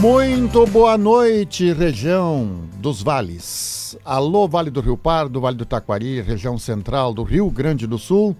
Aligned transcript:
Muito 0.00 0.66
boa 0.68 0.96
noite, 0.96 1.74
região 1.74 2.66
dos 2.78 3.02
vales. 3.02 3.98
Alô, 4.02 4.48
Vale 4.48 4.70
do 4.70 4.80
Rio 4.80 4.96
Pardo, 4.96 5.42
Vale 5.42 5.58
do 5.58 5.66
Taquari, 5.66 6.22
região 6.22 6.56
central 6.56 7.12
do 7.12 7.22
Rio 7.22 7.50
Grande 7.50 7.86
do 7.86 7.98
Sul. 7.98 8.34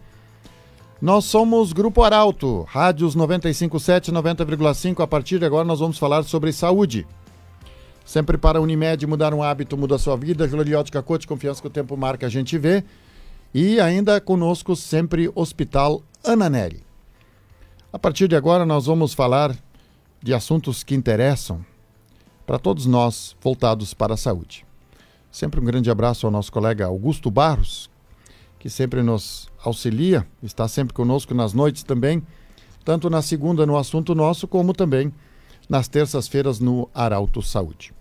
Nós 1.02 1.26
somos 1.26 1.74
Grupo 1.74 2.02
Arauto, 2.02 2.62
rádios 2.66 3.14
957, 3.14 4.10
90,5. 4.10 5.02
A 5.02 5.06
partir 5.06 5.38
de 5.38 5.44
agora 5.44 5.66
nós 5.66 5.80
vamos 5.80 5.98
falar 5.98 6.22
sobre 6.22 6.50
saúde. 6.50 7.06
Sempre 8.06 8.38
para 8.38 8.58
a 8.58 8.62
Unimed 8.62 9.06
mudar 9.06 9.34
um 9.34 9.42
hábito 9.42 9.76
muda 9.76 9.96
a 9.96 9.98
sua 9.98 10.16
vida. 10.16 10.46
Gloriótica 10.46 11.02
Cote, 11.02 11.26
confiança 11.26 11.60
que 11.60 11.66
o 11.68 11.70
tempo 11.70 11.94
marca, 11.94 12.24
a 12.24 12.30
gente 12.30 12.56
vê. 12.56 12.82
E 13.52 13.78
ainda 13.78 14.18
conosco 14.18 14.74
sempre 14.74 15.30
Hospital 15.34 16.02
Ana 16.24 16.48
Neri. 16.48 16.82
A 17.92 17.98
partir 17.98 18.28
de 18.28 18.34
agora 18.34 18.64
nós 18.64 18.86
vamos 18.86 19.12
falar 19.12 19.54
de 20.22 20.34
assuntos 20.34 20.82
que 20.82 20.94
interessam 20.94 21.64
para 22.46 22.58
todos 22.58 22.86
nós 22.86 23.36
voltados 23.40 23.94
para 23.94 24.14
a 24.14 24.16
saúde. 24.16 24.66
Sempre 25.30 25.60
um 25.60 25.64
grande 25.64 25.90
abraço 25.90 26.26
ao 26.26 26.32
nosso 26.32 26.50
colega 26.50 26.86
Augusto 26.86 27.30
Barros, 27.30 27.88
que 28.58 28.68
sempre 28.68 29.02
nos 29.02 29.48
auxilia, 29.64 30.26
está 30.42 30.66
sempre 30.66 30.92
conosco 30.92 31.32
nas 31.34 31.52
noites 31.52 31.82
também, 31.82 32.22
tanto 32.84 33.08
na 33.08 33.22
segunda 33.22 33.64
no 33.64 33.76
assunto 33.76 34.14
nosso, 34.14 34.48
como 34.48 34.72
também 34.72 35.12
nas 35.68 35.86
terças-feiras 35.86 36.58
no 36.58 36.88
Arauto 36.92 37.40
Saúde. 37.40 37.92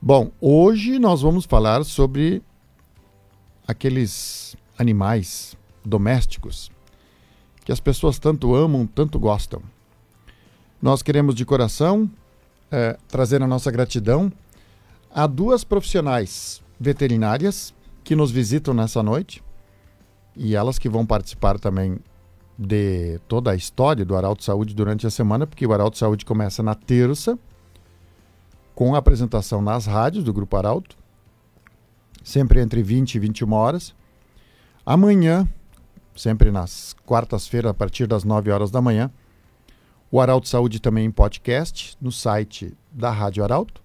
Bom, 0.00 0.30
hoje 0.40 0.98
nós 0.98 1.22
vamos 1.22 1.44
falar 1.44 1.84
sobre 1.84 2.42
aqueles 3.66 4.56
animais 4.78 5.56
domésticos 5.84 6.70
que 7.64 7.72
as 7.72 7.80
pessoas 7.80 8.18
tanto 8.18 8.54
amam, 8.54 8.86
tanto 8.86 9.18
gostam. 9.18 9.62
Nós 10.82 11.00
queremos 11.00 11.36
de 11.36 11.44
coração 11.44 12.10
é, 12.68 12.98
trazer 13.06 13.40
a 13.40 13.46
nossa 13.46 13.70
gratidão 13.70 14.32
a 15.14 15.28
duas 15.28 15.62
profissionais 15.62 16.60
veterinárias 16.80 17.72
que 18.02 18.16
nos 18.16 18.32
visitam 18.32 18.74
nessa 18.74 19.00
noite 19.00 19.40
e 20.34 20.56
elas 20.56 20.80
que 20.80 20.88
vão 20.88 21.06
participar 21.06 21.56
também 21.60 22.00
de 22.58 23.20
toda 23.28 23.52
a 23.52 23.54
história 23.54 24.04
do 24.04 24.16
Arauto 24.16 24.42
Saúde 24.42 24.74
durante 24.74 25.06
a 25.06 25.10
semana, 25.10 25.46
porque 25.46 25.64
o 25.64 25.72
Arauto 25.72 25.96
Saúde 25.96 26.24
começa 26.24 26.64
na 26.64 26.74
terça, 26.74 27.38
com 28.74 28.96
a 28.96 28.98
apresentação 28.98 29.62
nas 29.62 29.86
rádios 29.86 30.24
do 30.24 30.32
Grupo 30.32 30.56
Arauto, 30.56 30.96
sempre 32.24 32.60
entre 32.60 32.82
20 32.82 33.14
e 33.14 33.18
21 33.20 33.52
horas. 33.52 33.94
Amanhã, 34.84 35.48
sempre 36.16 36.50
nas 36.50 36.96
quartas-feiras, 37.06 37.70
a 37.70 37.74
partir 37.74 38.08
das 38.08 38.24
9 38.24 38.50
horas 38.50 38.70
da 38.70 38.80
manhã, 38.80 39.10
o 40.12 40.20
Arauto 40.20 40.46
Saúde 40.46 40.78
também 40.78 41.06
em 41.06 41.10
podcast, 41.10 41.96
no 41.98 42.12
site 42.12 42.76
da 42.92 43.10
Rádio 43.10 43.42
Arauto. 43.42 43.82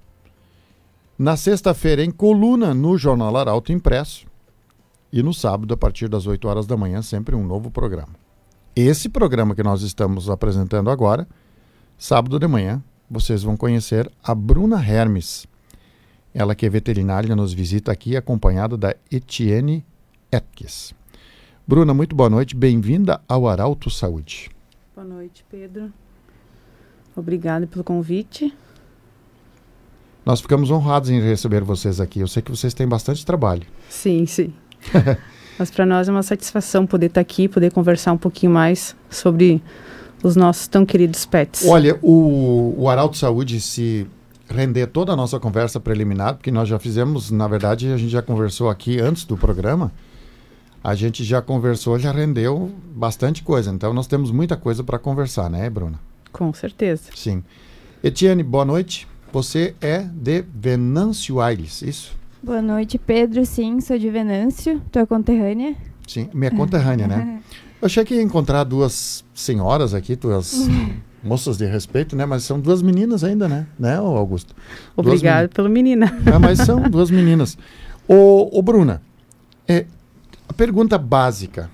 Na 1.18 1.38
sexta-feira, 1.38 2.04
em 2.04 2.12
coluna 2.12 2.74
no 2.74 2.98
Jornal 2.98 3.38
Arauto 3.38 3.72
Impresso. 3.72 4.28
E 5.10 5.24
no 5.24 5.34
sábado, 5.34 5.74
a 5.74 5.78
partir 5.78 6.10
das 6.10 6.28
8 6.28 6.46
horas 6.46 6.68
da 6.68 6.76
manhã, 6.76 7.02
sempre 7.02 7.34
um 7.34 7.48
novo 7.48 7.72
programa. 7.72 8.10
Esse 8.76 9.08
programa 9.08 9.56
que 9.56 9.64
nós 9.64 9.82
estamos 9.84 10.30
apresentando 10.30 10.90
agora, 10.90 11.26
sábado 11.98 12.38
de 12.38 12.46
manhã, 12.46 12.84
vocês 13.10 13.42
vão 13.42 13.56
conhecer 13.56 14.12
a 14.22 14.36
Bruna 14.36 14.86
Hermes. 14.86 15.48
Ela 16.34 16.56
que 16.56 16.66
é 16.66 16.70
veterinária, 16.70 17.34
nos 17.38 17.54
visita 17.54 17.90
aqui, 17.90 18.18
acompanhada 18.18 18.76
da 18.76 18.94
Etienne 19.10 19.86
Etkes. 20.30 20.94
Bruna, 21.66 21.94
muito 21.94 22.14
boa 22.14 22.30
noite, 22.30 22.54
bem-vinda 22.54 23.22
ao 23.30 23.48
Arauto 23.48 23.90
Saúde. 23.90 24.50
Boa 24.94 25.08
noite, 25.08 25.46
Pedro. 25.50 25.94
Obrigada 27.20 27.66
pelo 27.66 27.84
convite. 27.84 28.54
Nós 30.26 30.42
ficamos 30.42 30.70
honrados 30.70 31.10
em 31.10 31.22
receber 31.22 31.64
vocês 31.64 32.00
aqui. 32.00 32.20
Eu 32.20 32.28
sei 32.28 32.42
que 32.42 32.52
vocês 32.52 32.74
têm 32.74 32.88
bastante 32.88 33.26
trabalho. 33.26 33.64
Sim, 33.90 34.26
sim. 34.26 34.54
Mas 35.58 35.72
para 35.72 35.86
nós 35.86 36.08
é 36.08 36.12
uma 36.12 36.22
satisfação 36.22 36.86
poder 36.86 37.08
estar 37.08 37.16
tá 37.16 37.22
aqui, 37.22 37.48
poder 37.48 37.72
conversar 37.72 38.12
um 38.12 38.18
pouquinho 38.18 38.52
mais 38.52 38.96
sobre 39.10 39.62
os 40.22 40.36
nossos 40.36 40.68
tão 40.68 40.86
queridos 40.86 41.26
pets. 41.26 41.66
Olha, 41.66 41.98
o, 42.02 42.76
o 42.78 42.90
Arauto 42.90 43.18
Saúde, 43.18 43.60
se 43.60 44.06
render 44.50 44.88
toda 44.88 45.14
a 45.14 45.16
nossa 45.16 45.40
conversa 45.40 45.80
preliminar, 45.80 46.36
porque 46.36 46.52
nós 46.52 46.68
já 46.68 46.78
fizemos, 46.78 47.32
na 47.32 47.48
verdade, 47.48 47.92
a 47.92 47.98
gente 47.98 48.12
já 48.12 48.22
conversou 48.22 48.70
aqui 48.70 49.00
antes 49.00 49.26
do 49.26 49.36
programa, 49.36 49.92
a 50.84 50.94
gente 50.94 51.24
já 51.24 51.42
conversou, 51.42 51.98
já 51.98 52.12
rendeu 52.12 52.72
bastante 52.96 53.44
coisa. 53.44 53.72
Então 53.72 53.94
nós 53.94 54.08
temos 54.08 54.32
muita 54.32 54.56
coisa 54.56 54.84
para 54.84 55.00
conversar, 55.00 55.50
né, 55.50 55.70
Bruna? 55.70 56.00
Com 56.38 56.54
certeza. 56.54 57.10
Sim. 57.16 57.44
Etienne, 58.04 58.44
boa 58.44 58.64
noite. 58.64 59.08
Você 59.34 59.74
é 59.82 60.04
de 60.04 60.44
Venâncio 60.54 61.42
Aires, 61.42 61.82
isso? 61.82 62.16
Boa 62.44 62.62
noite, 62.62 63.00
Pedro. 63.00 63.44
Sim, 63.44 63.82
sou 63.82 63.98
de 63.98 64.08
Venâncio, 64.12 64.80
tua 64.92 65.08
conterrânea. 65.08 65.76
Sim, 66.08 66.30
minha 66.32 66.52
conterrânea, 66.52 67.08
né? 67.08 67.42
Eu 67.82 67.88
achei 67.88 68.06
que 68.06 68.14
ia 68.14 68.22
encontrar 68.22 68.64
duas 68.64 69.26
senhoras 69.34 69.96
aqui, 69.96 70.16
duas 70.16 70.68
moças 71.24 71.58
de 71.58 71.66
respeito, 71.66 72.16
né? 72.16 72.26
Mas 72.26 72.44
são 72.44 72.60
duas 72.60 72.84
meninas 72.84 73.24
ainda, 73.24 73.48
né? 73.48 73.66
Né, 73.78 73.98
Augusto? 73.98 74.56
Obrigado 74.96 75.50
pela 75.50 75.68
menina. 75.68 76.06
É, 76.26 76.38
mas 76.38 76.60
são 76.60 76.82
duas 76.90 77.10
meninas. 77.10 77.58
Ô, 78.08 78.58
ô 78.58 78.62
Bruna, 78.62 79.02
é, 79.68 79.86
a 80.48 80.54
pergunta 80.54 81.00
básica, 81.00 81.70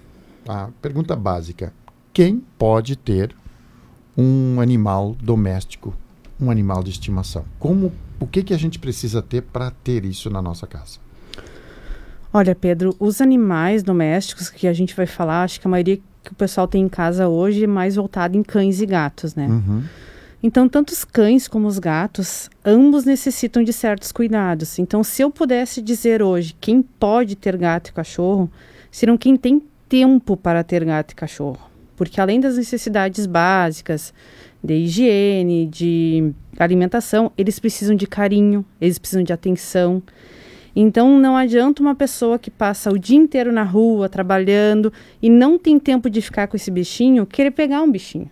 a 0.47 0.69
pergunta 0.81 1.17
básica, 1.17 1.73
quem 2.13 2.41
pode 2.57 2.95
ter 2.95 3.35
um 4.17 4.59
animal 4.61 5.15
doméstico 5.21 5.93
um 6.43 6.51
animal 6.51 6.83
de 6.83 6.91
estimação? 6.91 7.45
Como, 7.59 7.91
o 8.19 8.27
que, 8.27 8.43
que 8.43 8.53
a 8.53 8.57
gente 8.57 8.79
precisa 8.79 9.21
ter 9.21 9.41
para 9.41 9.71
ter 9.71 10.05
isso 10.05 10.29
na 10.29 10.41
nossa 10.41 10.67
casa? 10.67 10.99
Olha, 12.33 12.55
Pedro, 12.55 12.95
os 12.99 13.21
animais 13.21 13.83
domésticos 13.83 14.49
que 14.49 14.67
a 14.67 14.73
gente 14.73 14.95
vai 14.95 15.05
falar, 15.05 15.43
acho 15.43 15.59
que 15.61 15.67
a 15.67 15.69
maioria 15.69 15.99
que 16.23 16.31
o 16.31 16.35
pessoal 16.35 16.67
tem 16.67 16.83
em 16.83 16.89
casa 16.89 17.27
hoje 17.27 17.63
é 17.63 17.67
mais 17.67 17.95
voltada 17.95 18.35
em 18.35 18.43
cães 18.43 18.81
e 18.81 18.85
gatos, 18.85 19.35
né? 19.35 19.47
Uhum. 19.47 19.83
Então, 20.41 20.67
tanto 20.67 20.91
os 20.91 21.05
cães 21.05 21.47
como 21.47 21.67
os 21.67 21.79
gatos, 21.79 22.49
ambos 22.65 23.05
necessitam 23.05 23.63
de 23.63 23.71
certos 23.71 24.11
cuidados. 24.11 24.77
Então, 24.79 25.03
se 25.03 25.21
eu 25.21 25.29
pudesse 25.29 25.81
dizer 25.81 26.21
hoje 26.21 26.55
quem 26.59 26.81
pode 26.81 27.35
ter 27.35 27.55
gato 27.55 27.89
e 27.89 27.93
cachorro, 27.93 28.51
seriam 28.91 29.17
quem 29.17 29.37
tem 29.37 29.61
tempo 29.87 30.35
para 30.35 30.63
ter 30.63 30.83
gato 30.83 31.11
e 31.11 31.15
cachorro. 31.15 31.72
Porque 31.95 32.19
além 32.19 32.39
das 32.39 32.57
necessidades 32.57 33.25
básicas, 33.25 34.13
de 34.63 34.75
higiene, 34.75 35.67
de 35.67 36.31
alimentação, 36.57 37.31
eles 37.37 37.59
precisam 37.59 37.95
de 37.95 38.07
carinho, 38.07 38.65
eles 38.79 38.97
precisam 38.97 39.23
de 39.23 39.33
atenção. 39.33 40.01
Então 40.75 41.19
não 41.19 41.35
adianta 41.35 41.83
uma 41.83 41.93
pessoa 41.93 42.39
que 42.39 42.49
passa 42.49 42.89
o 42.89 42.97
dia 42.97 43.17
inteiro 43.17 43.51
na 43.51 43.63
rua 43.63 44.09
trabalhando 44.09 44.91
e 45.21 45.29
não 45.29 45.59
tem 45.59 45.77
tempo 45.77 46.09
de 46.09 46.21
ficar 46.21 46.47
com 46.47 46.55
esse 46.55 46.71
bichinho 46.71 47.25
querer 47.25 47.51
pegar 47.51 47.81
um 47.81 47.91
bichinho. 47.91 48.29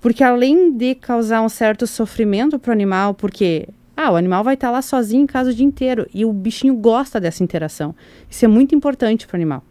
Porque 0.00 0.22
além 0.22 0.76
de 0.76 0.94
causar 0.94 1.42
um 1.42 1.48
certo 1.48 1.86
sofrimento 1.86 2.58
para 2.58 2.70
o 2.70 2.72
animal, 2.72 3.14
porque 3.14 3.68
ah, 3.96 4.12
o 4.12 4.16
animal 4.16 4.44
vai 4.44 4.54
estar 4.54 4.70
lá 4.70 4.82
sozinho 4.82 5.22
em 5.22 5.26
casa 5.26 5.50
o 5.50 5.54
dia 5.54 5.66
inteiro 5.66 6.06
e 6.12 6.24
o 6.24 6.32
bichinho 6.32 6.74
gosta 6.74 7.20
dessa 7.20 7.42
interação. 7.42 7.94
Isso 8.28 8.44
é 8.44 8.48
muito 8.48 8.74
importante 8.74 9.26
para 9.26 9.34
o 9.34 9.38
animal. 9.38 9.64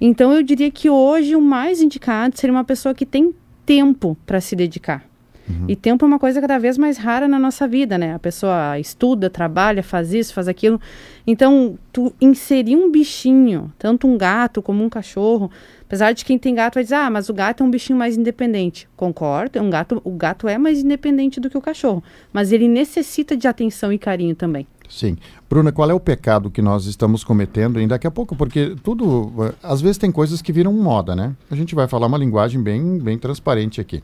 Então 0.00 0.32
eu 0.32 0.42
diria 0.42 0.70
que 0.70 0.90
hoje 0.90 1.36
o 1.36 1.40
mais 1.40 1.80
indicado 1.80 2.38
seria 2.38 2.54
uma 2.54 2.64
pessoa 2.64 2.94
que 2.94 3.06
tem 3.06 3.34
tempo 3.64 4.16
para 4.26 4.40
se 4.40 4.54
dedicar. 4.54 5.04
Uhum. 5.48 5.66
E 5.68 5.76
tempo 5.76 6.04
é 6.04 6.08
uma 6.08 6.18
coisa 6.18 6.40
cada 6.40 6.58
vez 6.58 6.78
mais 6.78 6.96
rara 6.96 7.28
na 7.28 7.38
nossa 7.38 7.68
vida, 7.68 7.98
né? 7.98 8.14
A 8.14 8.18
pessoa 8.18 8.78
estuda, 8.78 9.28
trabalha, 9.28 9.82
faz 9.82 10.14
isso, 10.14 10.32
faz 10.32 10.48
aquilo. 10.48 10.80
Então, 11.26 11.78
tu 11.92 12.14
inserir 12.20 12.76
um 12.76 12.90
bichinho, 12.90 13.72
tanto 13.78 14.06
um 14.06 14.16
gato 14.16 14.62
como 14.62 14.82
um 14.82 14.88
cachorro, 14.88 15.50
apesar 15.82 16.12
de 16.12 16.24
quem 16.24 16.38
tem 16.38 16.54
gato 16.54 16.74
vai 16.74 16.82
dizer, 16.82 16.96
ah, 16.96 17.10
mas 17.10 17.28
o 17.28 17.34
gato 17.34 17.62
é 17.62 17.66
um 17.66 17.70
bichinho 17.70 17.98
mais 17.98 18.16
independente. 18.16 18.88
Concordo, 18.96 19.58
é 19.58 19.62
um 19.62 19.70
gato, 19.70 20.00
o 20.04 20.12
gato 20.12 20.48
é 20.48 20.56
mais 20.56 20.82
independente 20.82 21.38
do 21.38 21.50
que 21.50 21.58
o 21.58 21.60
cachorro, 21.60 22.02
mas 22.32 22.50
ele 22.50 22.68
necessita 22.68 23.36
de 23.36 23.46
atenção 23.46 23.92
e 23.92 23.98
carinho 23.98 24.34
também. 24.34 24.66
Sim. 24.88 25.16
Bruna, 25.48 25.72
qual 25.72 25.90
é 25.90 25.94
o 25.94 26.00
pecado 26.00 26.50
que 26.50 26.62
nós 26.62 26.86
estamos 26.86 27.24
cometendo? 27.24 27.80
E 27.80 27.86
daqui 27.86 28.06
a 28.06 28.10
pouco, 28.10 28.36
porque 28.36 28.76
tudo, 28.82 29.54
às 29.62 29.80
vezes 29.80 29.98
tem 29.98 30.12
coisas 30.12 30.42
que 30.42 30.52
viram 30.52 30.72
moda, 30.72 31.16
né? 31.16 31.34
A 31.50 31.56
gente 31.56 31.74
vai 31.74 31.88
falar 31.88 32.06
uma 32.06 32.18
linguagem 32.18 32.62
bem, 32.62 32.98
bem 32.98 33.18
transparente 33.18 33.80
aqui 33.80 34.02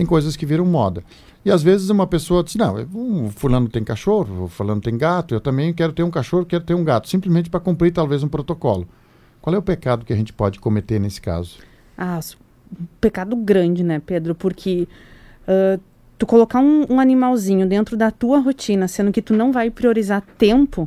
tem 0.00 0.06
coisas 0.06 0.34
que 0.34 0.46
viram 0.46 0.64
moda. 0.64 1.04
E 1.44 1.50
às 1.50 1.62
vezes 1.62 1.90
uma 1.90 2.06
pessoa 2.06 2.42
diz: 2.42 2.56
Não, 2.56 2.76
um 2.94 3.30
fulano 3.30 3.68
tem 3.68 3.84
cachorro, 3.84 4.48
fulano 4.48 4.80
tem 4.80 4.96
gato, 4.96 5.34
eu 5.34 5.40
também 5.40 5.74
quero 5.74 5.92
ter 5.92 6.02
um 6.02 6.10
cachorro, 6.10 6.46
quero 6.46 6.64
ter 6.64 6.72
um 6.74 6.82
gato, 6.82 7.06
simplesmente 7.06 7.50
para 7.50 7.60
cumprir 7.60 7.92
talvez 7.92 8.22
um 8.22 8.28
protocolo. 8.28 8.88
Qual 9.42 9.54
é 9.54 9.58
o 9.58 9.62
pecado 9.62 10.04
que 10.04 10.12
a 10.12 10.16
gente 10.16 10.32
pode 10.32 10.58
cometer 10.58 10.98
nesse 10.98 11.20
caso? 11.20 11.58
Ah, 11.98 12.18
um 12.72 12.86
pecado 12.98 13.36
grande, 13.36 13.84
né, 13.84 13.98
Pedro? 13.98 14.34
Porque 14.34 14.88
uh, 15.46 15.80
tu 16.20 16.26
colocar 16.26 16.60
um, 16.60 16.84
um, 16.90 17.00
animalzinho 17.00 17.66
dentro 17.66 17.96
da 17.96 18.10
tua 18.10 18.40
rotina, 18.40 18.86
sendo 18.86 19.10
que 19.10 19.22
tu 19.22 19.32
não 19.32 19.50
vai 19.50 19.70
priorizar 19.70 20.22
tempo, 20.36 20.86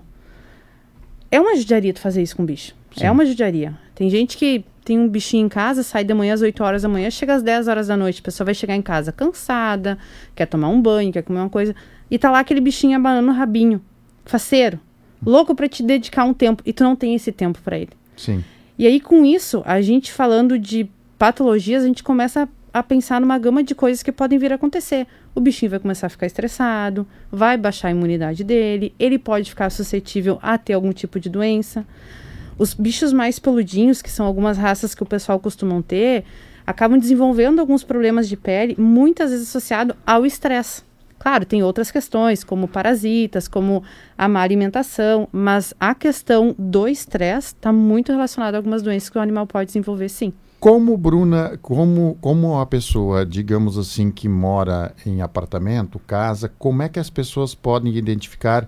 é 1.31 1.41
uma 1.41 1.56
judiaria 1.56 1.91
tu 1.91 2.00
fazer 2.00 2.21
isso 2.21 2.35
com 2.35 2.44
o 2.44 2.45
bicho. 2.45 2.75
É 2.95 3.00
Sim. 3.00 3.06
É 3.07 3.12
uma 3.12 3.25
judiaria. 3.25 3.74
Tem 3.95 4.07
gente 4.12 4.38
que 4.38 4.63
tem 4.85 5.00
um 5.00 5.09
bichinho 5.09 5.47
em 5.47 5.50
casa, 5.50 5.81
sai 5.81 6.03
de 6.03 6.13
manhã 6.13 6.35
às 6.35 6.44
8 6.44 6.63
horas 6.63 6.83
da 6.83 6.88
manhã, 6.88 7.09
chega 7.09 7.33
às 7.33 7.41
10 7.41 7.68
horas 7.68 7.88
da 7.88 7.97
noite. 7.97 8.19
A 8.19 8.24
pessoa 8.24 8.45
vai 8.45 8.53
chegar 8.53 8.75
em 8.75 8.81
casa 8.83 9.12
cansada, 9.12 9.97
quer 10.35 10.45
tomar 10.45 10.68
um 10.68 10.80
banho, 10.80 11.12
quer 11.12 11.24
comer 11.24 11.39
uma 11.39 11.50
coisa. 11.50 11.75
E 12.12 12.19
tá 12.19 12.29
lá 12.29 12.38
aquele 12.38 12.62
bichinho 12.62 12.95
abanando 12.95 13.31
o 13.31 13.33
rabinho. 13.33 13.81
Faceiro. 14.25 14.79
Louco 15.25 15.56
para 15.56 15.68
te 15.68 15.81
dedicar 15.81 16.25
um 16.25 16.33
tempo. 16.33 16.62
E 16.63 16.71
tu 16.71 16.83
não 16.83 16.95
tem 16.95 17.15
esse 17.15 17.31
tempo 17.31 17.59
para 17.63 17.79
ele. 17.79 17.94
Sim. 18.15 18.44
E 18.77 18.86
aí, 18.86 19.00
com 19.00 19.25
isso, 19.25 19.63
a 19.65 19.81
gente 19.81 20.12
falando 20.12 20.59
de 20.59 20.88
patologias, 21.18 21.81
a 21.81 21.88
gente 21.88 22.03
começa 22.03 22.44
a 22.44 22.47
pensar 22.81 23.22
numa 23.22 23.38
gama 23.38 23.62
de 23.62 23.75
coisas 23.75 24.02
que 24.02 24.12
podem 24.12 24.40
vir 24.40 24.52
a 24.52 24.56
acontecer. 24.56 25.06
O 25.36 25.40
bichinho 25.40 25.70
vai 25.70 25.80
começar 25.80 26.08
a 26.08 26.10
ficar 26.10 26.25
estressado, 26.25 27.06
vai 27.31 27.58
baixar 27.58 27.90
a 27.90 27.92
imunidade 27.92 28.44
dele, 28.44 28.96
ele 28.98 29.20
pode 29.20 29.50
ficar 29.50 29.70
suscetível 29.70 30.40
a 30.42 30.58
ter 30.58 30.74
algum 30.74 30.92
tipo 30.92 31.20
de 31.20 31.30
doença. 31.30 31.86
Os 32.58 32.74
bichos 32.74 33.14
mais 33.14 33.38
peludinhos, 33.38 34.02
que 34.02 34.10
são 34.10 34.25
algumas 34.25 34.58
raças 34.58 34.96
que 34.96 35.04
o 35.04 35.06
pessoal 35.06 35.40
costuma 35.40 35.81
ter, 35.84 36.24
acabam 36.66 36.98
desenvolvendo 36.98 37.60
alguns 37.60 37.84
problemas 37.84 38.28
de 38.28 38.38
pele, 38.38 38.75
muitas 38.78 39.31
vezes 39.31 39.50
associado 39.50 39.96
ao 40.06 40.25
estresse. 40.25 40.84
Claro, 41.20 41.46
tem 41.46 41.64
outras 41.64 41.90
questões, 41.90 42.44
como 42.44 42.68
parasitas, 42.68 43.48
como 43.48 43.81
a 44.18 44.28
má 44.28 44.42
alimentação, 44.42 45.28
mas 45.31 45.74
a 45.80 45.96
questão 45.96 46.54
do 46.60 46.88
estresse 46.88 47.54
está 47.54 47.72
muito 47.72 48.12
relacionada 48.12 48.58
a 48.58 48.60
algumas 48.60 48.81
doenças 48.81 49.10
que 49.10 49.18
o 49.18 49.22
animal 49.22 49.48
pode 49.48 49.68
desenvolver, 49.68 50.10
sim. 50.10 50.34
Como, 50.63 50.95
Bruna, 50.95 51.60
como, 51.62 52.18
como 52.21 52.57
a 52.57 52.65
pessoa, 52.65 53.25
digamos 53.25 53.77
assim, 53.77 54.10
que 54.10 54.30
mora 54.30 54.95
em 55.06 55.21
apartamento, 55.21 56.00
casa, 56.00 56.50
como 56.57 56.81
é 56.81 56.88
que 56.88 56.98
as 56.98 57.10
pessoas 57.10 57.54
podem 57.54 57.94
identificar 57.98 58.65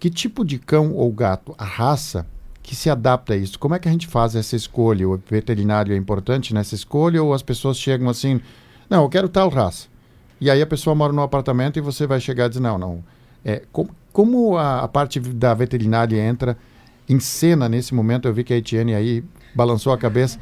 que 0.00 0.08
tipo 0.08 0.42
de 0.42 0.58
cão 0.58 0.94
ou 0.94 1.12
gato, 1.12 1.54
a 1.58 1.66
raça, 1.66 2.26
que 2.62 2.74
se 2.74 2.88
adapta 2.88 3.34
a 3.34 3.36
isso? 3.36 3.58
Como 3.58 3.74
é 3.74 3.78
que 3.78 3.86
a 3.86 3.92
gente 3.92 4.06
faz 4.06 4.34
essa 4.34 4.56
escolha? 4.56 5.06
O 5.06 5.20
veterinário 5.28 5.92
é 5.92 5.98
importante 5.98 6.54
nessa 6.54 6.74
escolha 6.74 7.22
ou 7.22 7.34
as 7.34 7.42
pessoas 7.42 7.76
chegam 7.76 8.08
assim, 8.08 8.40
não, 8.88 9.02
eu 9.02 9.08
quero 9.10 9.28
tal 9.28 9.50
raça. 9.50 9.86
E 10.40 10.50
aí 10.50 10.62
a 10.62 10.66
pessoa 10.66 10.96
mora 10.96 11.12
no 11.12 11.20
apartamento 11.20 11.78
e 11.78 11.82
você 11.82 12.06
vai 12.06 12.20
chegar 12.20 12.46
e 12.46 12.48
dizer, 12.48 12.60
não, 12.60 12.78
não. 12.78 13.04
É, 13.44 13.64
como, 13.70 13.90
como 14.14 14.56
a, 14.56 14.80
a 14.80 14.88
parte 14.88 15.20
da 15.20 15.52
veterinária 15.52 16.26
entra 16.26 16.56
em 17.06 17.20
cena 17.20 17.68
nesse 17.68 17.94
momento? 17.94 18.26
Eu 18.26 18.32
vi 18.32 18.44
que 18.44 18.54
a 18.54 18.56
Etienne 18.56 18.94
aí 18.94 19.22
balançou 19.54 19.92
a 19.92 19.98
cabeça. 19.98 20.38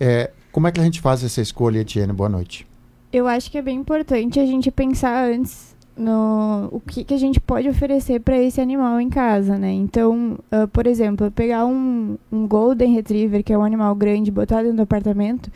É, 0.00 0.30
como 0.50 0.66
é 0.66 0.72
que 0.72 0.80
a 0.80 0.82
gente 0.82 1.00
faz 1.00 1.22
essa 1.22 1.42
escolha, 1.42 1.80
Etienne? 1.80 2.12
Boa 2.12 2.30
noite. 2.30 2.66
Eu 3.12 3.28
acho 3.28 3.50
que 3.50 3.58
é 3.58 3.62
bem 3.62 3.76
importante 3.76 4.40
a 4.40 4.46
gente 4.46 4.70
pensar 4.70 5.28
antes 5.30 5.76
no 5.96 6.68
o 6.72 6.80
que, 6.80 7.04
que 7.04 7.12
a 7.12 7.18
gente 7.18 7.38
pode 7.38 7.68
oferecer 7.68 8.20
para 8.20 8.38
esse 8.38 8.60
animal 8.60 8.98
em 9.00 9.10
casa, 9.10 9.58
né? 9.58 9.70
Então, 9.70 10.38
uh, 10.50 10.66
por 10.68 10.86
exemplo, 10.86 11.30
pegar 11.30 11.66
um, 11.66 12.16
um 12.32 12.46
Golden 12.46 12.94
Retriever, 12.94 13.44
que 13.44 13.52
é 13.52 13.58
um 13.58 13.64
animal 13.64 13.94
grande, 13.94 14.30
botar 14.30 14.62
dentro 14.62 14.78
do 14.78 14.82
apartamento, 14.82 15.50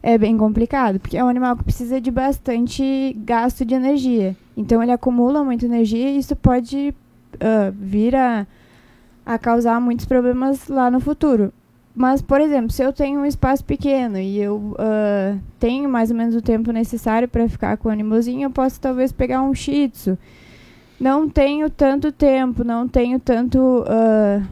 é 0.00 0.16
bem 0.16 0.36
complicado, 0.36 1.00
porque 1.00 1.16
é 1.16 1.24
um 1.24 1.28
animal 1.28 1.56
que 1.56 1.64
precisa 1.64 2.00
de 2.00 2.10
bastante 2.10 3.16
gasto 3.24 3.64
de 3.64 3.74
energia. 3.74 4.36
Então, 4.56 4.80
ele 4.80 4.92
acumula 4.92 5.42
muita 5.42 5.66
energia 5.66 6.10
e 6.10 6.18
isso 6.18 6.36
pode 6.36 6.94
uh, 7.34 7.72
vir 7.72 8.14
a, 8.14 8.46
a 9.26 9.38
causar 9.38 9.80
muitos 9.80 10.06
problemas 10.06 10.68
lá 10.68 10.88
no 10.88 11.00
futuro. 11.00 11.52
Mas, 11.98 12.22
por 12.22 12.40
exemplo, 12.40 12.70
se 12.70 12.80
eu 12.80 12.92
tenho 12.92 13.18
um 13.18 13.26
espaço 13.26 13.64
pequeno 13.64 14.18
e 14.18 14.38
eu 14.38 14.54
uh, 14.54 15.36
tenho 15.58 15.90
mais 15.90 16.12
ou 16.12 16.16
menos 16.16 16.32
o 16.36 16.40
tempo 16.40 16.70
necessário 16.70 17.26
para 17.26 17.48
ficar 17.48 17.76
com 17.76 17.88
o 17.88 17.90
animalzinho, 17.90 18.44
eu 18.44 18.50
posso 18.50 18.80
talvez 18.80 19.10
pegar 19.10 19.42
um 19.42 19.52
shih 19.52 19.88
tzu. 19.88 20.16
Não 21.00 21.28
tenho 21.28 21.68
tanto 21.68 22.12
tempo, 22.12 22.62
não 22.62 22.86
tenho 22.86 23.18
tanto, 23.18 23.58
uh, 23.58 24.46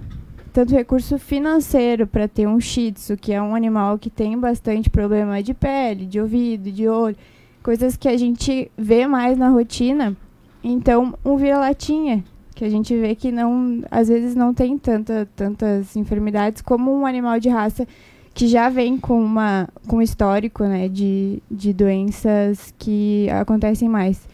tanto 0.53 0.75
recurso 0.75 1.21
financeiro 1.21 2.05
para 2.05 2.27
ter 2.27 2.49
um 2.49 2.59
shih 2.59 2.91
tzu, 2.91 3.17
que 3.17 3.33
é 3.33 3.41
um 3.41 3.55
animal 3.55 3.97
que 3.97 4.11
tem 4.11 4.37
bastante 4.37 4.91
problema 4.91 5.41
de 5.41 5.55
pele, 5.55 6.05
de 6.05 6.21
ouvido, 6.21 6.73
de 6.73 6.89
olho, 6.89 7.17
coisas 7.63 7.97
que 7.97 8.09
a 8.09 8.17
gente 8.17 8.73
vê 8.77 9.07
mais 9.07 9.39
na 9.39 9.51
rotina. 9.51 10.17
Então, 10.65 11.15
um 11.25 11.37
vira-latinha, 11.37 12.25
que 12.57 12.65
a 12.65 12.71
gente 12.71 12.97
vê 12.97 13.15
que 13.15 13.31
não, 13.31 13.83
às 13.91 14.09
vezes 14.09 14.35
não 14.35 14.55
tem 14.55 14.79
tanta, 14.79 15.29
tantas 15.37 15.95
enfermidades 15.95 16.63
como 16.63 16.91
um 16.91 17.05
animal 17.05 17.39
de 17.39 17.51
raça 17.51 17.87
que 18.33 18.49
já 18.49 18.71
vem 18.71 18.99
com 18.99 19.23
uma 19.23 19.69
com 19.87 20.01
histórico, 20.01 20.65
né, 20.65 20.89
de, 20.89 21.43
de 21.51 21.75
doenças 21.75 22.73
que 22.79 23.29
acontecem 23.31 23.91
mais. 23.91 24.27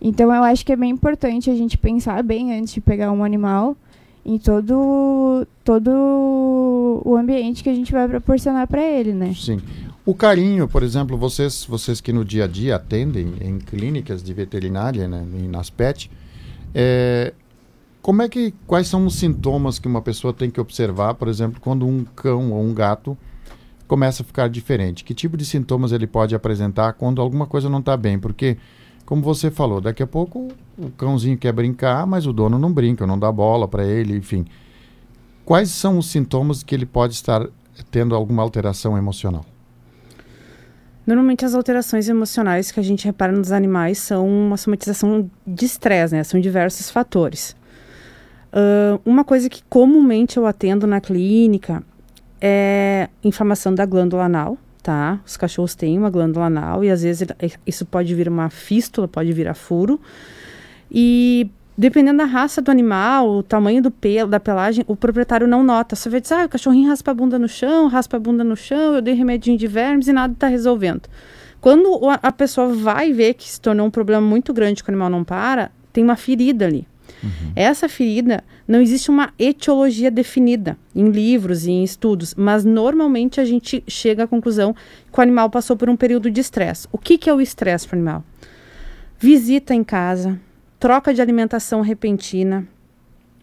Então 0.00 0.34
eu 0.34 0.42
acho 0.42 0.66
que 0.66 0.72
é 0.72 0.76
bem 0.76 0.90
importante 0.90 1.48
a 1.48 1.54
gente 1.54 1.78
pensar 1.78 2.24
bem 2.24 2.52
antes 2.58 2.74
de 2.74 2.80
pegar 2.80 3.12
um 3.12 3.22
animal 3.22 3.76
em 4.26 4.36
todo 4.36 5.46
todo 5.64 7.02
o 7.04 7.16
ambiente 7.16 7.62
que 7.62 7.70
a 7.70 7.74
gente 7.74 7.92
vai 7.92 8.08
proporcionar 8.08 8.66
para 8.66 8.82
ele, 8.82 9.12
né? 9.12 9.32
Sim. 9.32 9.60
O 10.04 10.12
carinho, 10.12 10.66
por 10.66 10.82
exemplo, 10.82 11.16
vocês 11.16 11.64
vocês 11.64 12.00
que 12.00 12.12
no 12.12 12.24
dia 12.24 12.44
a 12.44 12.48
dia 12.48 12.74
atendem 12.74 13.32
em 13.40 13.58
clínicas 13.60 14.24
de 14.24 14.34
veterinária, 14.34 15.06
né, 15.06 15.24
nas 15.48 15.70
PET, 15.70 16.10
é, 16.74 17.32
como 18.02 18.22
é 18.22 18.28
que 18.28 18.54
quais 18.66 18.86
são 18.86 19.04
os 19.06 19.14
sintomas 19.16 19.78
que 19.78 19.86
uma 19.86 20.00
pessoa 20.00 20.32
tem 20.32 20.50
que 20.50 20.60
observar, 20.60 21.14
por 21.14 21.28
exemplo, 21.28 21.60
quando 21.60 21.86
um 21.86 22.04
cão 22.04 22.52
ou 22.52 22.62
um 22.62 22.72
gato 22.72 23.16
começa 23.86 24.22
a 24.22 24.26
ficar 24.26 24.48
diferente? 24.48 25.04
Que 25.04 25.12
tipo 25.12 25.36
de 25.36 25.44
sintomas 25.44 25.92
ele 25.92 26.06
pode 26.06 26.34
apresentar 26.34 26.94
quando 26.94 27.20
alguma 27.20 27.46
coisa 27.46 27.68
não 27.68 27.80
está 27.80 27.96
bem? 27.96 28.18
Porque, 28.18 28.56
como 29.04 29.22
você 29.22 29.50
falou, 29.50 29.80
daqui 29.80 30.02
a 30.02 30.06
pouco 30.06 30.48
o 30.78 30.90
cãozinho 30.90 31.36
quer 31.36 31.52
brincar, 31.52 32.06
mas 32.06 32.26
o 32.26 32.32
dono 32.32 32.58
não 32.58 32.72
brinca, 32.72 33.06
não 33.06 33.18
dá 33.18 33.30
bola 33.30 33.68
para 33.68 33.84
ele, 33.84 34.16
enfim. 34.16 34.46
Quais 35.44 35.70
são 35.70 35.98
os 35.98 36.06
sintomas 36.06 36.62
que 36.62 36.74
ele 36.74 36.86
pode 36.86 37.14
estar 37.14 37.46
tendo 37.90 38.14
alguma 38.14 38.42
alteração 38.42 38.96
emocional? 38.96 39.44
Normalmente 41.06 41.44
as 41.44 41.54
alterações 41.54 42.08
emocionais 42.08 42.70
que 42.70 42.78
a 42.78 42.82
gente 42.82 43.04
repara 43.04 43.32
nos 43.32 43.50
animais 43.50 43.98
são 43.98 44.28
uma 44.28 44.56
somatização 44.56 45.28
de 45.46 45.64
estresse, 45.66 46.14
né? 46.14 46.22
São 46.22 46.40
diversos 46.40 46.88
fatores. 46.88 47.56
Uh, 48.52 49.00
uma 49.04 49.24
coisa 49.24 49.48
que 49.48 49.62
comumente 49.68 50.36
eu 50.36 50.44
atendo 50.44 50.86
na 50.86 51.00
clínica 51.00 51.82
é 52.40 53.08
inflamação 53.22 53.74
da 53.74 53.86
glândula 53.86 54.24
anal, 54.24 54.58
tá? 54.82 55.20
Os 55.24 55.36
cachorros 55.36 55.74
têm 55.74 55.98
uma 55.98 56.10
glândula 56.10 56.46
anal 56.46 56.82
e 56.82 56.90
às 56.90 57.02
vezes 57.02 57.28
isso 57.66 57.86
pode 57.86 58.14
vir 58.14 58.28
uma 58.28 58.50
fístula, 58.50 59.06
pode 59.06 59.32
vir 59.32 59.46
a 59.46 59.54
furo. 59.54 60.00
E 60.90 61.48
dependendo 61.78 62.18
da 62.18 62.24
raça 62.24 62.60
do 62.60 62.70
animal, 62.70 63.28
o 63.30 63.42
tamanho 63.42 63.80
do 63.80 63.90
pelo, 63.90 64.28
da 64.28 64.40
pelagem, 64.40 64.84
o 64.88 64.96
proprietário 64.96 65.46
não 65.46 65.62
nota. 65.62 65.94
Você 65.94 66.08
vai 66.08 66.20
dizer, 66.20 66.34
ah, 66.34 66.44
o 66.46 66.48
cachorrinho 66.48 66.88
raspa 66.88 67.12
a 67.12 67.14
bunda 67.14 67.38
no 67.38 67.48
chão, 67.48 67.86
raspa 67.86 68.16
a 68.16 68.20
bunda 68.20 68.42
no 68.42 68.56
chão, 68.56 68.94
eu 68.94 69.02
dei 69.02 69.14
remedinho 69.14 69.56
de 69.56 69.66
vermes 69.66 70.08
e 70.08 70.12
nada 70.12 70.32
está 70.32 70.48
resolvendo. 70.48 71.08
Quando 71.60 72.00
a 72.22 72.32
pessoa 72.32 72.68
vai 72.68 73.12
ver 73.12 73.34
que 73.34 73.48
se 73.48 73.60
tornou 73.60 73.86
um 73.86 73.90
problema 73.90 74.26
muito 74.26 74.52
grande 74.52 74.82
que 74.82 74.88
o 74.88 74.92
animal 74.92 75.10
não 75.10 75.22
para, 75.22 75.70
tem 75.92 76.02
uma 76.02 76.16
ferida 76.16 76.66
ali. 76.66 76.86
Uhum. 77.22 77.52
Essa 77.54 77.88
ferida, 77.88 78.42
não 78.66 78.80
existe 78.80 79.10
uma 79.10 79.32
etiologia 79.38 80.10
definida 80.10 80.76
em 80.94 81.08
livros 81.08 81.66
e 81.66 81.70
em 81.70 81.84
estudos, 81.84 82.34
mas 82.34 82.64
normalmente 82.64 83.40
a 83.40 83.44
gente 83.44 83.82
chega 83.86 84.24
à 84.24 84.26
conclusão 84.26 84.74
que 85.12 85.18
o 85.18 85.22
animal 85.22 85.50
passou 85.50 85.76
por 85.76 85.88
um 85.88 85.96
período 85.96 86.30
de 86.30 86.40
estresse. 86.40 86.88
O 86.92 86.98
que, 86.98 87.18
que 87.18 87.28
é 87.28 87.34
o 87.34 87.40
estresse 87.40 87.86
para 87.86 87.96
o 87.96 87.98
animal? 87.98 88.24
Visita 89.18 89.74
em 89.74 89.84
casa, 89.84 90.40
troca 90.78 91.12
de 91.12 91.20
alimentação 91.20 91.82
repentina, 91.82 92.66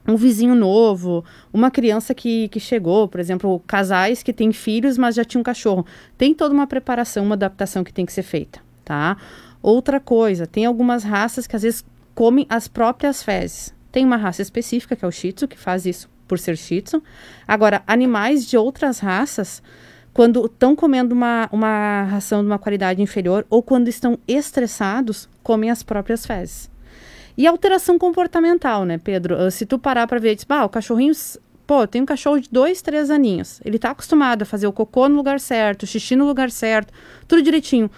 um 0.07 0.15
vizinho 0.15 0.55
novo, 0.55 1.23
uma 1.53 1.69
criança 1.69 2.15
que, 2.15 2.47
que 2.47 2.59
chegou, 2.59 3.07
por 3.07 3.19
exemplo, 3.19 3.61
casais 3.67 4.23
que 4.23 4.31
têm 4.31 4.53
filhos, 4.53 4.97
mas 4.97 5.15
já 5.15 5.25
tinham 5.25 5.41
um 5.41 5.43
cachorro. 5.43 5.85
Tem 6.17 6.33
toda 6.33 6.53
uma 6.53 6.65
preparação, 6.65 7.25
uma 7.25 7.35
adaptação 7.35 7.83
que 7.83 7.93
tem 7.93 8.05
que 8.05 8.13
ser 8.13 8.23
feita, 8.23 8.61
tá? 8.85 9.17
Outra 9.61 9.99
coisa, 9.99 10.47
tem 10.47 10.65
algumas 10.65 11.03
raças 11.03 11.45
que 11.45 11.55
às 11.55 11.61
vezes 11.61 11.85
comem 12.17 12.47
as 12.49 12.67
próprias 12.67 13.21
fezes. 13.21 13.71
Tem 13.91 14.03
uma 14.03 14.17
raça 14.17 14.41
específica, 14.41 14.95
que 14.95 15.05
é 15.05 15.07
o 15.07 15.11
Shih 15.11 15.33
Tzu, 15.33 15.47
que 15.47 15.55
faz 15.55 15.85
isso 15.85 16.09
por 16.27 16.39
ser 16.39 16.57
Shih 16.57 16.81
Tzu. 16.81 17.03
Agora, 17.47 17.83
animais 17.85 18.47
de 18.47 18.57
outras 18.57 18.97
raças, 18.97 19.61
quando 20.15 20.47
estão 20.47 20.75
comendo 20.75 21.13
uma, 21.13 21.47
uma 21.51 22.05
ração 22.05 22.41
de 22.41 22.47
uma 22.47 22.57
qualidade 22.57 23.03
inferior 23.03 23.45
ou 23.51 23.61
quando 23.61 23.87
estão 23.87 24.17
estressados, 24.27 25.29
comem 25.43 25.69
as 25.69 25.83
próprias 25.83 26.25
fezes. 26.25 26.71
E 27.37 27.45
alteração 27.45 27.99
comportamental, 27.99 28.83
né, 28.83 28.97
Pedro? 28.97 29.39
Uh, 29.39 29.51
se 29.51 29.67
tu 29.67 29.77
parar 29.77 30.07
para 30.07 30.19
ver, 30.19 30.33
diz, 30.33 30.43
bah, 30.43 30.65
o 30.65 30.69
cachorrinho 30.69 31.13
pô, 31.67 31.85
tem 31.85 32.01
um 32.01 32.05
cachorro 32.05 32.39
de 32.39 32.49
dois, 32.51 32.81
três 32.81 33.11
aninhos. 33.11 33.61
Ele 33.63 33.75
está 33.75 33.91
acostumado 33.91 34.41
a 34.41 34.45
fazer 34.45 34.65
o 34.65 34.73
cocô 34.73 35.07
no 35.07 35.17
lugar 35.17 35.39
certo, 35.39 35.83
o 35.83 35.85
xixi 35.85 36.15
no 36.15 36.25
lugar 36.25 36.49
certo, 36.49 36.91
tudo 37.27 37.43
direitinho 37.43 37.91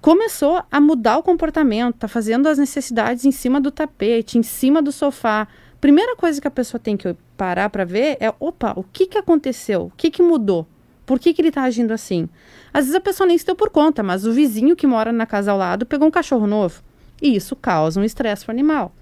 começou 0.00 0.62
a 0.70 0.80
mudar 0.80 1.18
o 1.18 1.22
comportamento, 1.22 1.96
tá 1.96 2.08
fazendo 2.08 2.48
as 2.48 2.58
necessidades 2.58 3.24
em 3.24 3.30
cima 3.30 3.60
do 3.60 3.70
tapete, 3.70 4.38
em 4.38 4.42
cima 4.42 4.80
do 4.80 4.90
sofá. 4.90 5.46
Primeira 5.80 6.16
coisa 6.16 6.40
que 6.40 6.48
a 6.48 6.50
pessoa 6.50 6.80
tem 6.80 6.96
que 6.96 7.14
parar 7.36 7.70
para 7.70 7.84
ver 7.84 8.16
é, 8.20 8.32
opa, 8.40 8.72
o 8.76 8.82
que 8.82 9.06
que 9.06 9.18
aconteceu? 9.18 9.84
O 9.84 9.92
que 9.96 10.10
que 10.10 10.22
mudou? 10.22 10.66
Por 11.04 11.18
que, 11.18 11.34
que 11.34 11.42
ele 11.42 11.48
está 11.48 11.62
agindo 11.62 11.92
assim? 11.92 12.28
Às 12.72 12.84
vezes 12.84 12.94
a 12.94 13.00
pessoa 13.00 13.26
nem 13.26 13.36
se 13.36 13.44
deu 13.44 13.56
por 13.56 13.68
conta, 13.68 14.00
mas 14.00 14.24
o 14.24 14.32
vizinho 14.32 14.76
que 14.76 14.86
mora 14.86 15.10
na 15.10 15.26
casa 15.26 15.50
ao 15.50 15.58
lado 15.58 15.84
pegou 15.84 16.06
um 16.06 16.10
cachorro 16.10 16.46
novo. 16.46 16.82
E 17.20 17.34
isso 17.34 17.56
causa 17.56 18.00
um 18.00 18.04
estresse 18.04 18.44
para 18.44 18.52
o 18.52 18.54
animal. 18.54 18.94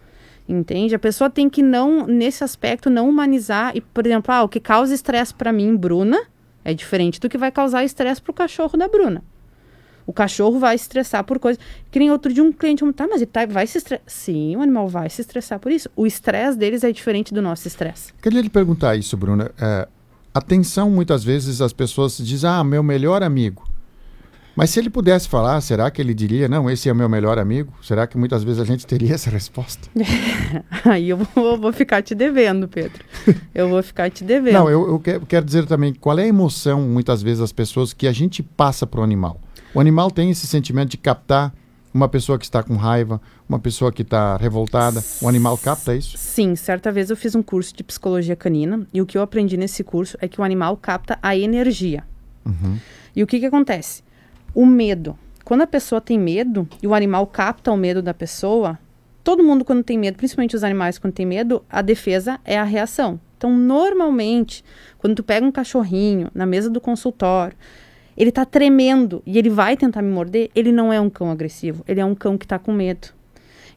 Entende? 0.48 0.94
A 0.94 0.98
pessoa 0.98 1.28
tem 1.28 1.50
que 1.50 1.62
não, 1.62 2.06
nesse 2.06 2.42
aspecto, 2.42 2.88
não 2.88 3.10
humanizar. 3.10 3.76
E, 3.76 3.82
por 3.82 4.06
exemplo, 4.06 4.32
ah, 4.32 4.42
o 4.42 4.48
que 4.48 4.58
causa 4.58 4.94
estresse 4.94 5.34
para 5.34 5.52
mim, 5.52 5.76
Bruna, 5.76 6.18
É 6.64 6.72
diferente 6.72 7.20
do 7.20 7.28
que 7.28 7.36
vai 7.36 7.52
causar 7.52 7.84
estresse 7.84 8.22
para 8.22 8.30
o 8.30 8.34
cachorro 8.34 8.78
da 8.78 8.88
Bruna. 8.88 9.22
O 10.08 10.12
cachorro 10.14 10.58
vai 10.58 10.74
estressar 10.74 11.22
por 11.22 11.38
coisas. 11.38 11.62
Que 11.90 11.98
nem 11.98 12.10
outro 12.10 12.32
de 12.32 12.40
um 12.40 12.50
cliente, 12.50 12.82
tá, 12.94 13.06
mas 13.06 13.20
ele 13.20 13.26
tá, 13.26 13.44
vai 13.44 13.66
se 13.66 13.76
estressar. 13.76 14.02
Sim, 14.06 14.56
o 14.56 14.62
animal 14.62 14.88
vai 14.88 15.10
se 15.10 15.20
estressar 15.20 15.58
por 15.58 15.70
isso. 15.70 15.90
O 15.94 16.06
estresse 16.06 16.56
deles 16.56 16.82
é 16.82 16.90
diferente 16.90 17.34
do 17.34 17.42
nosso 17.42 17.68
estresse. 17.68 18.14
Queria 18.22 18.40
lhe 18.40 18.48
perguntar 18.48 18.96
isso, 18.96 19.18
Bruna. 19.18 19.50
É, 19.60 19.86
atenção, 20.32 20.90
muitas 20.90 21.22
vezes 21.22 21.60
as 21.60 21.74
pessoas 21.74 22.16
dizem, 22.16 22.48
ah, 22.48 22.64
meu 22.64 22.82
melhor 22.82 23.22
amigo. 23.22 23.68
Mas 24.56 24.70
se 24.70 24.80
ele 24.80 24.88
pudesse 24.88 25.28
falar, 25.28 25.60
será 25.60 25.90
que 25.90 26.00
ele 26.00 26.14
diria, 26.14 26.48
não, 26.48 26.70
esse 26.70 26.88
é 26.88 26.94
meu 26.94 27.08
melhor 27.08 27.38
amigo? 27.38 27.74
Será 27.82 28.06
que 28.06 28.16
muitas 28.16 28.42
vezes 28.42 28.62
a 28.62 28.64
gente 28.64 28.86
teria 28.86 29.12
essa 29.12 29.28
resposta? 29.28 29.90
Aí 30.86 31.10
eu 31.10 31.18
vou, 31.18 31.58
vou, 31.58 31.72
ficar 31.72 32.00
te 32.00 32.14
devendo, 32.14 32.66
Pedro. 32.66 33.04
Eu 33.54 33.68
vou 33.68 33.82
ficar 33.82 34.08
te 34.08 34.24
devendo. 34.24 34.54
Não, 34.54 34.70
eu, 34.70 34.88
eu 34.88 34.98
quero, 34.98 35.26
quero 35.26 35.44
dizer 35.44 35.66
também, 35.66 35.92
qual 35.92 36.18
é 36.18 36.22
a 36.22 36.26
emoção, 36.26 36.80
muitas 36.80 37.22
vezes, 37.22 37.40
das 37.40 37.52
pessoas 37.52 37.92
que 37.92 38.08
a 38.08 38.12
gente 38.12 38.42
passa 38.42 38.86
para 38.86 39.00
o 39.00 39.04
animal? 39.04 39.38
O 39.74 39.80
animal 39.80 40.10
tem 40.10 40.30
esse 40.30 40.46
sentimento 40.46 40.90
de 40.90 40.96
captar 40.96 41.52
uma 41.92 42.08
pessoa 42.08 42.38
que 42.38 42.44
está 42.44 42.62
com 42.62 42.76
raiva, 42.76 43.20
uma 43.48 43.58
pessoa 43.58 43.92
que 43.92 44.02
está 44.02 44.36
revoltada. 44.36 45.02
O 45.20 45.28
animal 45.28 45.56
capta 45.58 45.94
isso? 45.94 46.16
Sim, 46.16 46.54
certa 46.54 46.92
vez 46.92 47.10
eu 47.10 47.16
fiz 47.16 47.34
um 47.34 47.42
curso 47.42 47.74
de 47.74 47.82
psicologia 47.82 48.36
canina 48.36 48.86
e 48.92 49.00
o 49.00 49.06
que 49.06 49.16
eu 49.16 49.22
aprendi 49.22 49.56
nesse 49.56 49.82
curso 49.82 50.16
é 50.20 50.28
que 50.28 50.40
o 50.40 50.44
animal 50.44 50.76
capta 50.76 51.18
a 51.22 51.36
energia. 51.36 52.04
Uhum. 52.44 52.78
E 53.14 53.22
o 53.22 53.26
que, 53.26 53.40
que 53.40 53.46
acontece? 53.46 54.02
O 54.54 54.64
medo. 54.64 55.18
Quando 55.44 55.62
a 55.62 55.66
pessoa 55.66 56.00
tem 56.00 56.18
medo 56.18 56.68
e 56.82 56.86
o 56.86 56.94
animal 56.94 57.26
capta 57.26 57.72
o 57.72 57.76
medo 57.76 58.02
da 58.02 58.12
pessoa, 58.12 58.78
todo 59.24 59.42
mundo 59.42 59.64
quando 59.64 59.82
tem 59.82 59.98
medo, 59.98 60.16
principalmente 60.16 60.54
os 60.54 60.64
animais 60.64 60.98
quando 60.98 61.14
tem 61.14 61.26
medo, 61.26 61.64
a 61.68 61.82
defesa 61.82 62.38
é 62.44 62.58
a 62.58 62.64
reação. 62.64 63.18
Então, 63.36 63.56
normalmente, 63.56 64.64
quando 64.98 65.14
tu 65.14 65.22
pega 65.22 65.46
um 65.46 65.52
cachorrinho 65.52 66.28
na 66.34 66.44
mesa 66.44 66.68
do 66.68 66.80
consultório 66.80 67.56
ele 68.18 68.32
tá 68.32 68.44
tremendo 68.44 69.22
e 69.24 69.38
ele 69.38 69.48
vai 69.48 69.76
tentar 69.76 70.02
me 70.02 70.10
morder, 70.10 70.50
ele 70.52 70.72
não 70.72 70.92
é 70.92 71.00
um 71.00 71.08
cão 71.08 71.30
agressivo, 71.30 71.84
ele 71.86 72.00
é 72.00 72.04
um 72.04 72.16
cão 72.16 72.36
que 72.36 72.44
está 72.44 72.58
com 72.58 72.72
medo. 72.72 73.08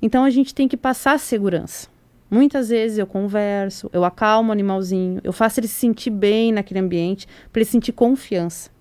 Então 0.01 0.23
a 0.23 0.31
gente 0.31 0.55
tem 0.55 0.67
que 0.67 0.75
passar 0.75 1.19
segurança. 1.19 1.87
Muitas 2.29 2.69
vezes 2.69 2.97
eu 2.97 3.05
converso, 3.05 3.87
eu 3.93 4.03
acalmo 4.03 4.49
o 4.49 4.51
animalzinho, 4.51 5.21
eu 5.23 5.31
faço 5.31 5.59
ele 5.59 5.67
se 5.67 5.75
sentir 5.75 6.09
bem 6.09 6.51
naquele 6.51 6.79
ambiente, 6.79 7.27
para 7.53 7.61
ele 7.61 7.69
sentir 7.69 7.91
confiança. 7.91 8.71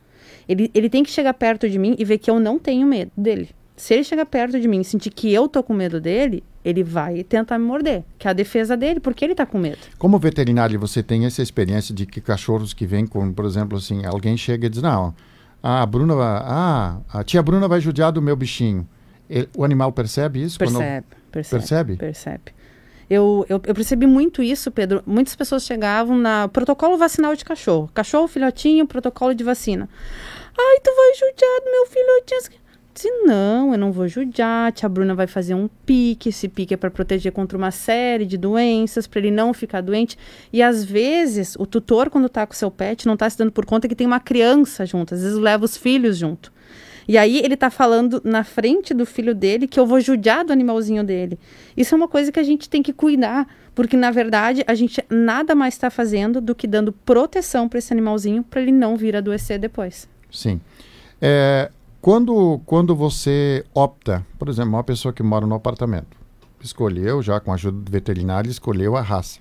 Ele, 0.48 0.70
ele 0.72 0.88
tem 0.88 1.04
que 1.04 1.10
chegar 1.10 1.34
perto 1.34 1.68
de 1.68 1.78
mim 1.78 1.94
e 1.98 2.04
ver 2.06 2.16
que 2.16 2.30
eu 2.30 2.40
não 2.40 2.58
tenho 2.58 2.86
medo 2.86 3.10
dele. 3.14 3.50
Se 3.76 3.92
ele 3.92 4.04
chegar 4.04 4.24
perto 4.24 4.58
de 4.58 4.66
mim 4.66 4.80
e 4.80 4.84
sentir 4.84 5.10
que 5.10 5.30
eu 5.30 5.46
tô 5.46 5.62
com 5.62 5.74
medo 5.74 6.00
dele, 6.00 6.42
ele 6.64 6.82
vai 6.82 7.22
tentar 7.22 7.58
me 7.58 7.66
morder, 7.66 8.02
que 8.18 8.26
é 8.26 8.30
a 8.30 8.34
defesa 8.34 8.76
dele, 8.76 8.98
porque 8.98 9.24
ele 9.24 9.34
tá 9.34 9.44
com 9.44 9.58
medo. 9.58 9.78
Como 9.98 10.18
veterinário, 10.18 10.80
você 10.80 11.02
tem 11.02 11.26
essa 11.26 11.42
experiência 11.42 11.94
de 11.94 12.06
que 12.06 12.20
cachorros 12.20 12.72
que 12.72 12.86
vêm 12.86 13.06
com, 13.06 13.30
por 13.32 13.44
exemplo, 13.44 13.76
assim, 13.76 14.06
alguém 14.06 14.36
chega 14.36 14.66
e 14.66 14.70
diz, 14.70 14.82
não, 14.82 15.14
ah, 15.62 15.82
a 15.82 15.86
Bruna 15.86 16.14
vai, 16.14 16.42
ah, 16.44 17.00
a 17.12 17.24
tia 17.24 17.42
Bruna 17.42 17.68
vai 17.68 17.80
judiar 17.80 18.12
do 18.12 18.22
meu 18.22 18.36
bichinho. 18.36 18.88
Ele, 19.28 19.48
o 19.56 19.64
animal 19.64 19.92
percebe 19.92 20.42
isso? 20.42 20.58
Percebe, 20.58 21.06
quando... 21.06 21.30
percebe. 21.30 21.58
Percebe? 21.58 21.96
Percebe. 21.96 22.60
Eu, 23.08 23.44
eu, 23.48 23.60
eu, 23.66 23.74
percebi 23.74 24.06
muito 24.06 24.40
isso, 24.40 24.70
Pedro. 24.70 25.02
Muitas 25.04 25.34
pessoas 25.34 25.64
chegavam 25.64 26.16
na 26.16 26.46
protocolo 26.46 26.96
vacinal 26.96 27.34
de 27.34 27.44
cachorro. 27.44 27.90
Cachorro, 27.92 28.28
filhotinho, 28.28 28.86
protocolo 28.86 29.34
de 29.34 29.42
vacina. 29.42 29.88
Ai, 30.56 30.80
tu 30.80 30.90
vai 30.94 31.14
judiar 31.14 31.60
do 31.64 31.70
meu 31.72 31.86
filhotinho. 31.86 32.59
Se 33.00 33.08
não, 33.22 33.72
eu 33.72 33.78
não 33.78 33.92
vou 33.92 34.06
judiar, 34.06 34.72
tia 34.72 34.86
Bruna 34.86 35.14
vai 35.14 35.26
fazer 35.26 35.54
um 35.54 35.70
pique, 35.86 36.28
esse 36.28 36.46
pique 36.50 36.74
é 36.74 36.76
para 36.76 36.90
proteger 36.90 37.32
contra 37.32 37.56
uma 37.56 37.70
série 37.70 38.26
de 38.26 38.36
doenças, 38.36 39.06
para 39.06 39.20
ele 39.20 39.30
não 39.30 39.54
ficar 39.54 39.80
doente. 39.80 40.18
E 40.52 40.62
às 40.62 40.84
vezes, 40.84 41.56
o 41.58 41.64
tutor, 41.64 42.10
quando 42.10 42.26
está 42.26 42.46
com 42.46 42.52
seu 42.52 42.70
pet, 42.70 43.06
não 43.06 43.14
está 43.14 43.30
se 43.30 43.38
dando 43.38 43.52
por 43.52 43.64
conta 43.64 43.88
que 43.88 43.94
tem 43.94 44.06
uma 44.06 44.20
criança 44.20 44.84
junto, 44.84 45.14
às 45.14 45.22
vezes 45.22 45.38
leva 45.38 45.64
os 45.64 45.78
filhos 45.78 46.18
junto. 46.18 46.52
E 47.08 47.16
aí 47.16 47.38
ele 47.38 47.54
está 47.54 47.70
falando 47.70 48.20
na 48.22 48.44
frente 48.44 48.92
do 48.92 49.06
filho 49.06 49.34
dele 49.34 49.66
que 49.66 49.80
eu 49.80 49.86
vou 49.86 49.98
judiar 49.98 50.44
do 50.44 50.52
animalzinho 50.52 51.02
dele. 51.02 51.38
Isso 51.74 51.94
é 51.94 51.96
uma 51.96 52.06
coisa 52.06 52.30
que 52.30 52.38
a 52.38 52.44
gente 52.44 52.68
tem 52.68 52.82
que 52.82 52.92
cuidar, 52.92 53.48
porque 53.74 53.96
na 53.96 54.10
verdade 54.10 54.62
a 54.66 54.74
gente 54.74 55.02
nada 55.08 55.54
mais 55.54 55.72
está 55.72 55.88
fazendo 55.88 56.38
do 56.38 56.54
que 56.54 56.66
dando 56.66 56.92
proteção 56.92 57.66
para 57.66 57.78
esse 57.78 57.94
animalzinho 57.94 58.42
para 58.42 58.60
ele 58.60 58.72
não 58.72 58.94
vir 58.94 59.16
adoecer 59.16 59.58
depois. 59.58 60.06
Sim. 60.30 60.60
É, 61.18 61.70
quando, 62.00 62.60
quando 62.64 62.96
você 62.96 63.64
opta, 63.74 64.24
por 64.38 64.48
exemplo, 64.48 64.70
uma 64.70 64.84
pessoa 64.84 65.12
que 65.12 65.22
mora 65.22 65.46
no 65.46 65.54
apartamento, 65.54 66.16
escolheu, 66.62 67.22
já 67.22 67.40
com 67.40 67.52
a 67.52 67.54
ajuda 67.54 67.78
do 67.78 67.90
veterinário, 67.90 68.50
escolheu 68.50 68.96
a 68.96 69.02
raça. 69.02 69.40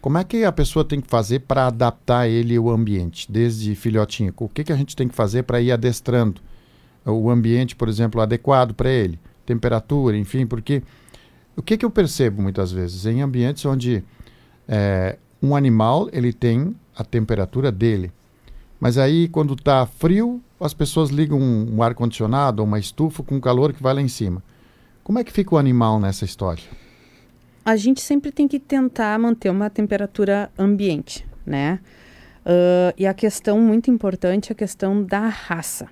Como 0.00 0.18
é 0.18 0.24
que 0.24 0.44
a 0.44 0.52
pessoa 0.52 0.84
tem 0.84 1.00
que 1.00 1.08
fazer 1.08 1.40
para 1.40 1.66
adaptar 1.66 2.28
ele 2.28 2.56
ao 2.56 2.68
ambiente, 2.68 3.30
desde 3.32 3.74
filhotinho? 3.74 4.34
O 4.36 4.48
que, 4.48 4.62
que 4.62 4.72
a 4.72 4.76
gente 4.76 4.94
tem 4.94 5.08
que 5.08 5.14
fazer 5.14 5.44
para 5.44 5.60
ir 5.62 5.72
adestrando 5.72 6.42
o 7.06 7.30
ambiente, 7.30 7.74
por 7.74 7.88
exemplo, 7.88 8.20
adequado 8.20 8.74
para 8.74 8.90
ele? 8.90 9.18
Temperatura, 9.46 10.16
enfim, 10.16 10.46
porque 10.46 10.82
o 11.56 11.62
que, 11.62 11.78
que 11.78 11.84
eu 11.86 11.90
percebo 11.90 12.42
muitas 12.42 12.70
vezes? 12.70 13.06
Em 13.06 13.22
ambientes 13.22 13.64
onde 13.64 14.04
é, 14.68 15.18
um 15.42 15.56
animal 15.56 16.08
ele 16.12 16.34
tem 16.34 16.76
a 16.94 17.02
temperatura 17.02 17.72
dele, 17.72 18.12
mas 18.80 18.98
aí 18.98 19.28
quando 19.28 19.54
está 19.54 19.86
frio, 19.86 20.42
as 20.60 20.74
pessoas 20.74 21.10
ligam 21.10 21.38
um, 21.38 21.76
um 21.76 21.82
ar-condicionado 21.82 22.62
ou 22.62 22.68
uma 22.68 22.78
estufa 22.78 23.22
com 23.22 23.40
calor 23.40 23.72
que 23.72 23.82
vai 23.82 23.94
lá 23.94 24.00
em 24.00 24.08
cima. 24.08 24.42
Como 25.02 25.18
é 25.18 25.24
que 25.24 25.32
fica 25.32 25.54
o 25.54 25.58
animal 25.58 26.00
nessa 26.00 26.24
história? 26.24 26.64
A 27.64 27.76
gente 27.76 28.00
sempre 28.00 28.30
tem 28.30 28.46
que 28.46 28.58
tentar 28.58 29.18
manter 29.18 29.50
uma 29.50 29.70
temperatura 29.70 30.50
ambiente, 30.58 31.26
né? 31.46 31.80
Uh, 32.44 32.92
e 32.96 33.06
a 33.06 33.14
questão 33.14 33.58
muito 33.58 33.90
importante 33.90 34.50
é 34.50 34.52
a 34.52 34.56
questão 34.56 35.02
da 35.02 35.28
raça. 35.28 35.88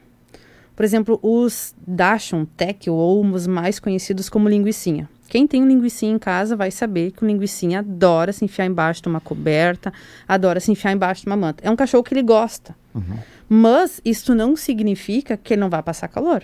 Por 0.75 0.85
exemplo, 0.85 1.19
os 1.23 1.75
Dachshund 1.87 2.47
Tech, 2.57 2.89
ou 2.89 3.25
os 3.27 3.47
mais 3.47 3.79
conhecidos 3.79 4.29
como 4.29 4.49
linguicinha. 4.49 5.09
Quem 5.29 5.47
tem 5.47 5.63
um 5.63 5.67
linguicinha 5.67 6.13
em 6.13 6.19
casa 6.19 6.55
vai 6.55 6.71
saber 6.71 7.11
que 7.11 7.25
o 7.25 7.27
linguicinha 7.27 7.79
adora 7.79 8.33
se 8.33 8.45
enfiar 8.45 8.67
embaixo 8.67 9.01
de 9.01 9.09
uma 9.09 9.21
coberta, 9.21 9.91
adora 10.29 10.61
se 10.61 10.71
enfiar 10.71 10.93
embaixo 10.93 11.23
de 11.23 11.27
uma 11.27 11.37
manta. 11.37 11.67
É 11.67 11.71
um 11.71 11.77
cachorro 11.77 12.03
que 12.03 12.13
ele 12.13 12.23
gosta. 12.23 12.77
Uhum. 12.95 13.17
Mas 13.49 13.99
isso 14.05 14.35
não 14.35 14.55
significa 14.55 15.37
que 15.37 15.55
ele 15.55 15.61
não 15.61 15.71
vai 15.71 15.83
passar 15.83 16.09
calor. 16.09 16.43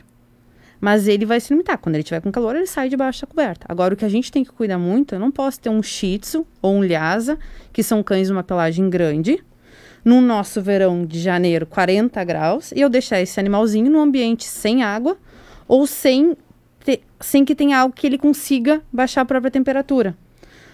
Mas 0.80 1.06
ele 1.08 1.26
vai 1.26 1.40
se 1.40 1.52
limitar. 1.52 1.76
Quando 1.78 1.96
ele 1.96 2.02
estiver 2.02 2.20
com 2.20 2.30
calor, 2.30 2.56
ele 2.56 2.66
sai 2.66 2.88
debaixo 2.88 3.22
da 3.22 3.26
coberta. 3.26 3.66
Agora, 3.68 3.92
o 3.92 3.96
que 3.96 4.04
a 4.04 4.08
gente 4.08 4.32
tem 4.32 4.44
que 4.44 4.52
cuidar 4.52 4.78
muito, 4.78 5.14
eu 5.14 5.18
não 5.18 5.30
posso 5.30 5.60
ter 5.60 5.68
um 5.68 5.82
Shih 5.82 6.18
Tzu 6.20 6.46
ou 6.62 6.76
um 6.76 6.82
Lhasa, 6.82 7.38
que 7.72 7.82
são 7.82 8.02
cães 8.02 8.28
de 8.28 8.32
uma 8.32 8.42
pelagem 8.42 8.88
grande, 8.88 9.42
no 10.08 10.22
nosso 10.22 10.62
verão 10.62 11.04
de 11.04 11.20
janeiro, 11.20 11.66
40 11.66 12.24
graus, 12.24 12.72
e 12.72 12.80
eu 12.80 12.88
deixar 12.88 13.20
esse 13.20 13.38
animalzinho 13.38 13.90
num 13.90 14.00
ambiente 14.00 14.44
sem 14.44 14.82
água 14.82 15.18
ou 15.68 15.86
sem, 15.86 16.34
ter, 16.82 17.02
sem 17.20 17.44
que 17.44 17.54
tenha 17.54 17.78
algo 17.78 17.94
que 17.94 18.06
ele 18.06 18.16
consiga 18.16 18.80
baixar 18.90 19.20
a 19.20 19.24
própria 19.26 19.50
temperatura. 19.50 20.16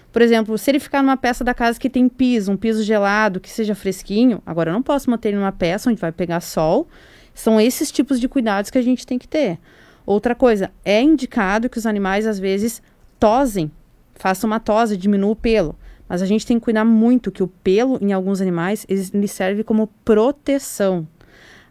Por 0.09 0.21
exemplo, 0.21 0.57
se 0.57 0.71
ele 0.71 0.79
ficar 0.79 1.03
numa 1.03 1.17
peça 1.17 1.43
da 1.43 1.53
casa 1.53 1.77
que 1.77 1.89
tem 1.89 2.07
piso, 2.07 2.49
um 2.49 2.55
piso 2.55 2.81
gelado, 2.81 3.41
que 3.41 3.49
seja 3.49 3.75
fresquinho, 3.75 4.41
agora 4.45 4.69
eu 4.69 4.73
não 4.73 4.81
posso 4.81 5.09
manter 5.09 5.27
ele 5.27 5.37
numa 5.37 5.51
peça 5.51 5.89
onde 5.89 5.99
vai 5.99 6.13
pegar 6.13 6.39
sol. 6.39 6.87
São 7.33 7.59
esses 7.59 7.91
tipos 7.91 8.21
de 8.21 8.29
cuidados 8.29 8.71
que 8.71 8.77
a 8.77 8.81
gente 8.81 9.05
tem 9.05 9.19
que 9.19 9.27
ter. 9.27 9.59
Outra 10.05 10.33
coisa, 10.33 10.71
é 10.85 11.01
indicado 11.01 11.69
que 11.69 11.77
os 11.77 11.85
animais 11.85 12.25
às 12.25 12.39
vezes 12.39 12.81
tosem, 13.19 13.69
façam 14.13 14.49
uma 14.49 14.61
tosse, 14.61 14.95
diminua 14.95 15.31
o 15.31 15.35
pelo. 15.35 15.75
Mas 16.07 16.21
a 16.21 16.25
gente 16.25 16.45
tem 16.45 16.59
que 16.59 16.63
cuidar 16.65 16.85
muito 16.85 17.31
que 17.31 17.41
o 17.41 17.47
pelo 17.47 17.97
em 18.01 18.13
alguns 18.13 18.41
animais 18.41 18.85
ele 18.87 19.27
serve 19.27 19.63
como 19.63 19.87
proteção. 20.03 21.07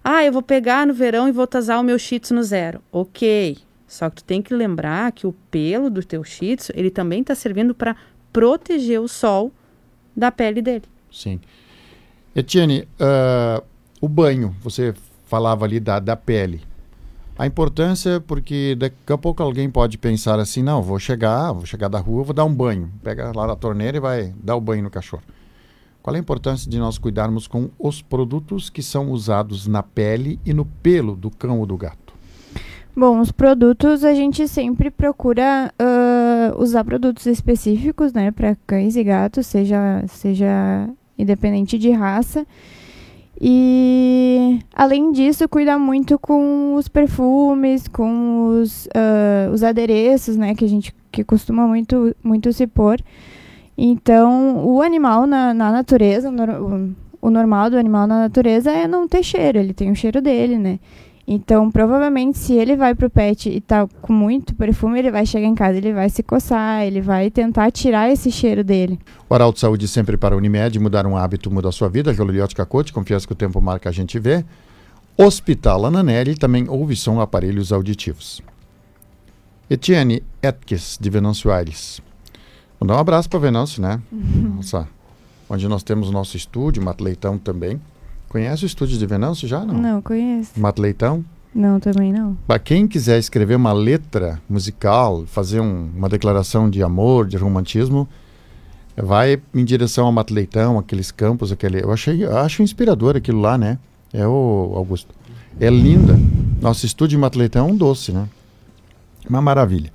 Ah, 0.02 0.24
eu 0.24 0.32
vou 0.32 0.42
pegar 0.42 0.86
no 0.86 0.92
verão 0.92 1.28
e 1.28 1.32
vou 1.32 1.46
tasar 1.46 1.80
o 1.80 1.84
meu 1.84 1.98
shih 1.98 2.20
no 2.30 2.42
zero. 2.42 2.82
Ok. 2.92 3.58
Só 3.86 4.10
que 4.10 4.16
tu 4.16 4.24
tem 4.24 4.42
que 4.42 4.52
lembrar 4.52 5.12
que 5.12 5.26
o 5.26 5.32
pelo 5.50 5.88
do 5.88 6.04
teu 6.04 6.24
shih 6.24 6.56
tzu, 6.56 6.72
ele 6.74 6.90
também 6.90 7.20
está 7.20 7.34
servindo 7.34 7.74
para 7.74 7.96
proteger 8.32 9.00
o 9.00 9.08
sol 9.08 9.52
da 10.16 10.30
pele 10.30 10.60
dele. 10.60 10.84
Sim. 11.10 11.40
Etienne, 12.34 12.88
uh, 13.00 13.64
o 14.00 14.08
banho, 14.08 14.54
você 14.60 14.92
falava 15.26 15.64
ali 15.64 15.78
da, 15.78 16.00
da 16.00 16.16
pele. 16.16 16.60
A 17.36 17.46
importância, 17.46 18.20
porque 18.20 18.76
daqui 18.78 19.12
a 19.12 19.18
pouco 19.18 19.42
alguém 19.42 19.68
pode 19.68 19.98
pensar 19.98 20.38
assim, 20.38 20.62
não, 20.62 20.80
vou 20.80 21.00
chegar, 21.00 21.52
vou 21.52 21.66
chegar 21.66 21.88
da 21.88 21.98
rua, 21.98 22.22
vou 22.22 22.32
dar 22.32 22.44
um 22.44 22.54
banho. 22.54 22.88
Pega 23.02 23.32
lá 23.34 23.46
na 23.46 23.56
torneira 23.56 23.96
e 23.96 24.00
vai 24.00 24.32
dar 24.40 24.54
o 24.54 24.60
banho 24.60 24.84
no 24.84 24.90
cachorro. 24.90 25.22
Qual 26.00 26.14
a 26.14 26.18
importância 26.18 26.70
de 26.70 26.78
nós 26.78 26.96
cuidarmos 26.96 27.48
com 27.48 27.70
os 27.78 28.00
produtos 28.02 28.70
que 28.70 28.82
são 28.82 29.10
usados 29.10 29.66
na 29.66 29.82
pele 29.82 30.38
e 30.44 30.52
no 30.52 30.64
pelo 30.64 31.16
do 31.16 31.30
cão 31.30 31.58
ou 31.58 31.66
do 31.66 31.76
gato? 31.76 32.14
Bom, 32.96 33.18
os 33.18 33.32
produtos 33.32 34.04
a 34.04 34.14
gente 34.14 34.46
sempre 34.46 34.88
procura 34.88 35.72
uh, 35.80 36.62
usar 36.62 36.84
produtos 36.84 37.26
específicos, 37.26 38.12
né, 38.12 38.30
para 38.30 38.56
cães 38.66 38.94
e 38.94 39.02
gatos, 39.02 39.48
seja, 39.48 40.04
seja 40.06 40.88
independente 41.18 41.76
de 41.76 41.90
raça. 41.90 42.46
E 43.40 44.60
além 44.74 45.12
disso, 45.12 45.48
cuida 45.48 45.78
muito 45.78 46.18
com 46.18 46.74
os 46.74 46.88
perfumes, 46.88 47.88
com 47.88 48.60
os, 48.60 48.86
uh, 48.86 49.52
os 49.52 49.62
adereços, 49.62 50.36
né, 50.36 50.54
que 50.54 50.64
a 50.64 50.68
gente 50.68 50.94
que 51.10 51.22
costuma 51.22 51.66
muito, 51.66 52.14
muito 52.22 52.52
se 52.52 52.66
pôr. 52.66 53.00
Então, 53.76 54.64
o 54.64 54.82
animal 54.82 55.26
na, 55.26 55.54
na 55.54 55.70
natureza, 55.70 56.30
o, 56.30 56.94
o 57.20 57.30
normal 57.30 57.70
do 57.70 57.76
animal 57.76 58.06
na 58.06 58.20
natureza 58.20 58.70
é 58.70 58.86
não 58.86 59.08
ter 59.08 59.22
cheiro, 59.22 59.58
ele 59.58 59.72
tem 59.72 59.90
o 59.90 59.96
cheiro 59.96 60.20
dele, 60.20 60.58
né? 60.58 60.78
Então, 61.26 61.70
provavelmente, 61.70 62.36
se 62.36 62.52
ele 62.52 62.76
vai 62.76 62.94
pro 62.94 63.08
pet 63.08 63.48
e 63.48 63.60
tá 63.60 63.88
com 64.02 64.12
muito 64.12 64.54
perfume, 64.54 64.98
ele 64.98 65.10
vai 65.10 65.24
chegar 65.24 65.46
em 65.46 65.54
casa, 65.54 65.78
ele 65.78 65.92
vai 65.92 66.10
se 66.10 66.22
coçar, 66.22 66.82
ele 66.82 67.00
vai 67.00 67.30
tentar 67.30 67.70
tirar 67.70 68.10
esse 68.10 68.30
cheiro 68.30 68.62
dele. 68.62 68.98
O 69.28 69.52
de 69.52 69.60
Saúde 69.60 69.88
sempre 69.88 70.18
para 70.18 70.34
a 70.34 70.38
Unimed, 70.38 70.78
mudar 70.78 71.06
um 71.06 71.16
hábito 71.16 71.50
muda 71.50 71.70
a 71.70 71.72
sua 71.72 71.88
vida. 71.88 72.12
Joliote 72.12 72.54
Cacote, 72.54 72.92
confiança 72.92 73.26
que 73.26 73.32
o 73.32 73.36
tempo 73.36 73.60
marca 73.60 73.88
a 73.88 73.92
gente 73.92 74.18
vê. 74.18 74.44
Hospital 75.16 75.86
Ananelli 75.86 76.34
também 76.34 76.68
ouve 76.68 76.94
som 76.94 77.20
aparelhos 77.20 77.72
auditivos. 77.72 78.42
Etienne 79.70 80.22
Etkes, 80.42 80.98
de 81.00 81.08
Venâncio 81.08 81.50
Aires. 81.50 82.02
Mandar 82.78 82.96
um 82.96 82.98
abraço 82.98 83.30
para 83.30 83.38
Venâncio, 83.38 83.80
né? 83.80 84.02
Nossa, 84.12 84.86
onde 85.48 85.66
nós 85.68 85.82
temos 85.82 86.10
o 86.10 86.12
nosso 86.12 86.36
estúdio, 86.36 86.82
Mato 86.82 87.02
Leitão 87.02 87.38
também. 87.38 87.80
Conhece 88.34 88.64
o 88.64 88.66
estúdio 88.66 88.98
de 88.98 89.06
Venâncio 89.06 89.46
já? 89.46 89.64
Não. 89.64 89.74
Não, 89.80 90.02
conheço. 90.02 90.58
Mato 90.58 90.82
Leitão? 90.82 91.24
Não, 91.54 91.78
também 91.78 92.12
não. 92.12 92.36
Para 92.48 92.58
quem 92.58 92.84
quiser 92.88 93.16
escrever 93.16 93.54
uma 93.54 93.72
letra 93.72 94.42
musical, 94.50 95.22
fazer 95.24 95.60
um- 95.60 95.88
uma 95.94 96.08
declaração 96.08 96.68
de 96.68 96.82
amor, 96.82 97.28
de 97.28 97.36
romantismo, 97.36 98.08
vai 98.96 99.40
em 99.54 99.64
direção 99.64 100.06
ao 100.06 100.10
Mato 100.10 100.34
Leitão, 100.34 100.76
aqueles 100.80 101.12
campos, 101.12 101.52
aquele. 101.52 101.80
Eu 101.80 101.92
achei, 101.92 102.24
eu 102.24 102.36
acho 102.36 102.60
inspirador 102.60 103.14
aquilo 103.14 103.40
lá, 103.40 103.56
né? 103.56 103.78
É 104.12 104.26
o 104.26 104.72
Augusto. 104.74 105.14
É 105.60 105.70
linda. 105.70 106.18
Nosso 106.60 106.84
estúdio 106.86 107.16
em 107.16 107.20
Mato 107.20 107.38
Leitão 107.38 107.68
é 107.68 107.70
um 107.70 107.76
doce, 107.76 108.10
né? 108.10 108.28
Uma 109.30 109.40
maravilha. 109.40 109.92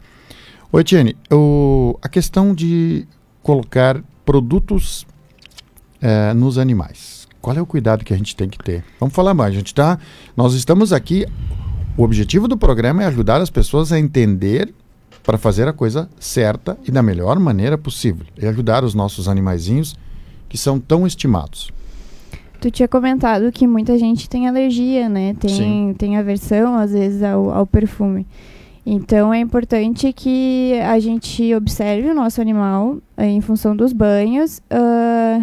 Oi, 0.71 0.81
Tiene, 0.85 1.13
o- 1.29 1.99
a 2.01 2.07
questão 2.07 2.55
de 2.55 3.05
colocar 3.43 4.01
produtos 4.25 5.05
eh, 6.01 6.33
nos 6.33 6.57
animais. 6.57 7.18
Qual 7.41 7.55
é 7.55 7.61
o 7.61 7.65
cuidado 7.65 8.03
que 8.03 8.13
a 8.13 8.17
gente 8.17 8.35
tem 8.35 8.49
que 8.49 8.57
ter? 8.57 8.83
Vamos 8.99 9.15
falar 9.15 9.33
mais. 9.33 9.53
A 9.53 9.57
gente 9.57 9.73
tá, 9.73 9.97
nós 10.35 10.53
estamos 10.53 10.91
aqui. 10.91 11.25
O 11.97 12.03
objetivo 12.03 12.47
do 12.47 12.57
programa 12.57 13.03
é 13.03 13.05
ajudar 13.07 13.41
as 13.41 13.49
pessoas 13.49 13.91
a 13.91 13.99
entender 13.99 14.73
para 15.23 15.37
fazer 15.37 15.67
a 15.67 15.73
coisa 15.73 16.09
certa 16.19 16.77
e 16.87 16.91
da 16.91 17.01
melhor 17.01 17.39
maneira 17.39 17.77
possível. 17.77 18.25
E 18.37 18.45
ajudar 18.45 18.83
os 18.83 18.93
nossos 18.93 19.27
animaizinhos 19.27 19.95
que 20.47 20.57
são 20.57 20.79
tão 20.79 21.05
estimados. 21.05 21.71
Tu 22.59 22.69
tinha 22.71 22.87
comentado 22.87 23.51
que 23.51 23.65
muita 23.65 23.97
gente 23.97 24.29
tem 24.29 24.47
alergia, 24.47 25.07
né? 25.07 25.33
Tem, 25.39 25.49
Sim. 25.49 25.95
tem 25.97 26.17
aversão, 26.17 26.75
às 26.75 26.91
vezes, 26.91 27.23
ao, 27.23 27.51
ao 27.51 27.65
perfume. 27.65 28.27
Então, 28.85 29.33
é 29.33 29.39
importante 29.39 30.11
que 30.11 30.73
a 30.83 30.99
gente 30.99 31.53
observe 31.53 32.09
o 32.09 32.15
nosso 32.15 32.41
animal 32.41 32.97
eh, 33.15 33.27
em 33.27 33.39
função 33.39 33.75
dos 33.75 33.93
banhos 33.93 34.61
ah, 34.69 35.41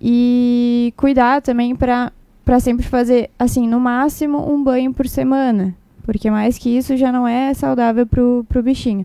e 0.00 0.92
cuidar 0.96 1.42
também 1.42 1.74
para 1.74 2.12
sempre 2.60 2.86
fazer, 2.86 3.30
assim, 3.38 3.66
no 3.66 3.80
máximo 3.80 4.52
um 4.52 4.62
banho 4.62 4.92
por 4.92 5.08
semana. 5.08 5.74
Porque 6.02 6.30
mais 6.30 6.56
que 6.56 6.70
isso 6.70 6.96
já 6.96 7.12
não 7.12 7.26
é 7.26 7.52
saudável 7.52 8.06
pro, 8.06 8.44
pro 8.48 8.62
bichinho. 8.62 9.04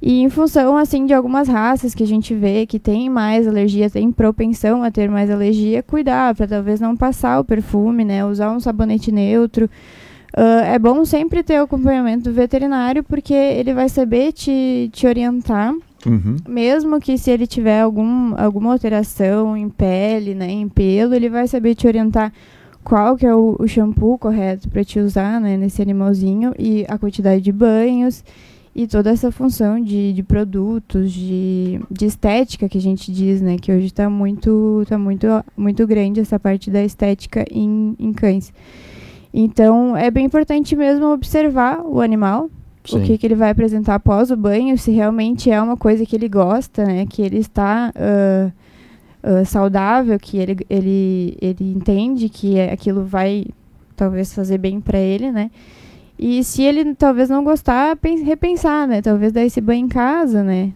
E 0.00 0.20
em 0.20 0.30
função, 0.30 0.76
assim, 0.76 1.06
de 1.06 1.12
algumas 1.12 1.48
raças 1.48 1.94
que 1.94 2.04
a 2.04 2.06
gente 2.06 2.32
vê 2.32 2.64
que 2.66 2.78
tem 2.78 3.10
mais 3.10 3.48
alergia, 3.48 3.90
tem 3.90 4.12
propensão 4.12 4.84
a 4.84 4.90
ter 4.90 5.10
mais 5.10 5.28
alergia, 5.28 5.82
cuidar 5.82 6.34
para 6.36 6.46
talvez 6.46 6.78
não 6.78 6.96
passar 6.96 7.40
o 7.40 7.44
perfume, 7.44 8.04
né? 8.04 8.24
Usar 8.24 8.52
um 8.52 8.60
sabonete 8.60 9.10
neutro. 9.10 9.68
Ah, 10.36 10.66
é 10.66 10.78
bom 10.78 11.04
sempre 11.04 11.42
ter 11.42 11.60
o 11.60 11.64
acompanhamento 11.64 12.24
do 12.24 12.32
veterinário, 12.32 13.02
porque 13.02 13.34
ele 13.34 13.74
vai 13.74 13.88
saber 13.88 14.32
te, 14.32 14.88
te 14.92 15.06
orientar, 15.06 15.74
Uhum. 16.06 16.36
mesmo 16.48 17.00
que 17.00 17.18
se 17.18 17.30
ele 17.30 17.46
tiver 17.46 17.80
algum, 17.80 18.34
alguma 18.36 18.72
alteração 18.72 19.56
em 19.56 19.68
pele, 19.68 20.34
né, 20.34 20.48
em 20.48 20.68
pelo, 20.68 21.14
ele 21.14 21.28
vai 21.28 21.48
saber 21.48 21.74
te 21.74 21.86
orientar 21.86 22.32
qual 22.84 23.16
que 23.16 23.26
é 23.26 23.34
o, 23.34 23.56
o 23.58 23.66
shampoo 23.66 24.16
correto 24.16 24.68
para 24.68 24.84
te 24.84 25.00
usar, 25.00 25.40
né, 25.40 25.56
nesse 25.56 25.82
animalzinho 25.82 26.54
e 26.58 26.86
a 26.88 26.96
quantidade 26.96 27.42
de 27.42 27.52
banhos 27.52 28.24
e 28.74 28.86
toda 28.86 29.10
essa 29.10 29.32
função 29.32 29.82
de, 29.82 30.12
de 30.12 30.22
produtos, 30.22 31.12
de, 31.12 31.80
de 31.90 32.06
estética 32.06 32.68
que 32.68 32.78
a 32.78 32.80
gente 32.80 33.10
diz, 33.10 33.40
né, 33.40 33.56
que 33.56 33.72
hoje 33.72 33.86
está 33.86 34.08
muito, 34.08 34.84
tá 34.88 34.96
muito, 34.96 35.26
muito 35.56 35.84
grande 35.84 36.20
essa 36.20 36.38
parte 36.38 36.70
da 36.70 36.84
estética 36.84 37.44
em, 37.50 37.96
em 37.98 38.12
cães. 38.12 38.52
Então, 39.34 39.96
é 39.96 40.10
bem 40.10 40.26
importante 40.26 40.76
mesmo 40.76 41.06
observar 41.12 41.80
o 41.84 42.00
animal, 42.00 42.48
o 42.96 43.02
que, 43.02 43.18
que 43.18 43.26
ele 43.26 43.34
vai 43.34 43.50
apresentar 43.50 43.94
após 43.96 44.30
o 44.30 44.36
banho, 44.36 44.76
se 44.78 44.90
realmente 44.90 45.50
é 45.50 45.60
uma 45.60 45.76
coisa 45.76 46.04
que 46.06 46.16
ele 46.16 46.28
gosta, 46.28 46.84
né? 46.84 47.06
Que 47.06 47.22
ele 47.22 47.38
está 47.38 47.92
ah, 47.94 48.50
ah, 49.22 49.44
saudável, 49.44 50.18
que 50.18 50.38
ele, 50.38 50.56
ele, 50.70 51.36
ele 51.40 51.72
entende 51.72 52.28
que 52.28 52.56
é- 52.58 52.72
aquilo 52.72 53.04
vai 53.04 53.46
talvez 53.96 54.32
fazer 54.32 54.58
bem 54.58 54.80
para 54.80 54.98
ele, 54.98 55.30
né? 55.32 55.50
E 56.18 56.42
se 56.42 56.62
ele 56.62 56.94
talvez 56.94 57.28
não 57.28 57.44
gostar, 57.44 57.94
pen- 57.96 58.24
repensar, 58.24 58.88
né? 58.88 59.00
Talvez 59.00 59.32
dar 59.32 59.44
esse 59.44 59.60
banho 59.60 59.84
em 59.84 59.88
casa, 59.88 60.42
né? 60.42 60.72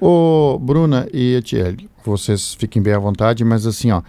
Ô, 0.00 0.58
Bruna 0.60 1.06
e 1.12 1.34
Etienne, 1.36 1.88
vocês 2.04 2.54
fiquem 2.54 2.82
bem 2.82 2.92
à 2.94 2.98
vontade, 2.98 3.44
mas 3.44 3.64
assim, 3.64 3.92
ó, 3.92 4.02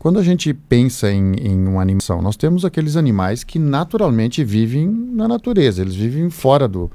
quando 0.00 0.18
a 0.18 0.22
gente 0.22 0.54
pensa 0.54 1.12
em, 1.12 1.34
em 1.34 1.68
uma 1.68 1.82
animação, 1.82 2.22
nós 2.22 2.34
temos 2.34 2.64
aqueles 2.64 2.96
animais 2.96 3.44
que 3.44 3.58
naturalmente 3.58 4.42
vivem 4.42 4.88
na 4.88 5.28
natureza, 5.28 5.82
eles 5.82 5.94
vivem 5.94 6.30
fora 6.30 6.66
do. 6.66 6.90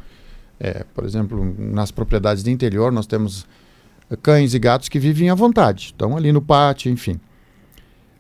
é, 0.60 0.84
por 0.92 1.06
exemplo, 1.06 1.56
nas 1.56 1.92
propriedades 1.92 2.42
do 2.42 2.50
interior, 2.50 2.92
nós 2.92 3.06
temos 3.06 3.46
eh, 4.10 4.16
cães 4.16 4.56
e 4.56 4.60
gatos 4.60 4.90
que 4.90 4.98
vivem 4.98 5.30
à 5.30 5.36
vontade, 5.36 5.86
estão 5.86 6.18
ali 6.18 6.32
no 6.32 6.42
pátio, 6.42 6.92
enfim. 6.92 7.20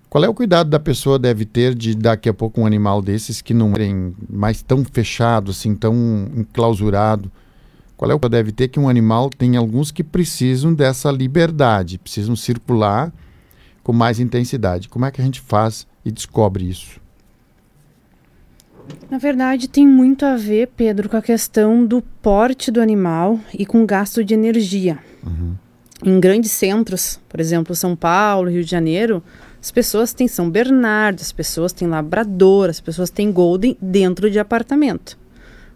Qual 0.07 0.23
é 0.23 0.29
o 0.29 0.35
cuidado 0.35 0.69
da 0.69 0.79
pessoa 0.79 1.17
deve 1.17 1.45
ter 1.45 1.73
de 1.73 1.95
daqui 1.95 2.29
a 2.29 2.33
pouco 2.33 2.61
um 2.61 2.67
animal 2.67 3.01
desses 3.01 3.41
que 3.41 3.55
não 3.55 3.73
é 3.73 4.13
mais 4.29 4.61
tão 4.61 4.85
fechado, 4.85 5.49
assim, 5.49 5.73
tão 5.73 5.95
enclausurado? 6.37 7.31
Qual 7.97 8.11
é 8.11 8.13
o 8.13 8.19
que 8.19 8.29
deve 8.29 8.51
ter 8.51 8.67
que 8.67 8.79
um 8.79 8.87
animal 8.87 9.31
tem 9.31 9.57
alguns 9.57 9.89
que 9.89 10.03
precisam 10.03 10.75
dessa 10.75 11.09
liberdade, 11.09 11.97
precisam 11.97 12.35
circular 12.35 13.11
com 13.85 13.93
mais 13.93 14.19
intensidade. 14.19 14.89
Como 14.89 15.05
é 15.05 15.11
que 15.11 15.21
a 15.21 15.23
gente 15.23 15.39
faz 15.39 15.85
e 16.03 16.11
descobre 16.11 16.67
isso? 16.67 16.99
Na 19.11 19.19
verdade, 19.19 19.67
tem 19.67 19.87
muito 19.87 20.25
a 20.25 20.35
ver, 20.35 20.69
Pedro, 20.75 21.07
com 21.07 21.17
a 21.17 21.21
questão 21.21 21.85
do 21.85 22.01
porte 22.01 22.71
do 22.71 22.81
animal 22.81 23.39
e 23.53 23.63
com 23.63 23.83
o 23.83 23.85
gasto 23.85 24.23
de 24.23 24.33
energia. 24.33 24.97
Em 26.03 26.19
grandes 26.19 26.51
centros, 26.51 27.19
por 27.29 27.39
exemplo, 27.39 27.75
São 27.75 27.95
Paulo, 27.95 28.49
Rio 28.49 28.63
de 28.63 28.71
Janeiro, 28.71 29.23
as 29.61 29.69
pessoas 29.69 30.13
têm 30.13 30.27
São 30.27 30.49
Bernardo, 30.49 31.21
as 31.21 31.31
pessoas 31.31 31.71
têm 31.71 31.87
Labrador, 31.87 32.69
as 32.71 32.81
pessoas 32.81 33.11
têm 33.11 33.31
Golden 33.31 33.77
dentro 33.79 34.31
de 34.31 34.39
apartamento. 34.39 35.15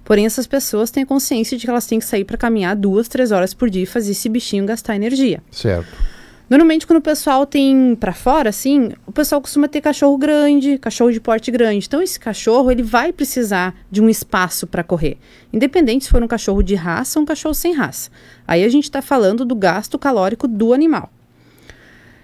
Porém, 0.04 0.26
essas 0.26 0.48
pessoas 0.48 0.90
têm 0.90 1.04
a 1.04 1.06
consciência 1.06 1.56
de 1.56 1.64
que 1.64 1.70
elas 1.70 1.86
têm 1.86 2.00
que 2.00 2.06
sair 2.06 2.26
para 2.26 2.38
caminhar 2.38 2.76
duas, 2.76 3.08
três 3.08 3.32
horas 3.32 3.54
por 3.54 3.70
dia 3.70 3.84
e 3.84 3.86
fazer 3.86 4.14
esse 4.14 4.28
bichinho 4.28 4.66
gastar 4.66 4.96
energia. 4.96 5.44
Certo. 5.52 6.19
Normalmente, 6.50 6.88
quando 6.88 6.98
o 6.98 7.02
pessoal 7.02 7.46
tem 7.46 7.96
pra 7.96 8.12
fora, 8.12 8.50
assim, 8.50 8.90
o 9.06 9.12
pessoal 9.12 9.40
costuma 9.40 9.68
ter 9.68 9.82
cachorro 9.82 10.18
grande, 10.18 10.80
cachorro 10.80 11.12
de 11.12 11.20
porte 11.20 11.52
grande. 11.52 11.86
Então, 11.86 12.02
esse 12.02 12.20
cachorro, 12.20 12.72
ele 12.72 12.82
vai 12.82 13.14
precisar 13.14 13.76
de 13.92 14.02
um 14.02 14.10
espaço 14.10 14.66
para 14.66 14.84
correr. 14.84 15.18
Independente 15.54 16.06
se 16.06 16.10
for 16.10 16.24
um 16.24 16.28
cachorro 16.28 16.64
de 16.64 16.74
raça 16.74 17.20
ou 17.20 17.24
um 17.24 17.26
cachorro 17.26 17.54
sem 17.54 17.74
raça. 17.74 18.10
Aí 18.48 18.64
a 18.64 18.70
gente 18.70 18.86
está 18.86 19.00
falando 19.00 19.46
do 19.46 19.54
gasto 19.54 20.00
calórico 20.00 20.48
do 20.48 20.74
animal. 20.74 21.12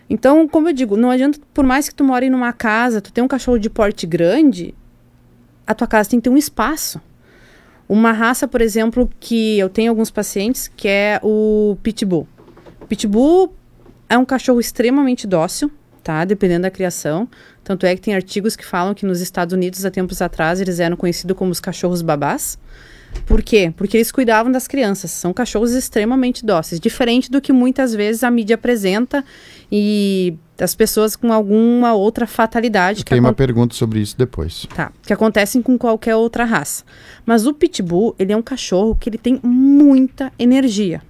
Então, 0.10 0.48
como 0.48 0.70
eu 0.70 0.74
digo, 0.74 0.98
não 0.98 1.12
adianta, 1.12 1.40
por 1.54 1.64
mais 1.64 1.88
que 1.88 1.94
tu 1.94 2.04
more 2.04 2.28
numa 2.28 2.52
casa, 2.52 3.02
tu 3.02 3.14
tem 3.14 3.24
um 3.24 3.28
cachorro 3.28 3.60
de 3.60 3.70
porte 3.70 4.08
grande, 4.08 4.74
a 5.68 5.76
tua 5.76 5.88
casa 5.88 6.10
tem 6.10 6.20
que 6.20 6.24
ter 6.24 6.30
um 6.32 6.38
espaço. 6.38 7.00
Uma 7.88 8.12
raça, 8.12 8.48
por 8.48 8.62
exemplo, 8.62 9.08
que 9.20 9.60
eu 9.60 9.70
tenho 9.70 9.92
alguns 9.92 10.10
pacientes, 10.10 10.68
que 10.68 10.88
é 10.88 11.20
o 11.22 11.78
Pitbull. 11.84 12.28
Pitbull 12.88 13.54
é 14.10 14.18
um 14.18 14.26
cachorro 14.26 14.60
extremamente 14.60 15.26
dócil, 15.28 15.72
tá? 16.04 16.24
Dependendo 16.26 16.64
da 16.64 16.72
criação. 16.72 17.28
Tanto 17.64 17.86
é 17.86 17.96
que 17.96 18.02
tem 18.02 18.14
artigos 18.16 18.56
que 18.56 18.66
falam 18.66 18.94
que 18.94 19.06
nos 19.06 19.22
Estados 19.22 19.54
Unidos, 19.54 19.84
há 19.86 19.92
tempos 19.92 20.22
atrás, 20.22 20.62
eles 20.62 20.80
eram 20.80 20.96
conhecidos 20.96 21.36
como 21.36 21.52
os 21.52 21.60
cachorros 21.60 22.02
babás. 22.02 22.58
Por 23.26 23.42
quê? 23.42 23.74
Porque 23.76 23.98
eles 23.98 24.12
cuidavam 24.12 24.52
das 24.52 24.68
crianças. 24.68 25.12
São 25.12 25.34
cachorros 25.34 25.72
extremamente 25.72 26.46
dóceis, 26.46 26.80
diferente 26.80 27.32
do 27.32 27.42
que 27.42 27.54
muitas 27.54 27.94
vezes 27.94 28.24
a 28.24 28.30
mídia 28.30 28.56
apresenta 28.56 29.24
e 29.72 30.36
as 30.60 30.76
pessoas 30.76 31.16
com 31.16 31.34
alguma 31.34 31.94
outra 31.94 32.26
fatalidade 32.26 33.04
Tem 33.04 33.20
uma 33.20 33.34
pergunta 33.34 33.76
sobre 33.76 34.00
isso 34.00 34.18
depois. 34.18 34.66
Tá, 34.76 34.92
que 35.02 35.12
acontecem 35.12 35.62
com 35.62 35.78
qualquer 35.78 36.16
outra 36.16 36.46
raça. 36.46 36.84
Mas 37.26 37.46
o 37.46 37.54
pitbull, 37.54 38.16
ele 38.18 38.32
é 38.32 38.38
um 38.38 38.42
cachorro 38.42 38.96
que 38.96 39.10
ele 39.10 39.18
tem 39.18 39.40
muita 39.44 40.32
energia. 40.38 41.02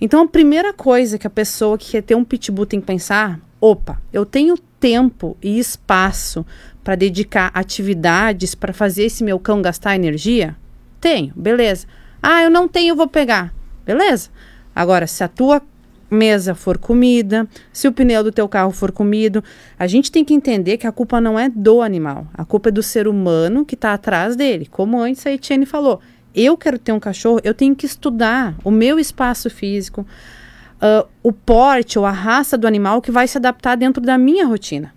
Então 0.00 0.22
a 0.22 0.28
primeira 0.28 0.72
coisa 0.72 1.18
que 1.18 1.26
a 1.26 1.30
pessoa 1.30 1.78
que 1.78 1.92
quer 1.92 2.02
ter 2.02 2.14
um 2.14 2.24
pitbull 2.24 2.66
tem 2.66 2.80
que 2.80 2.86
pensar, 2.86 3.40
opa, 3.60 4.00
eu 4.12 4.26
tenho 4.26 4.56
tempo 4.78 5.36
e 5.42 5.58
espaço 5.58 6.44
para 6.84 6.94
dedicar 6.94 7.50
atividades 7.54 8.54
para 8.54 8.72
fazer 8.72 9.04
esse 9.04 9.24
meu 9.24 9.38
cão 9.38 9.62
gastar 9.62 9.96
energia? 9.96 10.56
Tenho, 11.00 11.32
beleza. 11.36 11.86
Ah, 12.22 12.42
eu 12.42 12.50
não 12.50 12.68
tenho, 12.68 12.96
vou 12.96 13.08
pegar. 13.08 13.52
Beleza. 13.84 14.30
Agora, 14.74 15.06
se 15.06 15.22
a 15.24 15.28
tua 15.28 15.62
mesa 16.10 16.54
for 16.54 16.78
comida, 16.78 17.48
se 17.72 17.88
o 17.88 17.92
pneu 17.92 18.22
do 18.22 18.32
teu 18.32 18.48
carro 18.48 18.70
for 18.70 18.92
comido. 18.92 19.42
A 19.78 19.86
gente 19.86 20.10
tem 20.10 20.24
que 20.24 20.34
entender 20.34 20.76
que 20.76 20.86
a 20.86 20.92
culpa 20.92 21.20
não 21.20 21.38
é 21.38 21.48
do 21.48 21.82
animal, 21.82 22.26
a 22.34 22.44
culpa 22.44 22.68
é 22.68 22.72
do 22.72 22.82
ser 22.82 23.08
humano 23.08 23.64
que 23.64 23.74
está 23.74 23.92
atrás 23.92 24.36
dele. 24.36 24.66
Como 24.66 25.00
antes 25.00 25.26
a 25.26 25.32
Etienne 25.32 25.66
falou, 25.66 26.00
eu 26.36 26.56
quero 26.56 26.78
ter 26.78 26.92
um 26.92 27.00
cachorro, 27.00 27.40
eu 27.42 27.54
tenho 27.54 27.74
que 27.74 27.86
estudar 27.86 28.54
o 28.62 28.70
meu 28.70 28.98
espaço 28.98 29.48
físico, 29.48 30.06
uh, 30.76 31.08
o 31.22 31.32
porte 31.32 31.98
ou 31.98 32.04
a 32.04 32.10
raça 32.10 32.58
do 32.58 32.66
animal 32.66 33.00
que 33.00 33.10
vai 33.10 33.26
se 33.26 33.38
adaptar 33.38 33.76
dentro 33.76 34.02
da 34.02 34.18
minha 34.18 34.44
rotina. 34.44 34.94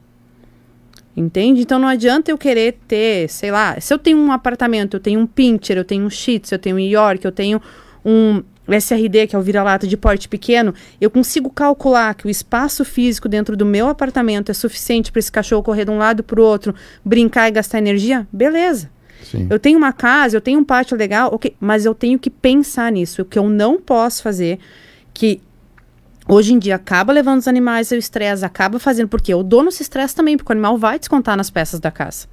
Entende? 1.15 1.61
Então 1.61 1.79
não 1.79 1.87
adianta 1.87 2.29
eu 2.29 2.37
querer 2.37 2.77
ter, 2.87 3.29
sei 3.29 3.51
lá, 3.51 3.79
se 3.79 3.93
eu 3.93 3.97
tenho 3.97 4.17
um 4.17 4.31
apartamento, 4.31 4.95
eu 4.95 4.99
tenho 4.99 5.19
um 5.19 5.25
pincher, 5.25 5.77
eu 5.77 5.83
tenho 5.83 6.05
um 6.05 6.09
shih 6.09 6.39
tzu, 6.39 6.55
eu 6.55 6.59
tenho 6.59 6.75
um 6.75 6.79
york, 6.79 7.25
eu 7.25 7.31
tenho 7.31 7.61
um 8.05 8.43
SRD, 8.67 9.27
que 9.27 9.35
é 9.35 9.39
o 9.39 9.41
vira-lata 9.41 9.87
de 9.87 9.97
porte 9.97 10.29
pequeno, 10.29 10.73
eu 11.01 11.09
consigo 11.09 11.49
calcular 11.49 12.13
que 12.13 12.27
o 12.27 12.29
espaço 12.29 12.85
físico 12.85 13.27
dentro 13.27 13.57
do 13.57 13.65
meu 13.65 13.87
apartamento 13.87 14.51
é 14.51 14.53
suficiente 14.53 15.11
para 15.11 15.19
esse 15.19 15.31
cachorro 15.31 15.63
correr 15.63 15.85
de 15.85 15.91
um 15.91 15.97
lado 15.97 16.23
para 16.23 16.39
o 16.39 16.43
outro, 16.43 16.75
brincar 17.03 17.47
e 17.47 17.51
gastar 17.51 17.79
energia? 17.79 18.27
Beleza. 18.31 18.89
Sim. 19.23 19.47
Eu 19.49 19.59
tenho 19.59 19.77
uma 19.77 19.93
casa, 19.93 20.37
eu 20.37 20.41
tenho 20.41 20.59
um 20.59 20.63
pátio 20.63 20.97
legal, 20.97 21.33
ok, 21.33 21.55
mas 21.59 21.85
eu 21.85 21.93
tenho 21.93 22.17
que 22.17 22.29
pensar 22.29 22.91
nisso. 22.91 23.21
O 23.21 23.25
que 23.25 23.37
eu 23.37 23.49
não 23.49 23.79
posso 23.79 24.23
fazer, 24.23 24.59
que 25.13 25.41
hoje 26.27 26.53
em 26.53 26.59
dia 26.59 26.75
acaba 26.75 27.11
levando 27.13 27.39
os 27.39 27.47
animais 27.47 27.91
ao 27.91 27.97
estresse, 27.97 28.45
acaba 28.45 28.79
fazendo, 28.79 29.07
porque 29.07 29.33
o 29.33 29.43
dono 29.43 29.71
se 29.71 29.81
estressa 29.81 30.15
também, 30.15 30.37
porque 30.37 30.51
o 30.51 30.53
animal 30.53 30.77
vai 30.77 30.99
descontar 30.99 31.35
nas 31.35 31.49
peças 31.49 31.79
da 31.79 31.91
casa. 31.91 32.27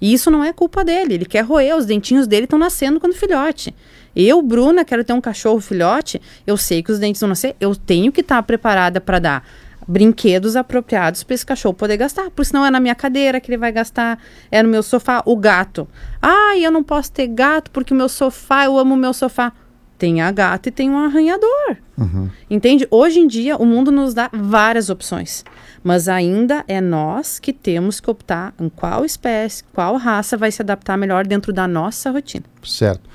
E 0.00 0.12
isso 0.12 0.30
não 0.32 0.42
é 0.42 0.52
culpa 0.52 0.84
dele, 0.84 1.14
ele 1.14 1.24
quer 1.24 1.44
roer, 1.44 1.76
os 1.76 1.86
dentinhos 1.86 2.26
dele 2.26 2.44
estão 2.44 2.58
nascendo 2.58 2.98
quando 2.98 3.14
filhote. 3.14 3.72
Eu, 4.16 4.42
Bruna, 4.42 4.84
quero 4.84 5.04
ter 5.04 5.12
um 5.12 5.20
cachorro 5.20 5.60
filhote, 5.60 6.20
eu 6.44 6.56
sei 6.56 6.82
que 6.82 6.90
os 6.90 6.98
dentes 6.98 7.20
vão 7.20 7.28
nascer, 7.28 7.54
eu 7.60 7.74
tenho 7.76 8.10
que 8.10 8.20
estar 8.20 8.36
tá 8.36 8.42
preparada 8.42 9.00
para 9.00 9.20
dar 9.20 9.48
brinquedos 9.86 10.56
apropriados 10.56 11.22
para 11.22 11.34
esse 11.34 11.46
cachorro 11.46 11.74
poder 11.74 11.96
gastar, 11.96 12.30
porque 12.30 12.44
senão 12.44 12.64
é 12.64 12.70
na 12.70 12.80
minha 12.80 12.94
cadeira 12.94 13.40
que 13.40 13.50
ele 13.50 13.58
vai 13.58 13.72
gastar, 13.72 14.18
é 14.50 14.62
no 14.62 14.68
meu 14.68 14.82
sofá, 14.82 15.22
o 15.26 15.36
gato. 15.36 15.88
Ah, 16.20 16.56
eu 16.56 16.70
não 16.70 16.82
posso 16.82 17.12
ter 17.12 17.26
gato 17.28 17.70
porque 17.70 17.92
o 17.92 17.96
meu 17.96 18.08
sofá, 18.08 18.64
eu 18.64 18.78
amo 18.78 18.94
o 18.94 18.96
meu 18.96 19.12
sofá. 19.12 19.52
Tem 19.98 20.20
a 20.20 20.32
gata 20.32 20.68
e 20.68 20.72
tem 20.72 20.90
um 20.90 20.98
arranhador. 20.98 21.76
Uhum. 21.96 22.28
Entende? 22.50 22.88
Hoje 22.90 23.20
em 23.20 23.26
dia, 23.26 23.56
o 23.56 23.64
mundo 23.64 23.92
nos 23.92 24.12
dá 24.12 24.28
várias 24.32 24.90
opções. 24.90 25.44
Mas 25.84 26.08
ainda 26.08 26.64
é 26.66 26.80
nós 26.80 27.38
que 27.38 27.52
temos 27.52 28.00
que 28.00 28.10
optar 28.10 28.52
em 28.60 28.68
qual 28.68 29.04
espécie, 29.04 29.62
qual 29.72 29.96
raça 29.96 30.36
vai 30.36 30.50
se 30.50 30.60
adaptar 30.60 30.96
melhor 30.96 31.24
dentro 31.24 31.52
da 31.52 31.68
nossa 31.68 32.10
rotina. 32.10 32.44
Certo. 32.64 33.08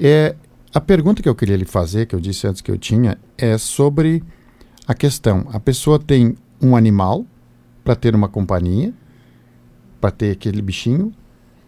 É, 0.00 0.34
a 0.74 0.80
pergunta 0.80 1.22
que 1.22 1.28
eu 1.28 1.34
queria 1.34 1.56
lhe 1.56 1.64
fazer, 1.64 2.06
que 2.06 2.14
eu 2.14 2.20
disse 2.20 2.46
antes 2.46 2.60
que 2.60 2.70
eu 2.70 2.78
tinha, 2.78 3.18
é 3.38 3.56
sobre 3.56 4.22
a 4.86 4.94
questão: 4.94 5.46
a 5.52 5.60
pessoa 5.60 5.98
tem 5.98 6.36
um 6.60 6.76
animal 6.76 7.24
para 7.84 7.96
ter 7.96 8.14
uma 8.14 8.28
companhia, 8.28 8.92
para 10.00 10.10
ter 10.10 10.32
aquele 10.32 10.62
bichinho, 10.62 11.12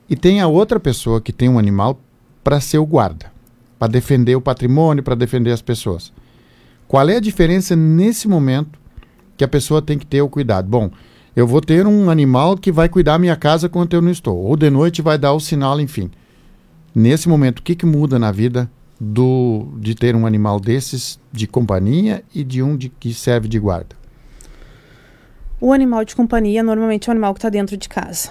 e 0.09 0.17
tem 0.17 0.41
a 0.41 0.47
outra 0.47 0.81
pessoa 0.81 1.21
que 1.21 1.33
tem 1.33 1.49
um 1.49 1.59
animal 1.59 2.01
para 2.43 2.61
ser 2.61 2.79
o 2.79 2.87
guarda, 2.87 3.33
para 3.79 3.89
defender 3.89 4.37
o 4.37 4.41
patrimônio, 4.41 5.03
para 5.03 5.15
defender 5.15 5.53
as 5.53 5.63
pessoas. 5.63 6.13
Qual 6.87 7.07
é 7.09 7.17
a 7.17 7.21
diferença 7.21 7.77
nesse 7.77 8.27
momento 8.27 8.79
que 9.37 9.45
a 9.45 9.49
pessoa 9.49 9.83
tem 9.83 9.99
que 9.99 10.07
ter 10.07 10.23
o 10.23 10.29
cuidado? 10.29 10.67
Bom, 10.69 10.91
eu 11.37 11.47
vou 11.47 11.61
ter 11.61 11.87
um 11.87 12.11
animal 12.11 12.57
que 12.57 12.73
vai 12.73 12.89
cuidar 12.89 13.13
da 13.13 13.19
minha 13.19 13.37
casa 13.37 13.69
quando 13.69 13.95
eu 13.95 14.01
não 14.01 14.11
estou, 14.11 14.37
ou 14.37 14.57
de 14.57 14.71
noite 14.71 15.03
vai 15.03 15.19
dar 15.19 15.35
o 15.35 15.41
sinal, 15.41 15.81
enfim. 15.81 16.11
Nesse 16.95 17.29
momento, 17.29 17.59
o 17.59 17.63
que, 17.63 17.77
que 17.77 17.87
muda 17.87 18.19
na 18.19 18.33
vida 18.33 18.71
do, 19.01 19.69
de 19.77 19.95
ter 19.95 20.17
um 20.17 20.27
animal 20.27 20.59
desses 20.59 21.21
de 21.33 21.47
companhia 21.47 22.25
e 22.35 22.43
de 22.43 22.63
um 22.63 22.77
de, 22.77 22.89
que 22.89 23.15
serve 23.15 23.49
de 23.49 23.59
guarda? 23.59 23.97
O 25.61 25.73
animal 25.73 26.05
de 26.05 26.15
companhia 26.15 26.63
normalmente 26.63 27.09
é 27.09 27.11
um 27.11 27.15
animal 27.15 27.35
que 27.35 27.39
está 27.39 27.49
dentro 27.49 27.77
de 27.77 27.89
casa. 27.89 28.31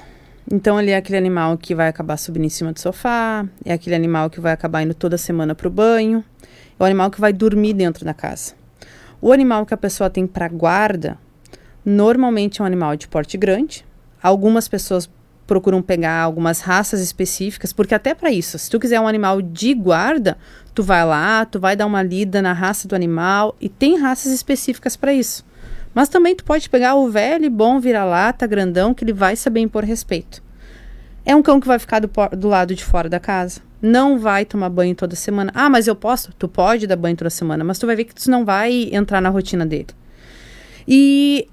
Então 0.50 0.80
ele 0.80 0.92
é 0.92 0.96
aquele 0.96 1.18
animal 1.18 1.58
que 1.58 1.76
vai 1.76 1.90
acabar 1.90 2.16
subindo 2.16 2.46
em 2.46 2.50
cima 2.50 2.72
do 2.72 2.80
sofá, 2.80 3.46
é 3.66 3.74
aquele 3.74 3.96
animal 3.96 4.30
que 4.30 4.40
vai 4.40 4.54
acabar 4.54 4.82
indo 4.82 4.94
toda 4.94 5.18
semana 5.18 5.54
para 5.54 5.68
o 5.68 5.72
banho, 5.72 6.24
é 6.80 6.84
o 6.84 6.86
animal 6.86 7.12
que 7.12 7.20
vai 7.20 7.34
dormir 7.34 7.74
dentro 7.74 8.06
da 8.06 8.14
casa. 8.14 8.54
O 9.22 9.34
animal 9.34 9.66
que 9.66 9.74
a 9.74 9.78
pessoa 9.78 10.10
tem 10.10 10.26
para 10.26 10.48
guarda, 10.48 11.18
normalmente 11.84 12.62
é 12.62 12.64
um 12.64 12.68
animal 12.68 12.96
de 12.96 13.08
porte 13.08 13.38
grande. 13.38 13.86
Algumas 14.24 14.68
pessoas 14.68 15.10
procuram 15.48 15.82
pegar 15.82 16.22
algumas 16.22 16.60
raças 16.60 17.00
específicas, 17.00 17.72
porque 17.72 17.96
até 17.96 18.14
para 18.14 18.30
isso, 18.30 18.60
se 18.60 18.70
tu 18.70 18.80
quiser 18.80 19.00
um 19.00 19.08
animal 19.08 19.42
de 19.42 19.74
guarda, 19.74 20.38
tu 20.76 20.84
vai 20.84 21.04
lá, 21.06 21.46
tu 21.46 21.60
vai 21.60 21.76
dar 21.76 21.86
uma 21.86 22.04
lida 22.04 22.42
na 22.42 22.54
raça 22.54 22.88
do 22.88 22.96
animal 22.96 23.56
e 23.60 23.70
tem 23.70 23.98
raças 23.98 24.32
específicas 24.32 24.96
para 24.96 25.14
isso. 25.14 25.46
Mas 25.94 26.10
também 26.10 26.36
tu 26.36 26.44
pode 26.44 26.70
pegar 26.70 26.94
o 26.94 27.10
velho 27.10 27.50
bom 27.50 27.80
vira-lata 27.80 28.46
grandão 28.46 28.94
que 28.94 29.04
ele 29.04 29.14
vai 29.14 29.36
saber 29.36 29.62
impor 29.62 29.84
respeito. 29.84 30.44
É 31.26 31.36
um 31.36 31.42
cão 31.42 31.60
que 31.60 31.68
vai 31.68 31.80
ficar 31.80 32.00
do, 32.00 32.10
do 32.38 32.48
lado 32.48 32.76
de 32.76 32.86
fora 32.86 33.10
da 33.10 33.20
casa. 33.20 33.62
Não 33.82 34.20
vai 34.20 34.46
tomar 34.46 34.70
banho 34.70 34.96
toda 34.96 35.16
semana. 35.16 35.52
Ah, 35.56 35.70
mas 35.70 35.88
eu 35.88 35.96
posso? 35.96 36.32
Tu 36.34 36.48
pode 36.48 36.88
dar 36.88 36.96
banho 36.96 37.16
toda 37.16 37.30
semana, 37.30 37.64
mas 37.64 37.80
tu 37.80 37.86
vai 37.86 37.96
ver 37.96 38.04
que 38.04 38.14
tu 38.14 38.30
não 38.30 38.46
vai 38.46 38.90
entrar 38.92 39.22
na 39.22 39.30
rotina 39.30 39.66
dele. 39.66 39.88
E 40.88 41.48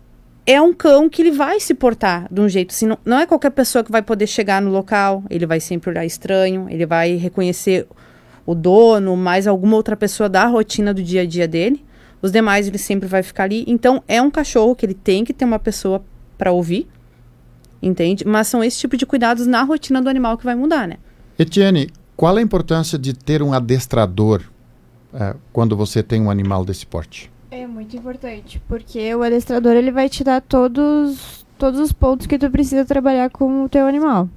é 0.46 0.60
um 0.60 0.72
cão 0.72 1.08
que 1.08 1.22
ele 1.22 1.30
vai 1.30 1.58
se 1.58 1.74
portar 1.74 2.26
de 2.30 2.40
um 2.40 2.48
jeito 2.48 2.72
assim. 2.72 2.86
Não, 2.86 2.98
não 3.04 3.18
é 3.18 3.26
qualquer 3.26 3.50
pessoa 3.50 3.82
que 3.82 3.90
vai 3.90 4.02
poder 4.02 4.26
chegar 4.26 4.60
no 4.60 4.70
local, 4.70 5.24
ele 5.30 5.46
vai 5.46 5.60
sempre 5.60 5.90
olhar 5.90 6.04
estranho, 6.04 6.66
ele 6.68 6.84
vai 6.84 7.14
reconhecer 7.16 7.86
o 8.44 8.54
dono, 8.54 9.16
mais 9.16 9.46
alguma 9.46 9.76
outra 9.76 9.96
pessoa 9.96 10.28
da 10.28 10.44
rotina 10.46 10.92
do 10.92 11.02
dia 11.02 11.22
a 11.22 11.26
dia 11.26 11.48
dele. 11.48 11.84
Os 12.20 12.30
demais 12.30 12.68
ele 12.68 12.78
sempre 12.78 13.08
vai 13.08 13.22
ficar 13.22 13.44
ali. 13.44 13.64
Então 13.66 14.02
é 14.06 14.20
um 14.20 14.30
cachorro 14.30 14.74
que 14.74 14.84
ele 14.84 14.94
tem 14.94 15.24
que 15.24 15.32
ter 15.32 15.44
uma 15.44 15.58
pessoa 15.58 16.04
para 16.36 16.52
ouvir, 16.52 16.88
entende? 17.82 18.24
Mas 18.26 18.48
são 18.48 18.62
esse 18.62 18.78
tipo 18.78 18.96
de 18.96 19.06
cuidados 19.06 19.46
na 19.46 19.62
rotina 19.62 20.02
do 20.02 20.08
animal 20.08 20.36
que 20.36 20.44
vai 20.44 20.54
mudar, 20.54 20.86
né? 20.86 20.96
Etienne, 21.38 21.88
qual 22.16 22.36
a 22.36 22.42
importância 22.42 22.98
de 22.98 23.12
ter 23.12 23.42
um 23.42 23.52
adestrador 23.52 24.42
uh, 25.12 25.38
quando 25.52 25.76
você 25.76 26.02
tem 26.02 26.20
um 26.20 26.30
animal 26.30 26.64
desse 26.64 26.86
porte? 26.86 27.30
É 27.56 27.68
muito 27.68 27.96
importante, 27.96 28.60
porque 28.66 29.14
o 29.14 29.22
adestrador 29.22 29.74
ele 29.74 29.92
vai 29.92 30.08
te 30.08 30.24
dar 30.24 30.40
todos, 30.40 31.46
todos 31.56 31.78
os 31.78 31.92
pontos 31.92 32.26
que 32.26 32.36
tu 32.36 32.50
precisa 32.50 32.84
trabalhar 32.84 33.30
com 33.30 33.62
o 33.62 33.68
teu 33.68 33.86
animal. 33.86 34.28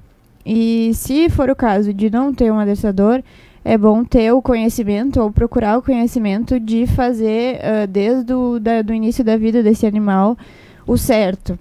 E 0.46 0.92
se 0.94 1.28
for 1.28 1.50
o 1.50 1.56
caso 1.56 1.92
de 1.92 2.08
não 2.08 2.32
ter 2.32 2.52
um 2.52 2.60
adestrador, 2.60 3.20
é 3.64 3.76
bom 3.76 4.04
ter 4.04 4.30
o 4.30 4.40
conhecimento 4.40 5.20
ou 5.20 5.32
procurar 5.32 5.78
o 5.78 5.82
conhecimento 5.82 6.60
de 6.60 6.86
fazer 6.86 7.56
uh, 7.56 7.88
desde 7.88 8.32
o 8.32 8.60
do 8.84 8.94
início 8.94 9.24
da 9.24 9.36
vida 9.36 9.64
desse 9.64 9.84
animal 9.84 10.38
o 10.86 10.96
certo. 10.96 11.58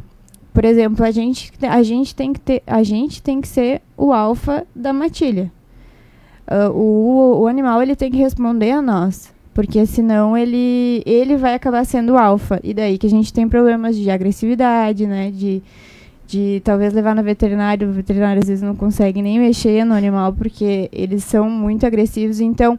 Por 0.54 0.64
exemplo, 0.64 1.04
a 1.04 1.10
gente, 1.10 1.52
a 1.68 1.82
gente 1.82 2.14
tem 2.14 2.34
que 2.34 2.40
ter, 2.40 2.62
a 2.68 2.84
gente 2.84 3.20
tem 3.20 3.42
que 3.42 3.48
ser 3.48 3.82
o 3.98 4.14
alfa 4.14 4.64
da 4.76 4.94
matilha. 4.94 5.52
Uh, 6.48 6.70
o, 6.72 7.40
o 7.42 7.48
animal 7.48 7.82
ele 7.82 7.96
tem 7.96 8.12
que 8.12 8.18
responder 8.18 8.74
a 8.74 8.82
nós. 8.82 9.36
Porque 9.58 9.88
senão 9.88 10.38
ele, 10.38 11.02
ele 11.04 11.36
vai 11.36 11.56
acabar 11.56 11.84
sendo 11.84 12.16
alfa. 12.16 12.60
E 12.64 12.76
daí 12.76 12.96
que 12.96 13.08
a 13.08 13.10
gente 13.10 13.34
tem 13.34 13.50
problemas 13.50 13.96
de 13.98 14.08
agressividade, 14.08 15.08
né? 15.08 15.32
De, 15.32 15.64
de 16.28 16.62
talvez 16.64 16.94
levar 16.94 17.16
no 17.16 17.24
veterinário. 17.24 17.90
O 17.90 17.92
veterinário 17.92 18.40
às 18.40 18.48
vezes 18.48 18.62
não 18.62 18.76
consegue 18.76 19.20
nem 19.20 19.40
mexer 19.40 19.84
no 19.84 19.96
animal 19.96 20.32
porque 20.32 20.88
eles 20.94 21.24
são 21.24 21.50
muito 21.50 21.88
agressivos. 21.88 22.40
Então, 22.40 22.78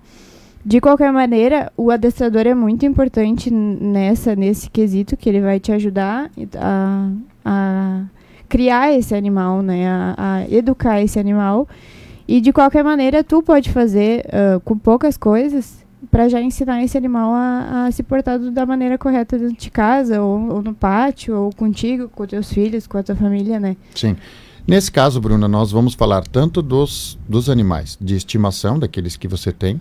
de 0.64 0.80
qualquer 0.80 1.10
maneira, 1.12 1.72
o 1.76 1.90
adestrador 1.90 2.46
é 2.46 2.54
muito 2.54 2.86
importante 2.86 3.50
nessa 3.50 4.36
nesse 4.36 4.70
quesito 4.70 5.16
que 5.16 5.28
ele 5.28 5.40
vai 5.40 5.58
te 5.58 5.72
ajudar 5.72 6.30
a, 6.56 7.10
a 7.44 8.04
criar 8.48 8.92
esse 8.96 9.16
animal, 9.16 9.62
né? 9.62 9.88
A, 9.88 10.14
a 10.16 10.48
educar 10.48 11.02
esse 11.02 11.18
animal. 11.18 11.66
E 12.28 12.40
de 12.40 12.52
qualquer 12.52 12.84
maneira, 12.84 13.24
tu 13.24 13.42
pode 13.42 13.68
fazer 13.70 14.26
uh, 14.26 14.60
com 14.60 14.78
poucas 14.78 15.16
coisas 15.16 15.87
para 16.10 16.28
já 16.28 16.40
ensinar 16.40 16.82
esse 16.82 16.96
animal 16.96 17.32
a, 17.32 17.86
a, 17.86 17.90
se 17.90 18.02
portar 18.02 18.38
da 18.38 18.64
maneira 18.64 18.96
correta 18.96 19.38
dentro 19.38 19.56
de 19.56 19.70
casa, 19.70 20.22
ou, 20.22 20.54
ou, 20.54 20.62
no 20.62 20.74
pátio, 20.74 21.36
ou 21.36 21.52
contigo, 21.52 22.08
com 22.08 22.26
teus 22.26 22.52
filhos, 22.52 22.86
com 22.86 22.98
a 22.98 23.02
tua 23.02 23.16
família, 23.16 23.58
né? 23.58 23.76
Sim. 23.94 24.16
Nesse 24.66 24.92
caso, 24.92 25.20
Bruna, 25.20 25.48
nós 25.48 25.72
vamos 25.72 25.94
falar 25.94 26.26
tanto 26.26 26.60
dos, 26.60 27.18
dos 27.28 27.48
animais 27.48 27.96
de 28.00 28.14
estimação, 28.14 28.78
daqueles 28.78 29.16
que 29.16 29.26
você 29.26 29.50
tem, 29.50 29.80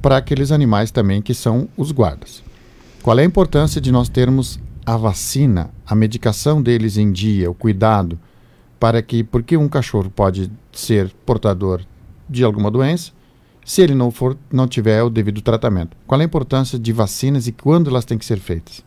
para 0.00 0.16
aqueles 0.16 0.50
animais 0.50 0.90
também 0.90 1.22
que 1.22 1.32
são 1.32 1.68
os 1.76 1.92
guardas. 1.92 2.42
Qual 3.02 3.18
é 3.18 3.22
a 3.22 3.24
importância 3.26 3.80
de 3.80 3.92
nós 3.92 4.08
termos 4.08 4.58
a 4.84 4.96
vacina, 4.96 5.70
a 5.86 5.94
medicação 5.94 6.60
deles 6.60 6.96
em 6.96 7.12
dia, 7.12 7.50
o 7.50 7.54
cuidado, 7.54 8.18
para 8.78 9.00
que, 9.00 9.22
porque 9.22 9.56
um 9.56 9.68
cachorro 9.68 10.10
pode 10.10 10.50
ser 10.72 11.12
portador 11.24 11.82
de 12.28 12.42
alguma 12.42 12.70
doença, 12.70 13.12
se 13.64 13.82
ele 13.82 13.94
não 13.94 14.10
for, 14.10 14.36
não 14.50 14.66
tiver 14.66 15.02
o 15.02 15.10
devido 15.10 15.40
tratamento. 15.40 15.96
Qual 16.06 16.20
é 16.20 16.24
a 16.24 16.26
importância 16.26 16.78
de 16.78 16.92
vacinas 16.92 17.46
e 17.46 17.52
quando 17.52 17.90
elas 17.90 18.04
têm 18.04 18.18
que 18.18 18.24
ser 18.24 18.38
feitas? 18.38 18.84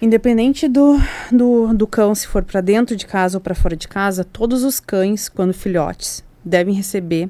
Independente 0.00 0.66
do, 0.66 0.96
do, 1.30 1.74
do 1.74 1.86
cão, 1.86 2.14
se 2.14 2.26
for 2.26 2.42
para 2.42 2.60
dentro 2.60 2.96
de 2.96 3.06
casa 3.06 3.36
ou 3.36 3.40
para 3.40 3.54
fora 3.54 3.76
de 3.76 3.86
casa, 3.86 4.24
todos 4.24 4.64
os 4.64 4.80
cães, 4.80 5.28
quando 5.28 5.52
filhotes, 5.52 6.24
devem 6.42 6.74
receber 6.74 7.28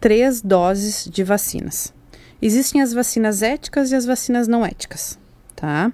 três 0.00 0.40
doses 0.40 1.08
de 1.10 1.22
vacinas. 1.22 1.94
Existem 2.40 2.80
as 2.80 2.92
vacinas 2.92 3.42
éticas 3.42 3.92
e 3.92 3.94
as 3.94 4.04
vacinas 4.04 4.48
não 4.48 4.64
éticas. 4.66 5.18
tá? 5.54 5.92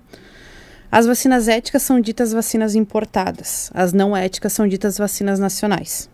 As 0.91 1.07
vacinas 1.07 1.49
éticas 1.49 1.83
são 1.83 2.01
ditas 2.01 2.33
vacinas 2.33 2.75
importadas, 2.75 3.71
as 3.75 3.93
não 3.93 4.17
éticas 4.17 4.53
são 4.53 4.67
ditas 4.69 4.97
vacinas 4.97 5.39
nacionais. 5.39 6.09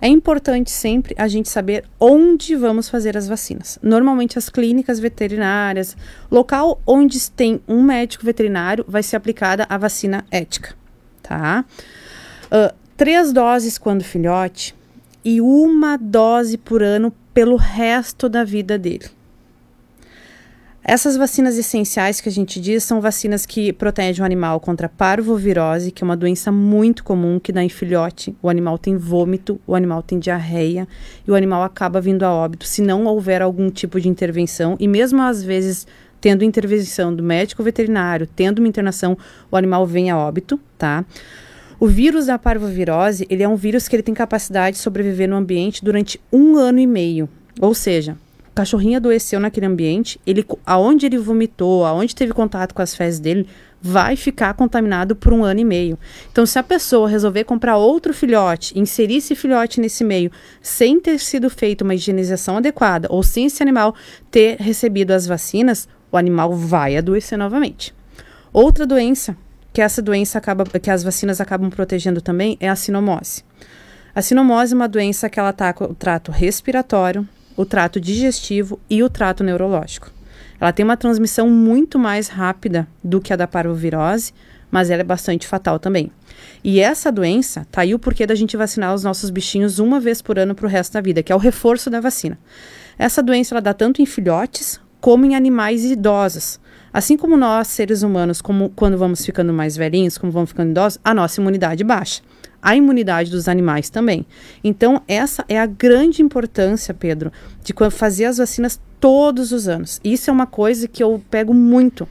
É 0.00 0.08
importante 0.08 0.70
sempre 0.70 1.14
a 1.18 1.26
gente 1.26 1.48
saber 1.48 1.84
onde 1.98 2.54
vamos 2.54 2.88
fazer 2.88 3.16
as 3.16 3.26
vacinas. 3.26 3.78
Normalmente, 3.82 4.38
as 4.38 4.48
clínicas 4.48 4.98
veterinárias, 4.98 5.96
local 6.30 6.80
onde 6.86 7.30
tem 7.30 7.60
um 7.66 7.82
médico 7.82 8.24
veterinário, 8.24 8.84
vai 8.86 9.02
ser 9.02 9.16
aplicada 9.16 9.66
a 9.68 9.78
vacina 9.78 10.24
ética. 10.30 10.74
Tá? 11.22 11.64
Uh, 12.46 12.74
três 12.96 13.32
doses 13.32 13.78
quando 13.78 14.04
filhote 14.04 14.74
e 15.24 15.40
uma 15.40 15.96
dose 15.96 16.56
por 16.56 16.82
ano 16.82 17.12
pelo 17.34 17.56
resto 17.56 18.28
da 18.28 18.44
vida 18.44 18.78
dele. 18.78 19.06
Essas 20.88 21.16
vacinas 21.16 21.58
essenciais 21.58 22.20
que 22.20 22.28
a 22.28 22.32
gente 22.32 22.60
diz 22.60 22.84
são 22.84 23.00
vacinas 23.00 23.44
que 23.44 23.72
protegem 23.72 24.22
o 24.22 24.24
animal 24.24 24.60
contra 24.60 24.88
parvovirose, 24.88 25.90
que 25.90 26.04
é 26.04 26.06
uma 26.06 26.16
doença 26.16 26.52
muito 26.52 27.02
comum 27.02 27.40
que 27.40 27.50
dá 27.50 27.60
em 27.60 27.68
filhote. 27.68 28.36
O 28.40 28.48
animal 28.48 28.78
tem 28.78 28.96
vômito, 28.96 29.60
o 29.66 29.74
animal 29.74 30.00
tem 30.00 30.16
diarreia 30.16 30.86
e 31.26 31.30
o 31.32 31.34
animal 31.34 31.64
acaba 31.64 32.00
vindo 32.00 32.22
a 32.22 32.32
óbito 32.32 32.64
se 32.64 32.82
não 32.82 33.04
houver 33.04 33.42
algum 33.42 33.68
tipo 33.68 34.00
de 34.00 34.08
intervenção. 34.08 34.76
E 34.78 34.86
mesmo 34.86 35.20
às 35.22 35.42
vezes 35.42 35.88
tendo 36.20 36.44
intervenção 36.44 37.12
do 37.12 37.20
médico 37.20 37.64
veterinário, 37.64 38.28
tendo 38.36 38.60
uma 38.60 38.68
internação, 38.68 39.18
o 39.50 39.56
animal 39.56 39.84
vem 39.88 40.12
a 40.12 40.16
óbito, 40.16 40.56
tá? 40.78 41.04
O 41.80 41.88
vírus 41.88 42.26
da 42.26 42.38
parvovirose, 42.38 43.26
ele 43.28 43.42
é 43.42 43.48
um 43.48 43.56
vírus 43.56 43.88
que 43.88 43.96
ele 43.96 44.04
tem 44.04 44.14
capacidade 44.14 44.76
de 44.76 44.82
sobreviver 44.84 45.28
no 45.28 45.34
ambiente 45.34 45.84
durante 45.84 46.20
um 46.32 46.56
ano 46.56 46.78
e 46.78 46.86
meio. 46.86 47.28
Ou 47.60 47.74
seja, 47.74 48.16
cachorrinho 48.56 48.96
adoeceu 48.96 49.38
naquele 49.38 49.66
ambiente, 49.66 50.18
ele, 50.26 50.44
aonde 50.64 51.04
ele 51.04 51.18
vomitou, 51.18 51.84
aonde 51.84 52.16
teve 52.16 52.32
contato 52.32 52.74
com 52.74 52.80
as 52.80 52.94
fezes 52.94 53.20
dele, 53.20 53.46
vai 53.82 54.16
ficar 54.16 54.54
contaminado 54.54 55.14
por 55.14 55.32
um 55.32 55.44
ano 55.44 55.60
e 55.60 55.64
meio. 55.64 55.98
Então, 56.32 56.46
se 56.46 56.58
a 56.58 56.62
pessoa 56.62 57.08
resolver 57.08 57.44
comprar 57.44 57.76
outro 57.76 58.14
filhote, 58.14 58.76
inserir 58.76 59.16
esse 59.16 59.34
filhote 59.34 59.78
nesse 59.78 60.02
meio, 60.02 60.32
sem 60.62 60.98
ter 60.98 61.20
sido 61.20 61.50
feita 61.50 61.84
uma 61.84 61.94
higienização 61.94 62.56
adequada, 62.56 63.06
ou 63.10 63.22
sem 63.22 63.44
esse 63.44 63.62
animal 63.62 63.94
ter 64.30 64.56
recebido 64.56 65.12
as 65.12 65.26
vacinas, 65.26 65.86
o 66.10 66.16
animal 66.16 66.54
vai 66.54 66.96
adoecer 66.96 67.36
novamente. 67.36 67.94
Outra 68.52 68.86
doença 68.86 69.36
que 69.70 69.82
essa 69.82 70.00
doença 70.00 70.38
acaba, 70.38 70.64
que 70.64 70.90
as 70.90 71.02
vacinas 71.02 71.38
acabam 71.38 71.68
protegendo 71.68 72.22
também 72.22 72.56
é 72.58 72.70
a 72.70 72.74
sinomose. 72.74 73.44
A 74.14 74.22
sinomose 74.22 74.72
é 74.72 74.76
uma 74.76 74.88
doença 74.88 75.28
que 75.28 75.38
ela 75.38 75.50
ataca 75.50 75.84
o 75.84 75.94
trato 75.94 76.32
respiratório, 76.32 77.28
o 77.56 77.64
trato 77.64 78.00
digestivo 78.00 78.78
e 78.88 79.02
o 79.02 79.08
trato 79.08 79.42
neurológico. 79.42 80.10
Ela 80.60 80.72
tem 80.72 80.84
uma 80.84 80.96
transmissão 80.96 81.48
muito 81.48 81.98
mais 81.98 82.28
rápida 82.28 82.86
do 83.02 83.20
que 83.20 83.32
a 83.32 83.36
da 83.36 83.46
parvovirose, 83.46 84.32
mas 84.70 84.90
ela 84.90 85.02
é 85.02 85.04
bastante 85.04 85.46
fatal 85.46 85.78
também. 85.78 86.10
E 86.62 86.80
essa 86.80 87.12
doença 87.12 87.66
tá 87.70 87.82
aí 87.82 87.94
o 87.94 87.98
porquê 87.98 88.26
da 88.26 88.34
gente 88.34 88.56
vacinar 88.56 88.94
os 88.94 89.04
nossos 89.04 89.30
bichinhos 89.30 89.78
uma 89.78 90.00
vez 90.00 90.20
por 90.20 90.38
ano 90.38 90.54
para 90.54 90.66
o 90.66 90.68
resto 90.68 90.94
da 90.94 91.00
vida, 91.00 91.22
que 91.22 91.32
é 91.32 91.36
o 91.36 91.38
reforço 91.38 91.88
da 91.88 92.00
vacina. 92.00 92.38
Essa 92.98 93.22
doença 93.22 93.54
ela 93.54 93.60
dá 93.60 93.74
tanto 93.74 94.00
em 94.00 94.06
filhotes 94.06 94.80
como 95.00 95.24
em 95.26 95.34
animais 95.34 95.84
idosos. 95.84 96.58
Assim 96.92 97.16
como 97.16 97.36
nós, 97.36 97.68
seres 97.68 98.02
humanos, 98.02 98.40
como 98.40 98.70
quando 98.70 98.96
vamos 98.96 99.24
ficando 99.24 99.52
mais 99.52 99.76
velhinhos, 99.76 100.16
como 100.16 100.32
vamos 100.32 100.50
ficando 100.50 100.70
idosos, 100.70 100.98
a 101.04 101.12
nossa 101.12 101.40
imunidade 101.40 101.84
baixa 101.84 102.22
a 102.66 102.74
imunidade 102.74 103.30
dos 103.30 103.46
animais 103.46 103.88
também. 103.88 104.26
Então, 104.64 105.00
essa 105.06 105.44
é 105.48 105.56
a 105.56 105.66
grande 105.66 106.20
importância, 106.20 106.92
Pedro, 106.92 107.30
de 107.62 107.72
fazer 107.92 108.24
as 108.24 108.38
vacinas 108.38 108.80
todos 108.98 109.52
os 109.52 109.68
anos. 109.68 110.00
Isso 110.02 110.28
é 110.30 110.32
uma 110.32 110.48
coisa 110.48 110.88
que 110.88 111.00
eu 111.00 111.22
pego 111.30 111.54
muito. 111.54 112.08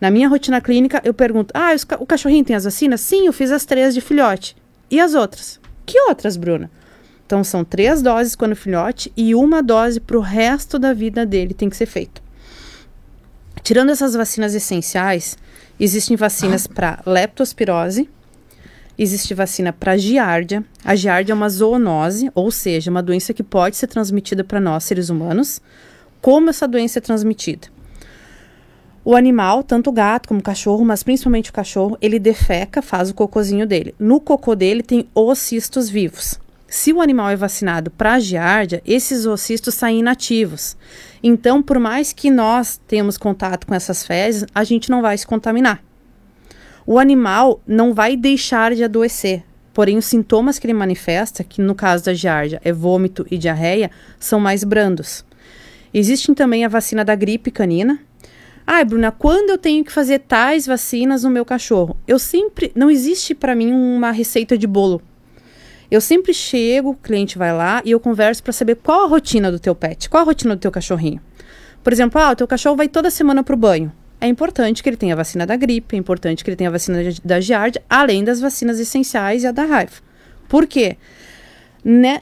Na 0.00 0.10
minha 0.10 0.26
rotina 0.26 0.60
clínica, 0.60 1.00
eu 1.04 1.14
pergunto: 1.14 1.52
ah, 1.54 1.70
o 2.00 2.04
cachorrinho 2.04 2.44
tem 2.44 2.56
as 2.56 2.64
vacinas? 2.64 3.00
Sim, 3.00 3.26
eu 3.26 3.32
fiz 3.32 3.52
as 3.52 3.64
três 3.64 3.94
de 3.94 4.00
filhote. 4.00 4.56
E 4.90 4.98
as 4.98 5.14
outras? 5.14 5.60
Que 5.86 6.00
outras, 6.08 6.36
Bruna? 6.36 6.68
Então, 7.24 7.44
são 7.44 7.62
três 7.62 8.02
doses 8.02 8.34
quando 8.34 8.56
filhote 8.56 9.12
e 9.16 9.36
uma 9.36 9.62
dose 9.62 10.00
para 10.00 10.18
o 10.18 10.20
resto 10.20 10.80
da 10.80 10.92
vida 10.92 11.24
dele 11.24 11.54
tem 11.54 11.70
que 11.70 11.76
ser 11.76 11.86
feita. 11.86 12.20
Tirando 13.62 13.90
essas 13.90 14.14
vacinas 14.14 14.52
essenciais, 14.52 15.38
existem 15.78 16.16
vacinas 16.16 16.66
para 16.66 17.00
leptospirose, 17.06 18.10
Existe 18.98 19.32
vacina 19.32 19.72
para 19.72 19.96
giardia. 19.96 20.64
A 20.84 20.94
giardia 20.94 21.32
é 21.32 21.36
uma 21.36 21.48
zoonose, 21.48 22.30
ou 22.34 22.50
seja, 22.50 22.90
uma 22.90 23.02
doença 23.02 23.32
que 23.32 23.42
pode 23.42 23.76
ser 23.76 23.86
transmitida 23.86 24.44
para 24.44 24.60
nós, 24.60 24.84
seres 24.84 25.08
humanos. 25.08 25.60
Como 26.20 26.50
essa 26.50 26.68
doença 26.68 26.98
é 26.98 27.02
transmitida? 27.02 27.68
O 29.04 29.16
animal, 29.16 29.64
tanto 29.64 29.90
o 29.90 29.92
gato 29.92 30.28
como 30.28 30.40
o 30.40 30.42
cachorro, 30.42 30.84
mas 30.84 31.02
principalmente 31.02 31.50
o 31.50 31.52
cachorro, 31.52 31.98
ele 32.00 32.18
defeca, 32.18 32.80
faz 32.80 33.10
o 33.10 33.14
cocôzinho 33.14 33.66
dele. 33.66 33.94
No 33.98 34.20
cocô 34.20 34.54
dele 34.54 34.82
tem 34.82 35.08
ocistos 35.14 35.88
vivos. 35.88 36.38
Se 36.68 36.92
o 36.92 37.00
animal 37.00 37.30
é 37.30 37.36
vacinado 37.36 37.90
para 37.90 38.14
a 38.14 38.20
giardia, 38.20 38.80
esses 38.86 39.26
ocistos 39.26 39.74
saem 39.74 40.00
inativos. 40.00 40.76
Então, 41.22 41.60
por 41.60 41.78
mais 41.78 42.12
que 42.12 42.30
nós 42.30 42.80
tenhamos 42.86 43.18
contato 43.18 43.66
com 43.66 43.74
essas 43.74 44.06
fezes, 44.06 44.46
a 44.54 44.62
gente 44.62 44.90
não 44.90 45.02
vai 45.02 45.18
se 45.18 45.26
contaminar 45.26 45.82
o 46.86 46.98
animal 46.98 47.60
não 47.66 47.94
vai 47.94 48.16
deixar 48.16 48.74
de 48.74 48.84
adoecer. 48.84 49.44
Porém, 49.72 49.96
os 49.96 50.04
sintomas 50.04 50.58
que 50.58 50.66
ele 50.66 50.74
manifesta, 50.74 51.42
que 51.42 51.60
no 51.60 51.74
caso 51.74 52.04
da 52.04 52.14
giardia 52.14 52.60
é 52.64 52.72
vômito 52.72 53.26
e 53.30 53.38
diarreia, 53.38 53.90
são 54.18 54.38
mais 54.38 54.64
brandos. 54.64 55.24
Existe 55.94 56.34
também 56.34 56.64
a 56.64 56.68
vacina 56.68 57.04
da 57.04 57.14
gripe 57.14 57.50
canina. 57.50 57.98
Ah, 58.66 58.84
Bruna, 58.84 59.10
quando 59.10 59.50
eu 59.50 59.58
tenho 59.58 59.84
que 59.84 59.92
fazer 59.92 60.20
tais 60.20 60.66
vacinas 60.66 61.24
no 61.24 61.30
meu 61.30 61.44
cachorro? 61.44 61.96
Eu 62.06 62.18
sempre. 62.18 62.70
Não 62.74 62.90
existe 62.90 63.34
para 63.34 63.54
mim 63.54 63.72
uma 63.72 64.10
receita 64.10 64.56
de 64.56 64.66
bolo. 64.66 65.02
Eu 65.90 66.00
sempre 66.00 66.32
chego, 66.32 66.90
o 66.90 66.94
cliente 66.94 67.36
vai 67.36 67.52
lá 67.52 67.82
e 67.84 67.90
eu 67.90 68.00
converso 68.00 68.42
para 68.42 68.52
saber 68.52 68.76
qual 68.76 69.04
a 69.04 69.08
rotina 69.08 69.50
do 69.50 69.58
teu 69.58 69.74
pet, 69.74 70.08
qual 70.08 70.22
a 70.22 70.26
rotina 70.26 70.56
do 70.56 70.60
teu 70.60 70.70
cachorrinho. 70.70 71.20
Por 71.82 71.92
exemplo, 71.92 72.20
ah, 72.20 72.30
o 72.30 72.36
teu 72.36 72.46
cachorro 72.46 72.76
vai 72.76 72.88
toda 72.88 73.10
semana 73.10 73.42
pro 73.42 73.56
banho 73.56 73.92
é 74.22 74.28
importante 74.28 74.82
que 74.82 74.88
ele 74.88 74.96
tenha 74.96 75.14
a 75.14 75.16
vacina 75.16 75.44
da 75.44 75.56
gripe, 75.56 75.96
é 75.96 75.98
importante 75.98 76.44
que 76.44 76.50
ele 76.50 76.56
tenha 76.56 76.70
a 76.70 76.72
vacina 76.72 77.00
da 77.24 77.40
giardia, 77.40 77.82
além 77.90 78.22
das 78.22 78.40
vacinas 78.40 78.78
essenciais 78.78 79.42
e 79.42 79.48
a 79.48 79.52
da 79.52 79.64
raiva. 79.64 79.94
Por 80.48 80.66
quê? 80.66 80.96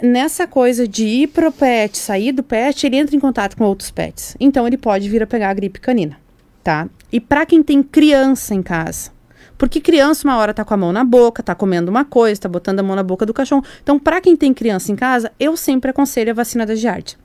nessa 0.03 0.47
coisa 0.47 0.89
de 0.89 1.05
ir 1.05 1.27
pro 1.27 1.53
pet, 1.53 1.99
sair 1.99 2.33
do 2.33 2.43
pet, 2.43 2.87
ele 2.87 2.97
entra 2.97 3.15
em 3.15 3.21
contato 3.21 3.55
com 3.59 3.65
outros 3.65 3.91
pets. 3.91 4.35
Então 4.41 4.67
ele 4.67 4.79
pode 4.79 5.07
vir 5.07 5.23
a 5.23 5.27
pegar 5.27 5.51
a 5.51 5.53
gripe 5.53 5.79
canina, 5.79 6.17
tá? 6.65 6.89
E 7.13 7.21
para 7.21 7.45
quem 7.45 7.63
tem 7.63 7.83
criança 7.83 8.55
em 8.55 8.63
casa, 8.63 9.11
porque 9.59 9.79
criança 9.79 10.27
uma 10.27 10.39
hora 10.39 10.55
tá 10.55 10.65
com 10.65 10.73
a 10.73 10.79
mão 10.79 10.93
na 10.95 11.05
boca, 11.05 11.43
tá 11.43 11.55
comendo 11.55 11.91
uma 11.91 12.07
coisa, 12.07 12.41
tá 12.41 12.49
botando 12.49 12.81
a 12.81 12.83
mão 12.83 12.97
na 12.97 13.03
boca 13.03 13.27
do 13.27 13.35
cachorro. 13.35 13.63
Então, 13.83 13.99
para 13.99 14.19
quem 14.19 14.35
tem 14.35 14.55
criança 14.55 14.91
em 14.91 14.97
casa, 14.97 15.31
eu 15.39 15.55
sempre 15.59 15.91
aconselho 15.91 16.31
a 16.31 16.35
vacina 16.35 16.65
da 16.65 16.75
giardia, 16.75 17.19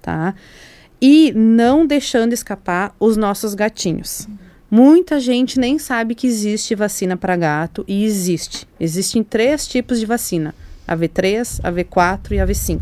tá? 0.00 0.32
E 1.06 1.34
não 1.36 1.86
deixando 1.86 2.32
escapar 2.32 2.96
os 2.98 3.14
nossos 3.14 3.54
gatinhos. 3.54 4.26
Muita 4.70 5.20
gente 5.20 5.60
nem 5.60 5.78
sabe 5.78 6.14
que 6.14 6.26
existe 6.26 6.74
vacina 6.74 7.14
para 7.14 7.36
gato 7.36 7.84
e 7.86 8.06
existe. 8.06 8.66
Existem 8.80 9.22
três 9.22 9.68
tipos 9.68 10.00
de 10.00 10.06
vacina: 10.06 10.54
a 10.88 10.96
V3, 10.96 11.60
a 11.62 11.70
V4 11.70 12.30
e 12.30 12.40
a 12.40 12.46
V5. 12.46 12.80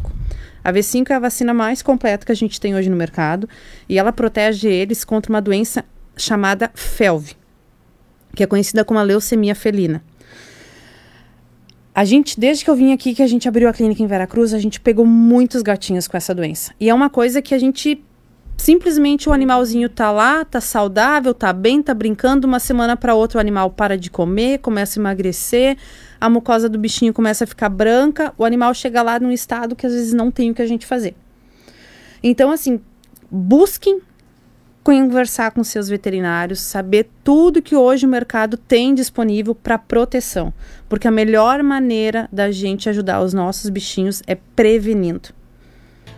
A 0.62 0.72
V5 0.72 1.10
é 1.10 1.14
a 1.14 1.18
vacina 1.18 1.52
mais 1.52 1.82
completa 1.82 2.24
que 2.24 2.30
a 2.30 2.36
gente 2.36 2.60
tem 2.60 2.76
hoje 2.76 2.88
no 2.88 2.94
mercado 2.94 3.48
e 3.88 3.98
ela 3.98 4.12
protege 4.12 4.68
eles 4.68 5.04
contra 5.04 5.32
uma 5.32 5.42
doença 5.42 5.84
chamada 6.16 6.70
FeLV, 6.76 7.32
que 8.36 8.44
é 8.44 8.46
conhecida 8.46 8.84
como 8.84 9.00
a 9.00 9.02
leucemia 9.02 9.56
felina. 9.56 10.00
A 11.92 12.04
gente, 12.04 12.38
desde 12.38 12.64
que 12.64 12.70
eu 12.70 12.76
vim 12.76 12.92
aqui, 12.92 13.16
que 13.16 13.22
a 13.22 13.26
gente 13.26 13.48
abriu 13.48 13.68
a 13.68 13.72
clínica 13.72 14.00
em 14.00 14.06
Veracruz, 14.06 14.54
a 14.54 14.60
gente 14.60 14.80
pegou 14.80 15.04
muitos 15.04 15.60
gatinhos 15.60 16.06
com 16.06 16.16
essa 16.16 16.32
doença. 16.32 16.72
E 16.78 16.88
é 16.88 16.94
uma 16.94 17.10
coisa 17.10 17.42
que 17.42 17.52
a 17.52 17.58
gente 17.58 18.00
simplesmente 18.62 19.28
o 19.28 19.32
animalzinho 19.32 19.88
tá 19.88 20.12
lá, 20.12 20.44
tá 20.44 20.60
saudável, 20.60 21.34
tá 21.34 21.52
bem, 21.52 21.82
tá 21.82 21.92
brincando, 21.92 22.46
uma 22.46 22.60
semana 22.60 22.96
para 22.96 23.12
outra 23.12 23.38
o 23.38 23.40
animal 23.40 23.70
para 23.70 23.98
de 23.98 24.08
comer, 24.08 24.60
começa 24.60 25.00
a 25.00 25.02
emagrecer, 25.02 25.76
a 26.20 26.30
mucosa 26.30 26.68
do 26.68 26.78
bichinho 26.78 27.12
começa 27.12 27.42
a 27.42 27.46
ficar 27.46 27.68
branca, 27.68 28.32
o 28.38 28.44
animal 28.44 28.72
chega 28.72 29.02
lá 29.02 29.18
num 29.18 29.32
estado 29.32 29.74
que 29.74 29.84
às 29.84 29.92
vezes 29.92 30.12
não 30.12 30.30
tem 30.30 30.52
o 30.52 30.54
que 30.54 30.62
a 30.62 30.66
gente 30.66 30.86
fazer. 30.86 31.16
Então 32.22 32.52
assim, 32.52 32.80
busquem 33.28 34.00
conversar 34.84 35.50
com 35.50 35.64
seus 35.64 35.88
veterinários, 35.88 36.60
saber 36.60 37.10
tudo 37.24 37.62
que 37.62 37.74
hoje 37.74 38.06
o 38.06 38.08
mercado 38.08 38.56
tem 38.56 38.94
disponível 38.94 39.56
para 39.56 39.76
proteção, 39.76 40.54
porque 40.88 41.08
a 41.08 41.10
melhor 41.10 41.64
maneira 41.64 42.28
da 42.30 42.52
gente 42.52 42.88
ajudar 42.88 43.22
os 43.22 43.34
nossos 43.34 43.68
bichinhos 43.68 44.22
é 44.24 44.36
prevenindo. 44.36 45.41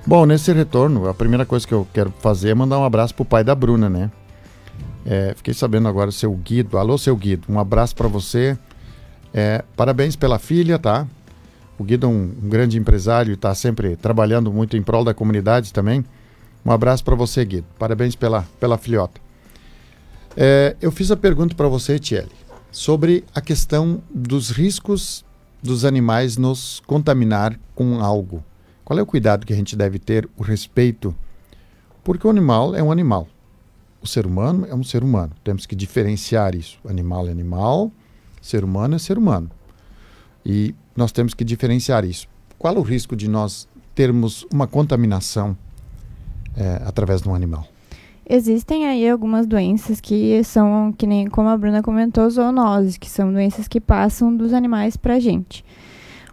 Bom, 0.07 0.27
nesse 0.27 0.53
retorno, 0.53 1.09
a 1.09 1.15
primeira 1.15 1.47
coisa 1.47 1.67
que 1.67 1.73
eu 1.73 1.89
quero 1.95 2.13
fazer 2.19 2.51
é 2.51 2.55
mandar 2.55 2.79
um 2.79 2.85
abraço 2.85 3.15
pro 3.15 3.25
pai 3.25 3.43
da 3.43 3.55
Bruna, 3.55 3.89
né? 3.89 4.11
É, 5.07 5.33
fiquei 5.35 5.55
sabendo 5.55 5.89
agora, 5.89 6.11
seu 6.11 6.31
Guido. 6.35 6.77
Alô, 6.77 6.99
seu 6.99 7.17
Guido, 7.17 7.47
um 7.49 7.59
abraço 7.59 7.97
para 7.97 8.07
você. 8.07 8.59
É, 9.33 9.65
parabéns 9.75 10.15
pela 10.15 10.39
filha, 10.39 10.79
tá? 10.79 11.07
O 11.79 11.85
Guido 11.85 12.07
é 12.07 12.11
um, 12.11 12.35
um 12.43 12.49
grande 12.51 12.79
empresário 12.79 13.31
e 13.31 13.35
está 13.35 13.55
sempre 13.55 13.97
trabalhando 13.97 14.53
muito 14.53 14.77
em 14.77 14.83
prol 14.83 15.05
da 15.05 15.15
comunidade 15.15 15.73
também. 15.73 16.05
Um 16.67 16.71
abraço 16.71 17.03
para 17.03 17.15
você, 17.15 17.43
Guido. 17.43 17.67
Parabéns 17.79 18.15
pela, 18.15 18.47
pela 18.61 18.77
filhota. 18.77 19.19
É, 20.37 20.77
eu 20.83 20.93
fiz 20.93 21.11
a 21.11 21.17
pergunta 21.17 21.55
para 21.55 21.67
você, 21.67 21.99
Tiele, 21.99 22.29
sobre 22.71 23.25
a 23.35 23.41
questão 23.41 24.03
dos 24.15 24.51
riscos 24.51 25.25
dos 25.63 25.83
animais 25.83 26.37
nos 26.37 26.83
contaminar 26.87 27.59
com 27.75 28.01
algo. 28.01 28.45
Qual 28.85 28.99
é 28.99 29.03
o 29.03 29.07
cuidado 29.07 29.47
que 29.47 29.53
a 29.53 29.57
gente 29.57 29.75
deve 29.75 29.99
ter, 29.99 30.29
o 30.37 30.43
respeito? 30.43 31.15
Porque 32.03 32.27
o 32.27 32.31
animal 32.31 32.75
é 32.75 32.83
um 32.83 32.93
animal. 32.93 33.27
O 34.03 34.07
ser 34.07 34.27
humano 34.27 34.67
é 34.69 34.75
um 34.75 34.85
ser 34.85 35.03
humano. 35.03 35.33
Temos 35.43 35.65
que 35.65 35.75
diferenciar 35.75 36.55
isso. 36.55 36.79
Animal 36.87 37.27
é 37.27 37.31
animal, 37.31 37.91
ser 38.43 38.63
humano 38.63 38.97
é 38.97 38.99
ser 38.99 39.17
humano. 39.17 39.51
E 40.45 40.75
nós 40.95 41.11
temos 41.11 41.33
que 41.33 41.43
diferenciar 41.43 42.05
isso. 42.05 42.29
Qual 42.59 42.77
o 42.77 42.83
risco 42.83 43.17
de 43.17 43.29
nós 43.29 43.67
termos 43.95 44.47
uma 44.53 44.67
contaminação 44.67 45.57
é, 46.55 46.83
através 46.85 47.23
de 47.23 47.29
um 47.29 47.35
animal? 47.35 47.67
Existem 48.29 48.87
aí 48.87 49.09
algumas 49.09 49.47
doenças 49.47 50.01
que 50.01 50.43
são, 50.45 50.95
que 50.97 51.07
nem 51.07 51.27
como 51.27 51.49
a 51.49 51.57
Bruna 51.57 51.83
comentou, 51.83 52.29
zoonoses, 52.29 52.97
que 52.97 53.09
são 53.09 53.33
doenças 53.33 53.69
que 53.69 53.81
passam 53.81 54.35
dos 54.35 54.53
animais 54.53 54.97
para 54.97 55.15
a 55.15 55.21
gente. 55.21 55.65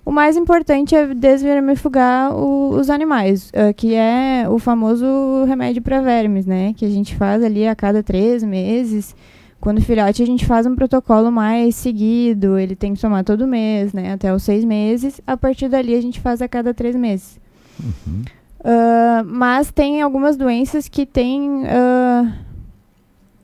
O 0.03 0.11
mais 0.11 0.35
importante 0.35 0.95
é 0.95 1.13
desvermifugar 1.13 2.35
o, 2.35 2.71
os 2.71 2.89
animais, 2.89 3.49
uh, 3.49 3.73
que 3.73 3.93
é 3.93 4.45
o 4.49 4.57
famoso 4.57 5.05
remédio 5.45 5.81
para 5.81 6.01
vermes, 6.01 6.45
né? 6.45 6.73
Que 6.73 6.85
a 6.85 6.89
gente 6.89 7.15
faz 7.15 7.43
ali 7.43 7.67
a 7.67 7.75
cada 7.75 8.01
três 8.01 8.43
meses. 8.43 9.15
Quando 9.59 9.79
filhote, 9.79 10.23
a 10.23 10.25
gente 10.25 10.43
faz 10.43 10.65
um 10.65 10.75
protocolo 10.75 11.31
mais 11.31 11.75
seguido, 11.75 12.57
ele 12.57 12.75
tem 12.75 12.95
que 12.95 13.01
tomar 13.01 13.23
todo 13.23 13.47
mês, 13.47 13.93
né? 13.93 14.13
Até 14.13 14.33
os 14.33 14.41
seis 14.41 14.65
meses. 14.65 15.21
A 15.27 15.37
partir 15.37 15.69
dali, 15.69 15.93
a 15.93 16.01
gente 16.01 16.19
faz 16.19 16.41
a 16.41 16.47
cada 16.47 16.73
três 16.73 16.95
meses. 16.95 17.39
Uhum. 17.79 18.23
Uh, 18.59 19.23
mas 19.25 19.71
tem 19.71 20.01
algumas 20.01 20.35
doenças 20.35 20.87
que 20.87 21.05
têm 21.05 21.63
uh, 21.63 22.33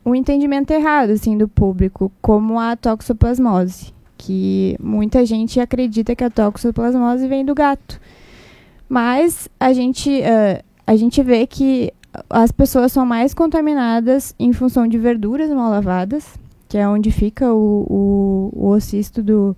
um 0.03 0.15
entendimento 0.15 0.71
errado, 0.71 1.11
assim, 1.11 1.37
do 1.37 1.47
público, 1.47 2.11
como 2.19 2.59
a 2.59 2.75
toxoplasmose 2.75 3.96
que 4.17 4.75
muita 4.79 5.25
gente 5.25 5.59
acredita 5.59 6.15
que 6.15 6.23
a 6.23 6.29
toxoplasmose 6.29 7.27
vem 7.27 7.45
do 7.45 7.53
gato. 7.53 7.99
Mas 8.89 9.47
a 9.59 9.73
gente, 9.73 10.09
uh, 10.09 10.63
a 10.85 10.95
gente 10.95 11.21
vê 11.21 11.45
que 11.45 11.93
as 12.29 12.51
pessoas 12.51 12.91
são 12.91 13.05
mais 13.05 13.33
contaminadas 13.33 14.33
em 14.39 14.51
função 14.53 14.87
de 14.87 14.97
verduras 14.97 15.49
mal 15.51 15.69
lavadas, 15.69 16.37
que 16.67 16.77
é 16.77 16.87
onde 16.87 17.11
fica 17.11 17.53
o, 17.53 17.85
o, 17.89 18.49
o 18.53 18.69
ossisto 18.69 19.21
do, 19.21 19.55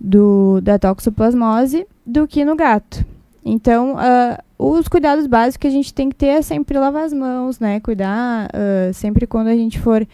do, 0.00 0.60
da 0.60 0.78
toxoplasmose, 0.78 1.86
do 2.04 2.26
que 2.26 2.44
no 2.44 2.56
gato. 2.56 3.04
Então, 3.44 3.94
uh, 3.94 4.42
os 4.58 4.86
cuidados 4.88 5.26
básicos 5.26 5.56
que 5.56 5.66
a 5.66 5.70
gente 5.70 5.92
tem 5.92 6.08
que 6.08 6.16
ter 6.16 6.26
é 6.26 6.42
sempre 6.42 6.78
lavar 6.78 7.04
as 7.04 7.12
mãos, 7.12 7.58
né? 7.58 7.80
Cuidar 7.80 8.48
uh, 8.48 8.94
sempre 8.94 9.26
quando 9.26 9.48
a 9.48 9.56
gente 9.56 9.78
for 9.80 10.06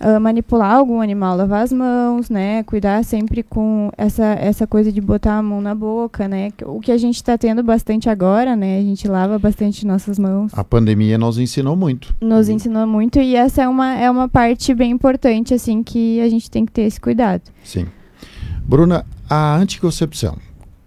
uh, 0.00 0.20
manipular 0.20 0.74
algum 0.74 1.00
animal, 1.00 1.36
lavar 1.36 1.62
as 1.62 1.72
mãos, 1.72 2.30
né? 2.30 2.62
Cuidar 2.64 3.04
sempre 3.04 3.42
com 3.42 3.90
essa, 3.96 4.24
essa 4.24 4.66
coisa 4.66 4.92
de 4.92 5.00
botar 5.00 5.38
a 5.38 5.42
mão 5.42 5.60
na 5.60 5.74
boca, 5.74 6.28
né? 6.28 6.52
O 6.64 6.80
que 6.80 6.92
a 6.92 6.98
gente 6.98 7.16
está 7.16 7.36
tendo 7.36 7.62
bastante 7.62 8.08
agora, 8.08 8.56
né? 8.56 8.78
A 8.78 8.82
gente 8.82 9.06
lava 9.08 9.38
bastante 9.38 9.86
nossas 9.86 10.18
mãos. 10.18 10.52
A 10.54 10.64
pandemia 10.64 11.18
nos 11.18 11.38
ensinou 11.38 11.76
muito. 11.76 12.14
Nos 12.20 12.48
ensinou 12.48 12.86
muito 12.86 13.18
e 13.18 13.36
essa 13.36 13.62
é 13.62 13.68
uma, 13.68 13.94
é 13.94 14.10
uma 14.10 14.28
parte 14.28 14.74
bem 14.74 14.90
importante, 14.90 15.54
assim, 15.54 15.82
que 15.82 16.20
a 16.20 16.28
gente 16.28 16.50
tem 16.50 16.64
que 16.64 16.72
ter 16.72 16.82
esse 16.82 17.00
cuidado. 17.00 17.42
Sim. 17.64 17.86
Bruna, 18.64 19.06
a 19.28 19.56
anticoncepção. 19.56 20.36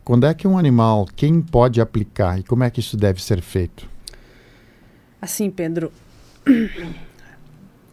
Quando 0.03 0.25
é 0.25 0.33
que 0.33 0.47
um 0.47 0.57
animal, 0.57 1.05
quem 1.15 1.39
pode 1.39 1.79
aplicar 1.79 2.39
e 2.39 2.43
como 2.43 2.63
é 2.63 2.69
que 2.69 2.79
isso 2.79 2.97
deve 2.97 3.21
ser 3.21 3.41
feito? 3.41 3.87
Assim, 5.21 5.51
Pedro, 5.51 5.91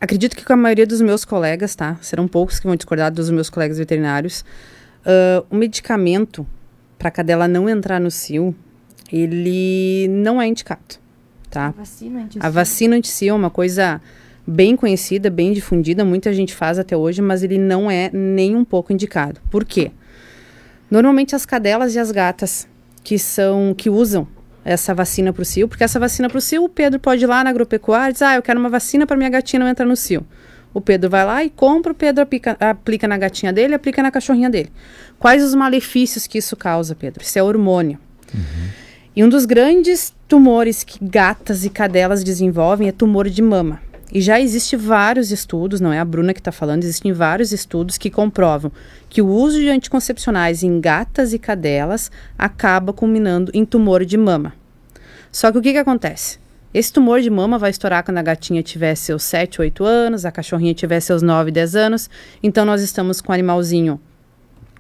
acredito 0.01 0.37
que 0.37 0.45
com 0.45 0.53
a 0.53 0.57
maioria 0.57 0.87
dos 0.87 1.01
meus 1.01 1.25
colegas, 1.25 1.75
tá? 1.75 1.97
Serão 2.01 2.29
poucos 2.29 2.59
que 2.59 2.67
vão 2.67 2.77
discordar 2.77 3.13
dos 3.13 3.31
meus 3.31 3.51
colegas 3.51 3.79
veterinários. 3.79 4.45
Uh, 5.03 5.47
o 5.51 5.57
medicamento 5.57 6.47
para 6.99 7.09
a 7.09 7.11
cadela 7.11 7.47
não 7.47 7.69
entrar 7.69 8.01
no 8.01 8.11
cio, 8.11 8.55
ele 9.13 10.09
não 10.09 10.41
é 10.41 10.47
indicado, 10.47 10.97
tá? 11.51 11.67
A 11.67 11.71
vacina 11.71 12.23
anti-cio. 12.23 12.43
A 12.43 12.51
vacina 12.51 13.01
é 13.23 13.33
uma 13.33 13.51
coisa 13.51 14.01
bem 14.47 14.77
conhecida, 14.77 15.29
bem 15.29 15.53
difundida, 15.53 16.05
muita 16.05 16.33
gente 16.33 16.55
faz 16.55 16.79
até 16.79 16.97
hoje, 16.97 17.21
mas 17.21 17.43
ele 17.43 17.59
não 17.59 17.91
é 17.91 18.11
nem 18.13 18.55
um 18.55 18.65
pouco 18.65 18.93
indicado. 18.93 19.41
Por 19.51 19.65
quê? 19.65 19.91
Normalmente 20.91 21.35
as 21.35 21.45
cadelas 21.45 21.95
e 21.95 21.99
as 21.99 22.11
gatas 22.13 22.69
que 23.03 23.19
são 23.19 23.75
que 23.77 23.91
usam 23.91 24.27
essa 24.67 24.93
vacina 24.93 25.33
para 25.33 25.43
o 25.43 25.45
cio, 25.45 25.69
porque 25.69 25.85
essa 25.85 26.01
vacina 26.01 26.29
para 26.29 26.39
o 26.39 26.41
cio, 26.41 26.65
o 26.65 26.69
Pedro 26.69 26.99
pode 26.99 27.23
ir 27.23 27.27
lá 27.27 27.45
na 27.45 27.51
agropecuária 27.51 28.11
e 28.11 28.13
dizer, 28.13 28.25
ah, 28.25 28.35
eu 28.35 28.43
quero 28.43 28.59
uma 28.59 28.69
vacina 28.69 29.07
para 29.07 29.17
minha 29.17 29.31
gatinha 29.31 29.61
não 29.61 29.69
entrar 29.69 29.87
no 29.87 29.95
cio. 29.95 30.27
O 30.75 30.81
Pedro 30.81 31.09
vai 31.09 31.25
lá 31.25 31.45
e 31.45 31.49
compra, 31.49 31.93
o 31.93 31.95
Pedro 31.95 32.25
aplica, 32.25 32.57
aplica 32.59 33.07
na 33.07 33.17
gatinha 33.17 33.53
dele, 33.53 33.75
aplica 33.75 34.03
na 34.03 34.11
cachorrinha 34.11 34.51
dele. 34.51 34.71
Quais 35.21 35.43
os 35.43 35.55
malefícios 35.55 36.27
que 36.27 36.39
isso 36.39 36.57
causa, 36.57 36.97
Pedro? 36.97 37.23
Isso 37.23 37.39
é 37.39 37.43
hormônio. 37.43 37.97
Uhum. 38.35 38.69
E 39.15 39.25
um 39.25 39.29
dos 39.29 39.47
grandes 39.47 40.13
tumores 40.27 40.83
que 40.83 40.99
gatas 41.01 41.65
e 41.65 41.71
cadelas 41.71 42.25
desenvolvem 42.25 42.89
é 42.89 42.93
tumor 42.93 43.31
de 43.31 43.41
mama. 43.41 43.81
E 44.13 44.21
já 44.21 44.41
existe 44.41 44.77
vários 44.77 45.33
estudos, 45.33 45.81
não 45.81 45.93
é 45.93 45.99
a 45.99 46.05
Bruna 46.05 46.33
que 46.33 46.41
está 46.41 46.53
falando, 46.53 46.85
existem 46.85 47.13
vários 47.13 47.53
estudos 47.53 47.99
que 47.99 48.09
comprovam 48.09 48.71
que 49.09 49.21
o 49.21 49.27
uso 49.27 49.59
de 49.59 49.69
anticoncepcionais 49.69 50.63
em 50.63 50.81
gatas 50.81 51.33
e 51.33 51.39
cadelas 51.39 52.11
acaba 52.39 52.93
culminando 52.93 53.51
em 53.53 53.65
tumor 53.65 54.05
de 54.05 54.17
mama. 54.17 54.55
Só 55.33 55.51
que 55.51 55.59
o 55.59 55.63
que, 55.63 55.73
que 55.73 55.79
acontece? 55.79 56.39
Esse 56.73 56.93
tumor 56.93 57.21
de 57.21 57.31
mama 57.31 57.59
vai 57.59 57.71
estourar 57.71 58.05
quando 58.05 58.19
a 58.19 58.23
gatinha 58.23 58.63
tiver 58.63 58.95
seus 58.95 59.23
7, 59.25 59.61
8 59.61 59.85
anos, 59.85 60.25
a 60.25 60.31
cachorrinha 60.31 60.75
tiver 60.75 61.01
seus 61.01 61.23
9, 61.23 61.51
10 61.51 61.75
anos. 61.75 62.11
Então 62.43 62.65
nós 62.65 62.83
estamos 62.83 63.21
com 63.21 63.33
o 63.33 63.35
animalzinho, 63.35 64.01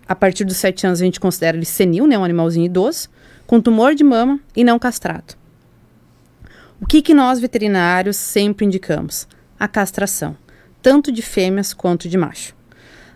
a 0.08 0.14
partir 0.14 0.44
dos 0.44 0.56
7 0.58 0.86
anos 0.86 1.00
a 1.00 1.04
gente 1.04 1.18
considera 1.18 1.56
ele 1.56 1.66
senil, 1.66 2.06
né, 2.06 2.16
um 2.16 2.24
animalzinho 2.24 2.66
idoso, 2.66 3.08
com 3.46 3.60
tumor 3.60 3.94
de 3.94 4.04
mama 4.04 4.38
e 4.54 4.62
não 4.62 4.78
castrado. 4.78 5.34
O 6.78 6.86
que, 6.86 7.00
que 7.00 7.14
nós 7.14 7.40
veterinários 7.40 8.18
sempre 8.18 8.66
indicamos? 8.66 9.26
A 9.58 9.66
castração, 9.66 10.36
tanto 10.82 11.10
de 11.10 11.22
fêmeas 11.22 11.72
quanto 11.72 12.06
de 12.06 12.18
macho. 12.18 12.54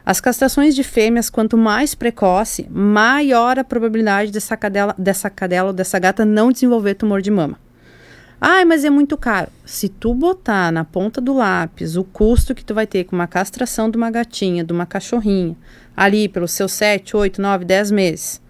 As 0.04 0.18
castrações 0.18 0.74
de 0.74 0.82
fêmeas, 0.82 1.28
quanto 1.28 1.58
mais 1.58 1.94
precoce, 1.94 2.66
maior 2.70 3.58
a 3.58 3.64
probabilidade 3.64 4.32
dessa 4.32 4.56
cadela, 4.56 4.94
dessa 4.96 5.28
cadela 5.28 5.68
ou 5.68 5.74
dessa 5.74 5.98
gata 5.98 6.24
não 6.24 6.50
desenvolver 6.50 6.94
tumor 6.94 7.20
de 7.20 7.30
mama. 7.30 7.58
Ai, 8.40 8.64
mas 8.64 8.82
é 8.82 8.88
muito 8.88 9.18
caro. 9.18 9.50
Se 9.66 9.90
tu 9.90 10.14
botar 10.14 10.72
na 10.72 10.82
ponta 10.82 11.20
do 11.20 11.34
lápis 11.34 11.96
o 11.96 12.02
custo 12.02 12.54
que 12.54 12.64
tu 12.64 12.72
vai 12.72 12.86
ter 12.86 13.04
com 13.04 13.14
uma 13.14 13.26
castração 13.26 13.90
de 13.90 13.98
uma 13.98 14.10
gatinha, 14.10 14.64
de 14.64 14.72
uma 14.72 14.86
cachorrinha, 14.86 15.54
ali 15.94 16.30
pelos 16.30 16.52
seus 16.52 16.72
7, 16.72 17.14
8, 17.14 17.42
9, 17.42 17.66
10 17.66 17.90
meses, 17.90 18.40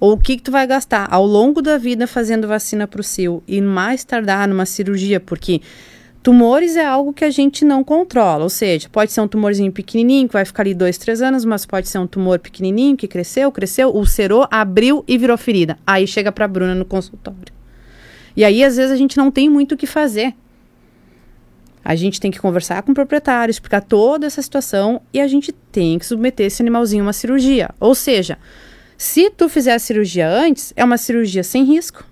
ou 0.00 0.12
o 0.12 0.18
que, 0.18 0.38
que 0.38 0.42
tu 0.42 0.50
vai 0.50 0.66
gastar 0.66 1.06
ao 1.10 1.26
longo 1.26 1.60
da 1.60 1.76
vida 1.76 2.06
fazendo 2.06 2.48
vacina 2.48 2.88
para 2.88 3.02
o 3.02 3.04
cio 3.04 3.42
e 3.46 3.60
mais 3.60 4.02
tardar 4.02 4.48
numa 4.48 4.64
cirurgia, 4.64 5.20
porque 5.20 5.60
tumores 6.22 6.74
é 6.74 6.84
algo 6.84 7.12
que 7.12 7.24
a 7.24 7.30
gente 7.30 7.64
não 7.64 7.84
controla, 7.84 8.42
ou 8.42 8.48
seja, 8.48 8.88
pode 8.88 9.12
ser 9.12 9.20
um 9.20 9.28
tumorzinho 9.28 9.70
pequenininho 9.70 10.26
que 10.26 10.32
vai 10.32 10.44
ficar 10.46 10.62
ali 10.62 10.74
dois, 10.74 10.96
três 10.96 11.20
anos, 11.20 11.44
mas 11.44 11.66
pode 11.66 11.88
ser 11.88 11.98
um 11.98 12.06
tumor 12.06 12.38
pequenininho 12.38 12.96
que 12.96 13.06
cresceu, 13.06 13.52
cresceu, 13.52 13.94
ulcerou, 13.94 14.48
abriu 14.50 15.04
e 15.06 15.18
virou 15.18 15.36
ferida. 15.36 15.78
Aí 15.86 16.06
chega 16.06 16.32
para 16.32 16.46
a 16.46 16.48
Bruna 16.48 16.74
no 16.74 16.86
consultório. 16.86 17.52
E 18.34 18.42
aí 18.42 18.64
às 18.64 18.76
vezes 18.76 18.90
a 18.90 18.96
gente 18.96 19.18
não 19.18 19.30
tem 19.30 19.50
muito 19.50 19.72
o 19.74 19.76
que 19.76 19.86
fazer. 19.86 20.34
A 21.84 21.94
gente 21.94 22.20
tem 22.20 22.30
que 22.30 22.38
conversar 22.38 22.82
com 22.82 22.92
o 22.92 22.94
proprietário, 22.94 23.50
explicar 23.50 23.80
toda 23.80 24.26
essa 24.26 24.40
situação 24.40 25.00
e 25.12 25.20
a 25.20 25.26
gente 25.26 25.50
tem 25.50 25.98
que 25.98 26.06
submeter 26.06 26.46
esse 26.46 26.62
animalzinho 26.62 27.02
a 27.02 27.06
uma 27.06 27.12
cirurgia. 27.12 27.70
Ou 27.80 27.94
seja, 27.94 28.38
se 29.00 29.30
tu 29.30 29.48
fizer 29.48 29.72
a 29.72 29.78
cirurgia 29.78 30.28
antes, 30.28 30.74
é 30.76 30.84
uma 30.84 30.98
cirurgia 30.98 31.42
sem 31.42 31.64
risco, 31.64 32.04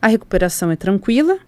a 0.00 0.08
recuperação 0.08 0.72
é 0.72 0.74
tranquila 0.74 1.38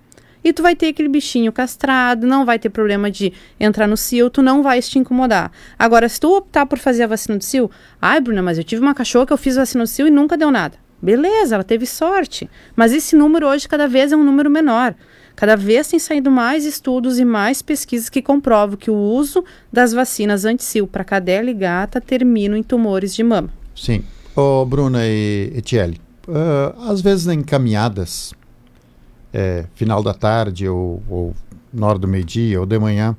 e 0.44 0.52
tu 0.52 0.62
vai 0.62 0.76
ter 0.76 0.86
aquele 0.86 1.08
bichinho 1.08 1.50
castrado, 1.50 2.28
não 2.28 2.44
vai 2.44 2.60
ter 2.60 2.70
problema 2.70 3.10
de 3.10 3.32
entrar 3.58 3.88
no 3.88 3.96
cio, 3.96 4.30
tu 4.30 4.40
não 4.40 4.62
vai 4.62 4.80
te 4.80 4.96
incomodar. 4.96 5.50
Agora, 5.76 6.08
se 6.08 6.20
tu 6.20 6.36
optar 6.36 6.64
por 6.66 6.78
fazer 6.78 7.02
a 7.02 7.06
vacina 7.08 7.36
do 7.36 7.42
cio, 7.42 7.68
ai, 8.00 8.20
Bruna, 8.20 8.40
mas 8.40 8.56
eu 8.56 8.62
tive 8.62 8.82
uma 8.82 8.94
cachorra 8.94 9.26
que 9.26 9.32
eu 9.32 9.36
fiz 9.36 9.56
vacina 9.56 9.82
do 9.82 9.88
cio 9.88 10.06
e 10.06 10.12
nunca 10.12 10.36
deu 10.36 10.52
nada. 10.52 10.78
Beleza, 11.02 11.56
ela 11.56 11.64
teve 11.64 11.86
sorte. 11.86 12.48
Mas 12.76 12.92
esse 12.92 13.16
número 13.16 13.48
hoje 13.48 13.68
cada 13.68 13.88
vez 13.88 14.12
é 14.12 14.16
um 14.16 14.22
número 14.22 14.48
menor. 14.48 14.94
Cada 15.34 15.56
vez 15.56 15.88
tem 15.88 15.98
saído 15.98 16.30
mais 16.30 16.64
estudos 16.64 17.18
e 17.18 17.24
mais 17.24 17.62
pesquisas 17.62 18.08
que 18.08 18.22
comprovam 18.22 18.76
que 18.76 18.92
o 18.92 18.96
uso 18.96 19.44
das 19.72 19.92
vacinas 19.92 20.44
anti-cio 20.44 20.86
para 20.86 21.02
cadela 21.02 21.50
e 21.50 21.54
gata 21.54 22.00
terminam 22.00 22.56
em 22.56 22.62
tumores 22.62 23.12
de 23.12 23.24
mama. 23.24 23.50
Sim. 23.74 24.04
Ô, 24.36 24.64
Bruna 24.64 25.06
e 25.06 25.52
Etiele, 25.54 26.00
uh, 26.26 26.90
às 26.90 27.00
vezes 27.00 27.28
em 27.28 27.40
caminhadas, 27.40 28.34
é, 29.32 29.66
final 29.76 30.02
da 30.02 30.12
tarde 30.12 30.68
ou, 30.68 31.00
ou 31.08 31.34
na 31.72 31.86
hora 31.86 32.00
do 32.00 32.08
meio-dia 32.08 32.58
ou 32.58 32.66
de 32.66 32.76
manhã, 32.76 33.16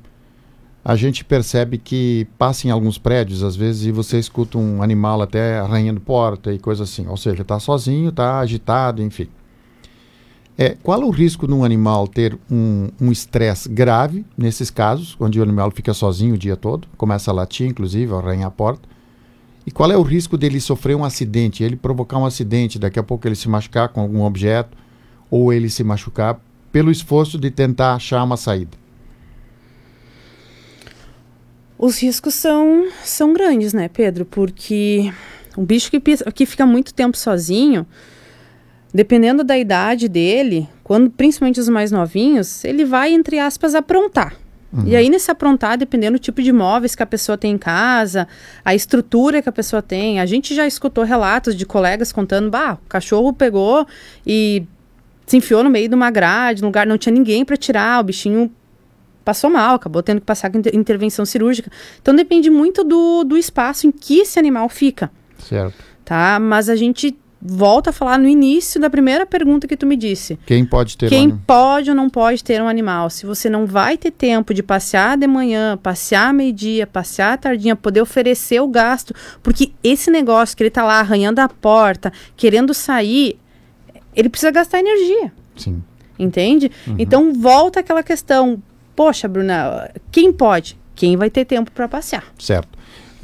a 0.84 0.94
gente 0.94 1.24
percebe 1.24 1.78
que 1.78 2.28
passa 2.36 2.68
em 2.68 2.70
alguns 2.70 2.98
prédios, 2.98 3.42
às 3.42 3.56
vezes, 3.56 3.86
e 3.86 3.90
você 3.90 4.18
escuta 4.18 4.58
um 4.58 4.82
animal 4.82 5.22
até 5.22 5.58
arranhando 5.58 6.00
porta 6.00 6.52
e 6.52 6.58
coisa 6.58 6.84
assim. 6.84 7.06
Ou 7.06 7.16
seja, 7.16 7.40
está 7.40 7.58
sozinho, 7.58 8.10
está 8.10 8.38
agitado, 8.38 9.02
enfim. 9.02 9.28
É, 10.58 10.76
qual 10.82 11.00
é 11.00 11.04
o 11.04 11.10
risco 11.10 11.46
de 11.46 11.54
um 11.54 11.64
animal 11.64 12.06
ter 12.06 12.38
um 12.50 13.10
estresse 13.10 13.70
grave, 13.70 14.24
nesses 14.36 14.70
casos, 14.70 15.16
onde 15.18 15.40
o 15.40 15.42
animal 15.42 15.70
fica 15.70 15.94
sozinho 15.94 16.34
o 16.34 16.38
dia 16.38 16.56
todo, 16.56 16.86
começa 16.98 17.30
a 17.30 17.34
latir, 17.34 17.68
inclusive, 17.68 18.12
arranhar 18.14 18.48
a 18.48 18.50
porta? 18.50 18.95
E 19.66 19.70
qual 19.72 19.90
é 19.90 19.96
o 19.96 20.02
risco 20.02 20.38
dele 20.38 20.60
sofrer 20.60 20.94
um 20.94 21.04
acidente, 21.04 21.64
ele 21.64 21.74
provocar 21.74 22.18
um 22.18 22.24
acidente, 22.24 22.78
daqui 22.78 23.00
a 23.00 23.02
pouco 23.02 23.26
ele 23.26 23.34
se 23.34 23.48
machucar 23.48 23.88
com 23.88 24.00
algum 24.00 24.22
objeto, 24.22 24.78
ou 25.28 25.52
ele 25.52 25.68
se 25.68 25.82
machucar 25.82 26.40
pelo 26.70 26.90
esforço 26.90 27.36
de 27.36 27.50
tentar 27.50 27.94
achar 27.94 28.22
uma 28.22 28.36
saída? 28.36 28.76
Os 31.76 32.00
riscos 32.00 32.34
são, 32.34 32.88
são 33.02 33.32
grandes, 33.32 33.72
né, 33.72 33.88
Pedro? 33.88 34.24
Porque 34.24 35.12
um 35.58 35.64
bicho 35.64 35.90
que, 35.90 36.00
que 36.00 36.46
fica 36.46 36.64
muito 36.64 36.94
tempo 36.94 37.16
sozinho, 37.16 37.84
dependendo 38.94 39.42
da 39.42 39.58
idade 39.58 40.08
dele, 40.08 40.68
quando 40.84 41.10
principalmente 41.10 41.58
os 41.58 41.68
mais 41.68 41.90
novinhos, 41.90 42.64
ele 42.64 42.84
vai, 42.84 43.12
entre 43.12 43.38
aspas, 43.38 43.74
aprontar. 43.74 44.36
Uhum. 44.72 44.84
E 44.86 44.96
aí, 44.96 45.08
nesse 45.08 45.30
aprontar, 45.30 45.78
dependendo 45.78 46.18
do 46.18 46.20
tipo 46.20 46.42
de 46.42 46.52
móveis 46.52 46.94
que 46.94 47.02
a 47.02 47.06
pessoa 47.06 47.38
tem 47.38 47.52
em 47.52 47.58
casa, 47.58 48.26
a 48.64 48.74
estrutura 48.74 49.40
que 49.40 49.48
a 49.48 49.52
pessoa 49.52 49.80
tem. 49.80 50.20
A 50.20 50.26
gente 50.26 50.54
já 50.54 50.66
escutou 50.66 51.04
relatos 51.04 51.54
de 51.54 51.64
colegas 51.64 52.12
contando: 52.12 52.50
bah, 52.50 52.78
o 52.84 52.88
cachorro 52.88 53.32
pegou 53.32 53.86
e 54.26 54.64
se 55.26 55.36
enfiou 55.36 55.64
no 55.64 55.70
meio 55.70 55.88
de 55.88 55.94
uma 55.94 56.10
grade, 56.10 56.62
no 56.62 56.68
lugar 56.68 56.86
não 56.86 56.98
tinha 56.98 57.12
ninguém 57.12 57.44
para 57.44 57.56
tirar, 57.56 58.00
o 58.00 58.04
bichinho 58.04 58.50
passou 59.24 59.50
mal, 59.50 59.74
acabou 59.74 60.02
tendo 60.04 60.20
que 60.20 60.26
passar 60.26 60.50
com 60.50 60.58
intervenção 60.72 61.24
cirúrgica. 61.24 61.70
Então 62.00 62.14
depende 62.14 62.48
muito 62.48 62.84
do, 62.84 63.24
do 63.24 63.36
espaço 63.36 63.86
em 63.86 63.90
que 63.90 64.20
esse 64.20 64.38
animal 64.38 64.68
fica. 64.68 65.10
Certo. 65.38 65.74
Tá? 66.04 66.38
Mas 66.38 66.68
a 66.68 66.76
gente 66.76 67.16
volta 67.48 67.90
a 67.90 67.92
falar 67.92 68.18
no 68.18 68.26
início 68.26 68.80
da 68.80 68.90
primeira 68.90 69.24
pergunta 69.24 69.68
que 69.68 69.76
tu 69.76 69.86
me 69.86 69.96
disse. 69.96 70.38
Quem 70.44 70.64
pode 70.64 70.96
ter 70.96 71.08
Quem 71.08 71.28
um 71.28 71.38
pode 71.38 71.90
ou 71.90 71.96
não 71.96 72.10
pode 72.10 72.42
ter 72.42 72.60
um 72.60 72.68
animal? 72.68 73.08
Se 73.08 73.24
você 73.24 73.48
não 73.48 73.66
vai 73.66 73.96
ter 73.96 74.10
tempo 74.10 74.52
de 74.52 74.62
passear 74.62 75.16
de 75.16 75.26
manhã, 75.26 75.76
passear 75.76 76.34
meio-dia, 76.34 76.86
passear 76.86 77.38
tardinha, 77.38 77.76
poder 77.76 78.00
oferecer 78.00 78.60
o 78.60 78.68
gasto, 78.68 79.14
porque 79.42 79.72
esse 79.82 80.10
negócio 80.10 80.56
que 80.56 80.62
ele 80.62 80.70
tá 80.70 80.82
lá 80.84 80.98
arranhando 80.98 81.38
a 81.40 81.48
porta, 81.48 82.12
querendo 82.36 82.74
sair, 82.74 83.38
ele 84.14 84.28
precisa 84.28 84.50
gastar 84.50 84.80
energia. 84.80 85.32
Sim. 85.56 85.82
Entende? 86.18 86.70
Uhum. 86.86 86.96
Então 86.98 87.32
volta 87.32 87.80
aquela 87.80 88.02
questão. 88.02 88.60
Poxa, 88.94 89.28
Bruna, 89.28 89.90
quem 90.10 90.32
pode? 90.32 90.78
Quem 90.94 91.16
vai 91.16 91.28
ter 91.28 91.44
tempo 91.44 91.70
para 91.70 91.86
passear? 91.86 92.24
Certo. 92.38 92.76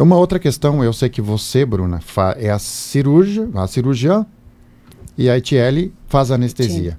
Uma 0.02 0.16
outra 0.16 0.40
questão, 0.40 0.82
eu 0.82 0.92
sei 0.92 1.08
que 1.08 1.22
você, 1.22 1.64
Bruna, 1.64 2.00
é 2.36 2.50
a 2.50 2.58
cirurgia, 2.58 3.48
a 3.54 3.68
cirurgiã 3.68 4.26
e 5.16 5.30
a 5.30 5.38
ITL 5.38 5.92
faz 6.08 6.32
anestesia. 6.32 6.98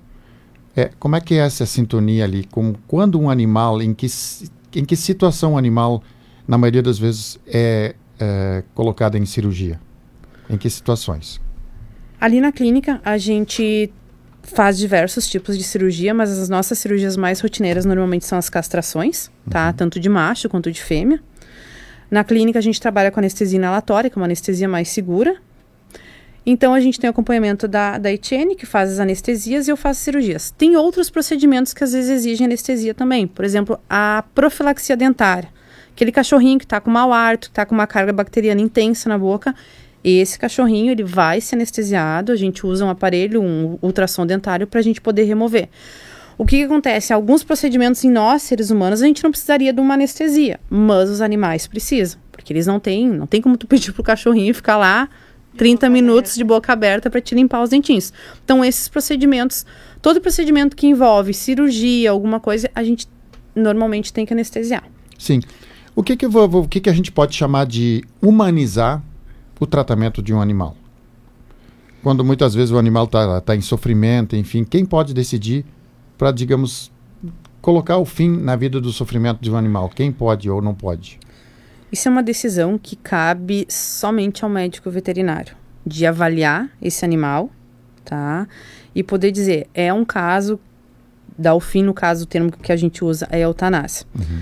É, 0.74 0.90
como 0.98 1.18
é 1.18 1.20
que 1.20 1.34
é 1.34 1.40
essa 1.40 1.66
sintonia 1.66 2.24
ali? 2.24 2.46
Com, 2.46 2.74
quando 2.88 3.20
um 3.20 3.30
animal, 3.30 3.82
em 3.82 3.94
que, 3.94 4.08
em 4.74 4.86
que 4.86 4.96
situação 4.96 5.56
o 5.56 5.58
animal, 5.58 6.02
na 6.48 6.58
maioria 6.58 6.82
das 6.82 6.98
vezes, 6.98 7.38
é, 7.46 7.94
é 8.18 8.64
colocado 8.74 9.18
em 9.18 9.26
cirurgia? 9.26 9.82
Em 10.50 10.56
que 10.56 10.70
situações? 10.70 11.42
Ali 12.22 12.40
na 12.40 12.54
clínica, 12.54 13.02
a 13.04 13.18
gente 13.18 13.92
faz 14.44 14.78
diversos 14.78 15.28
tipos 15.28 15.58
de 15.58 15.64
cirurgia, 15.66 16.14
mas 16.14 16.32
as 16.32 16.48
nossas 16.48 16.80
cirurgias 16.80 17.18
mais 17.18 17.42
rotineiras 17.42 17.84
normalmente 17.84 18.26
são 18.26 18.38
as 18.38 18.50
castrações, 18.50 19.30
tá? 19.50 19.68
Uhum. 19.68 19.74
Tanto 19.74 20.00
de 20.00 20.08
macho 20.08 20.48
quanto 20.48 20.72
de 20.72 20.82
fêmea. 20.82 21.22
Na 22.14 22.24
clínica, 22.24 22.60
a 22.60 22.62
gente 22.62 22.80
trabalha 22.80 23.10
com 23.10 23.20
anestesia 23.20 23.58
inalatória, 23.58 24.08
que 24.08 24.16
é 24.16 24.20
uma 24.20 24.28
anestesia 24.28 24.70
mais 24.70 24.88
segura. 24.90 25.36
Então, 26.46 26.76
a 26.76 26.80
gente 26.80 27.00
tem 27.00 27.10
acompanhamento 27.10 27.68
da, 27.68 27.98
da 27.98 28.14
Etienne, 28.14 28.56
que 28.56 28.68
faz 28.68 28.92
as 28.92 29.00
anestesias, 29.00 29.68
e 29.68 29.72
eu 29.72 29.76
faço 29.76 30.02
cirurgias. 30.02 30.52
Tem 30.52 30.76
outros 30.78 31.10
procedimentos 31.10 31.74
que 31.74 31.84
às 31.84 31.92
vezes 31.92 32.12
exigem 32.12 32.46
anestesia 32.46 32.94
também. 32.94 33.26
Por 33.26 33.44
exemplo, 33.44 33.80
a 33.90 34.24
profilaxia 34.36 34.96
dentária. 34.96 35.50
Aquele 35.92 36.12
cachorrinho 36.12 36.60
que 36.60 36.66
está 36.66 36.80
com 36.80 36.92
mau 36.92 37.12
hálito, 37.12 37.48
que 37.48 37.52
está 37.54 37.66
com 37.66 37.74
uma 37.74 37.88
carga 37.88 38.14
bacteriana 38.14 38.62
intensa 38.62 39.10
na 39.10 39.18
boca, 39.18 39.56
esse 40.04 40.38
cachorrinho 40.38 40.92
ele 40.92 41.04
vai 41.04 41.42
ser 41.42 41.56
anestesiado, 41.56 42.32
a 42.32 42.36
gente 42.36 42.64
usa 42.64 42.86
um 42.86 42.92
aparelho, 42.92 43.42
um 43.42 43.80
ultrassom 43.82 44.24
dentário 44.24 44.68
para 44.68 44.80
a 44.80 44.84
gente 44.84 45.02
poder 45.02 45.24
remover. 45.24 45.68
O 46.38 46.46
que, 46.46 46.58
que, 46.58 46.64
acontece? 46.64 47.14
Alguns 47.14 47.44
procedimentos 47.44 48.04
em 48.04 48.10
nós, 48.10 48.42
seres 48.42 48.70
humanos, 48.70 49.02
a 49.02 49.06
gente 49.06 49.24
não 49.24 49.32
precisaria 49.32 49.72
de 49.72 49.80
uma 49.80 49.94
anestesia, 49.94 50.60
mas 50.70 51.10
os 51.10 51.22
animais 51.22 51.68
precisam, 51.68 52.20
porque 52.32 52.52
eles 52.52 52.66
não 52.66 52.80
têm, 52.80 53.08
não 53.08 53.28
tem 53.28 53.42
como 53.42 53.58
tu 53.58 53.66
pedir 53.68 53.92
pro 53.92 54.04
cachorrinho 54.04 54.54
ficar 54.54 54.78
lá 54.78 55.10
30 55.58 55.90
minutos 55.90 56.32
aberta. 56.32 56.38
de 56.38 56.44
boca 56.44 56.74
aberta 56.74 57.10
para 57.10 57.22
te 57.22 57.36
limpar 57.36 57.62
os 57.62 57.70
dentinhos. 57.70 58.12
Então, 58.44 58.66
esses 58.66 58.88
procedimentos, 58.88 59.66
todo 60.02 60.20
procedimento 60.20 60.76
que 60.76 60.88
envolve 60.88 61.34
cirurgia, 61.34 62.12
alguma 62.12 62.40
coisa, 62.40 62.70
a 62.74 62.84
gente 62.84 63.08
normalmente 63.56 64.12
tem 64.12 64.26
que 64.26 64.34
anestesiar. 64.34 64.84
Sim. 65.18 65.42
O 65.96 66.02
que 66.02 66.18
que, 66.18 66.28
vou, 66.28 66.64
o 66.64 66.68
que, 66.68 66.80
que 66.80 66.90
a 66.90 66.94
gente 66.94 67.12
pode 67.12 67.36
chamar 67.36 67.66
de 67.66 68.04
humanizar 68.20 69.04
o 69.60 69.68
tratamento 69.68 70.24
de 70.24 70.34
um 70.34 70.42
animal? 70.42 70.76
Quando 72.02 72.24
muitas 72.26 72.54
vezes 72.54 72.72
o 72.72 72.78
animal 72.78 73.06
está 73.06 73.40
tá 73.40 73.56
em 73.56 73.62
sofrimento, 73.62 74.36
enfim, 74.36 74.64
quem 74.64 74.84
pode 74.84 75.14
decidir 75.14 75.64
para, 76.24 76.32
digamos, 76.32 76.90
colocar 77.60 77.98
o 77.98 78.06
fim 78.06 78.30
na 78.30 78.56
vida 78.56 78.80
do 78.80 78.94
sofrimento 78.94 79.42
de 79.42 79.52
um 79.52 79.58
animal? 79.58 79.90
Quem 79.90 80.10
pode 80.10 80.50
ou 80.50 80.62
não 80.62 80.74
pode? 80.74 81.20
Isso 81.92 82.08
é 82.08 82.12
uma 82.12 82.24
decisão 82.24 82.78
que 82.78 82.96
cabe 82.96 83.66
somente 83.68 84.42
ao 84.42 84.50
médico 84.50 84.90
veterinário, 84.90 85.54
de 85.86 86.06
avaliar 86.06 86.70
esse 86.82 87.04
animal, 87.04 87.52
tá? 88.06 88.48
E 88.96 89.04
poder 89.04 89.32
dizer, 89.32 89.68
é 89.74 89.92
um 89.92 90.06
caso, 90.06 90.58
dar 91.38 91.56
o 91.56 91.60
fim, 91.60 91.84
no 91.84 91.94
caso, 91.94 92.24
o 92.24 92.26
termo 92.26 92.50
que 92.54 92.72
a 92.72 92.78
gente 92.78 93.04
usa 93.04 93.28
é 93.30 93.42
eutanásia. 93.42 94.08
Uhum. 94.16 94.40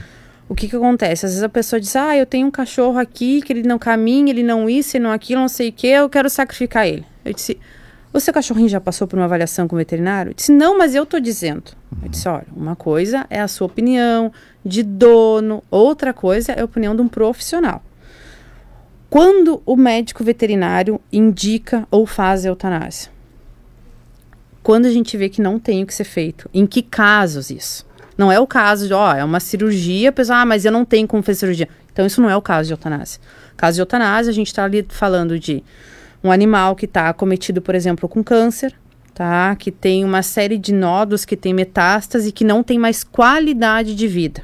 O 0.48 0.54
que 0.54 0.68
que 0.68 0.76
acontece? 0.76 1.26
Às 1.26 1.32
vezes 1.32 1.44
a 1.44 1.50
pessoa 1.50 1.80
diz, 1.80 1.96
ah, 1.96 2.16
eu 2.16 2.28
tenho 2.28 2.46
um 2.46 2.52
cachorro 2.52 3.00
aqui, 3.00 3.42
que 3.42 3.52
ele 3.52 3.64
não 3.64 3.80
caminha, 3.80 4.30
ele 4.30 4.44
não 4.44 4.70
isso, 4.70 4.98
ele 4.98 5.06
não 5.06 5.12
aquilo, 5.12 5.42
não 5.42 5.48
sei 5.48 5.70
o 5.70 5.74
que, 5.74 5.88
eu 5.88 6.08
quero 6.08 6.30
sacrificar 6.30 6.86
ele. 6.86 7.04
Eu 7.26 7.34
disse, 7.34 7.58
o 8.14 8.20
seu 8.20 8.34
cachorrinho 8.34 8.68
já 8.68 8.82
passou 8.82 9.08
por 9.08 9.18
uma 9.18 9.26
avaliação 9.26 9.68
com 9.68 9.76
o 9.76 9.78
veterinário? 9.78 10.32
Eu 10.32 10.34
disse, 10.34 10.52
não, 10.52 10.78
mas 10.78 10.94
eu 10.94 11.04
estou 11.04 11.20
dizendo. 11.20 11.72
Uhum. 11.92 12.00
Eu 12.04 12.10
disse, 12.10 12.28
olha, 12.28 12.48
uma 12.56 12.76
coisa 12.76 13.26
é 13.30 13.40
a 13.40 13.48
sua 13.48 13.68
opinião 13.68 14.32
de 14.66 14.84
dono, 14.84 15.64
outra 15.72 16.14
coisa 16.14 16.52
é 16.52 16.62
a 16.62 16.66
opinião 16.66 16.96
de 16.96 17.02
um 17.02 17.08
profissional. 17.08 17.82
Quando 19.10 19.62
o 19.66 19.76
médico 19.76 20.24
veterinário 20.24 21.00
indica 21.12 21.88
ou 21.92 22.06
faz 22.06 22.46
a 22.46 22.50
eutanásia? 22.50 23.12
Quando 24.64 24.86
a 24.86 24.92
gente 24.92 25.18
vê 25.18 25.28
que 25.28 25.42
não 25.42 25.60
tem 25.60 25.84
o 25.84 25.86
que 25.88 25.94
ser 25.94 26.04
feito. 26.04 26.50
Em 26.54 26.66
que 26.66 26.82
casos 26.82 27.50
isso? 27.50 27.86
Não 28.18 28.32
é 28.32 28.40
o 28.40 28.48
caso 28.48 28.88
de, 28.88 28.94
ó, 28.94 29.14
é 29.14 29.24
uma 29.24 29.40
cirurgia, 29.40 30.10
a 30.10 30.12
pessoa, 30.12 30.40
ah, 30.40 30.46
mas 30.46 30.64
eu 30.64 30.72
não 30.72 30.86
tenho 30.86 31.08
como 31.08 31.24
fazer 31.24 31.40
cirurgia. 31.40 31.68
Então, 31.92 32.06
isso 32.06 32.22
não 32.22 32.30
é 32.30 32.38
o 32.38 32.42
caso 32.42 32.68
de 32.68 32.74
eutanásia. 32.74 33.20
Caso 33.58 33.76
de 33.76 33.82
eutanásia, 33.82 34.32
a 34.32 34.34
gente 34.34 34.48
está 34.48 34.64
ali 34.64 34.86
falando 34.88 35.38
de 35.40 35.64
um 36.24 36.32
animal 36.32 36.76
que 36.76 36.86
está 36.86 37.10
acometido, 37.10 37.62
por 37.62 37.76
exemplo, 37.76 38.08
com 38.08 38.24
câncer, 38.24 38.74
tá? 39.14 39.56
Que 39.56 39.72
tem 39.72 40.04
uma 40.04 40.22
série 40.22 40.58
de 40.58 40.74
nódulos, 40.74 41.26
que 41.26 41.36
tem 41.36 41.54
metástase 41.54 42.30
e 42.30 42.32
que 42.32 42.44
não 42.44 42.64
tem 42.64 42.78
mais 42.78 43.04
qualidade 43.04 43.96
de 43.96 44.08
vida. 44.08 44.44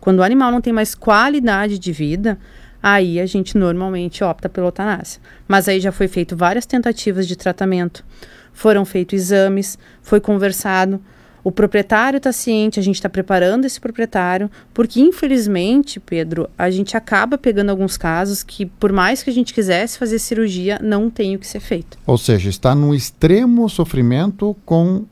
Quando 0.00 0.20
o 0.20 0.22
animal 0.22 0.50
não 0.52 0.60
tem 0.60 0.72
mais 0.72 0.94
qualidade 0.94 1.78
de 1.78 1.92
vida, 1.92 2.38
aí 2.82 3.18
a 3.18 3.26
gente 3.26 3.56
normalmente 3.56 4.22
opta 4.22 4.48
pela 4.48 4.68
eutanásia. 4.68 5.20
Mas 5.48 5.68
aí 5.68 5.80
já 5.80 5.90
foi 5.90 6.08
feito 6.08 6.36
várias 6.36 6.66
tentativas 6.66 7.26
de 7.26 7.36
tratamento, 7.36 8.04
foram 8.52 8.84
feitos 8.84 9.14
exames, 9.14 9.78
foi 10.02 10.20
conversado 10.20 11.00
o 11.46 11.52
proprietário 11.52 12.16
está 12.16 12.32
ciente, 12.32 12.80
a 12.80 12.82
gente 12.82 12.96
está 12.96 13.08
preparando 13.08 13.66
esse 13.66 13.80
proprietário, 13.80 14.50
porque 14.74 15.00
infelizmente, 15.00 16.00
Pedro, 16.00 16.50
a 16.58 16.68
gente 16.72 16.96
acaba 16.96 17.38
pegando 17.38 17.70
alguns 17.70 17.96
casos 17.96 18.42
que, 18.42 18.66
por 18.66 18.92
mais 18.92 19.22
que 19.22 19.30
a 19.30 19.32
gente 19.32 19.54
quisesse 19.54 19.96
fazer 19.96 20.18
cirurgia, 20.18 20.76
não 20.82 21.08
tem 21.08 21.36
o 21.36 21.38
que 21.38 21.46
ser 21.46 21.60
feito. 21.60 21.96
Ou 22.04 22.18
seja, 22.18 22.50
está 22.50 22.74
no 22.74 22.92
extremo 22.92 23.68
sofrimento 23.68 24.56
com 24.64 25.04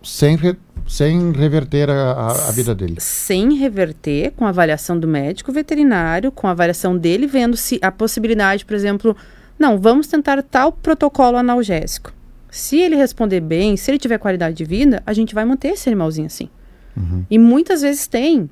sem, 0.00 0.36
re, 0.36 0.56
sem 0.86 1.32
reverter 1.32 1.90
a, 1.90 2.12
a, 2.12 2.48
a, 2.50 2.52
vida 2.52 2.72
dele. 2.72 2.94
Sem 3.00 3.54
reverter, 3.56 4.30
com 4.36 4.46
a 4.46 4.50
avaliação 4.50 4.96
do 4.96 5.08
médico 5.08 5.50
veterinário, 5.50 6.30
com 6.30 6.46
a 6.46 6.52
avaliação 6.52 6.96
dele, 6.96 7.26
vendo 7.26 7.56
se 7.56 7.80
a 7.82 7.90
possibilidade, 7.90 8.64
por 8.64 8.74
exemplo, 8.74 9.16
não, 9.58 9.76
vamos 9.76 10.06
tentar 10.06 10.40
tal 10.40 10.70
protocolo 10.70 11.36
analgésico. 11.36 12.12
Se 12.50 12.78
ele 12.78 12.96
responder 12.96 13.40
bem, 13.40 13.76
se 13.76 13.90
ele 13.90 13.98
tiver 13.98 14.18
qualidade 14.18 14.56
de 14.56 14.64
vida, 14.64 15.02
a 15.06 15.12
gente 15.12 15.34
vai 15.34 15.44
manter 15.44 15.68
esse 15.68 15.88
animalzinho 15.88 16.26
assim. 16.26 16.48
Uhum. 16.96 17.24
E 17.30 17.38
muitas 17.38 17.82
vezes 17.82 18.06
tem. 18.06 18.50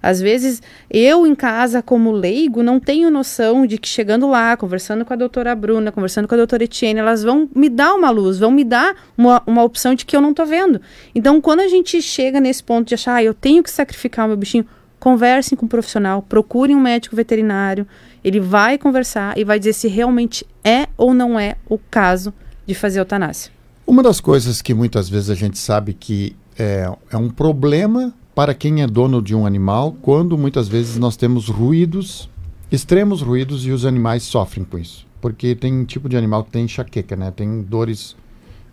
Às 0.00 0.20
vezes, 0.20 0.62
eu 0.88 1.26
em 1.26 1.34
casa, 1.34 1.82
como 1.82 2.12
leigo, 2.12 2.62
não 2.62 2.78
tenho 2.78 3.10
noção 3.10 3.66
de 3.66 3.78
que 3.78 3.88
chegando 3.88 4.28
lá, 4.28 4.56
conversando 4.56 5.04
com 5.04 5.12
a 5.12 5.16
doutora 5.16 5.54
Bruna, 5.56 5.90
conversando 5.90 6.28
com 6.28 6.34
a 6.34 6.38
doutora 6.38 6.64
Etienne, 6.64 7.00
elas 7.00 7.24
vão 7.24 7.48
me 7.52 7.68
dar 7.68 7.94
uma 7.94 8.10
luz, 8.10 8.38
vão 8.38 8.50
me 8.50 8.62
dar 8.62 8.94
uma, 9.16 9.42
uma 9.44 9.64
opção 9.64 9.94
de 9.94 10.06
que 10.06 10.16
eu 10.16 10.20
não 10.20 10.30
estou 10.30 10.46
vendo. 10.46 10.80
Então, 11.14 11.40
quando 11.40 11.60
a 11.60 11.68
gente 11.68 12.00
chega 12.00 12.38
nesse 12.38 12.62
ponto 12.62 12.86
de 12.86 12.94
achar, 12.94 13.16
ah, 13.16 13.24
eu 13.24 13.34
tenho 13.34 13.62
que 13.62 13.70
sacrificar 13.70 14.26
o 14.26 14.28
meu 14.28 14.36
bichinho, 14.36 14.64
conversem 15.00 15.58
com 15.58 15.66
um 15.66 15.68
profissional, 15.68 16.22
procurem 16.22 16.76
um 16.76 16.80
médico 16.80 17.16
veterinário, 17.16 17.86
ele 18.22 18.38
vai 18.38 18.78
conversar 18.78 19.36
e 19.36 19.42
vai 19.42 19.58
dizer 19.58 19.72
se 19.72 19.88
realmente 19.88 20.46
é 20.62 20.86
ou 20.96 21.12
não 21.12 21.38
é 21.38 21.56
o 21.68 21.78
caso 21.78 22.32
de 22.68 22.74
fazer 22.74 23.00
eutanásia. 23.00 23.50
Uma 23.86 24.02
das 24.02 24.20
coisas 24.20 24.60
que 24.60 24.74
muitas 24.74 25.08
vezes 25.08 25.30
a 25.30 25.34
gente 25.34 25.56
sabe 25.58 25.94
que 25.94 26.36
é, 26.58 26.92
é 27.10 27.16
um 27.16 27.30
problema 27.30 28.12
para 28.34 28.52
quem 28.52 28.82
é 28.82 28.86
dono 28.86 29.22
de 29.22 29.34
um 29.34 29.46
animal, 29.46 29.96
quando 30.02 30.36
muitas 30.36 30.68
vezes 30.68 30.98
nós 30.98 31.16
temos 31.16 31.48
ruídos, 31.48 32.28
extremos 32.70 33.22
ruídos, 33.22 33.64
e 33.64 33.70
os 33.70 33.86
animais 33.86 34.22
sofrem 34.22 34.64
com 34.64 34.78
isso. 34.78 35.06
Porque 35.20 35.54
tem 35.54 35.72
um 35.72 35.84
tipo 35.84 36.08
de 36.08 36.16
animal 36.16 36.44
que 36.44 36.50
tem 36.50 36.64
enxaqueca, 36.64 37.16
né? 37.16 37.32
Tem 37.32 37.62
dores, 37.62 38.14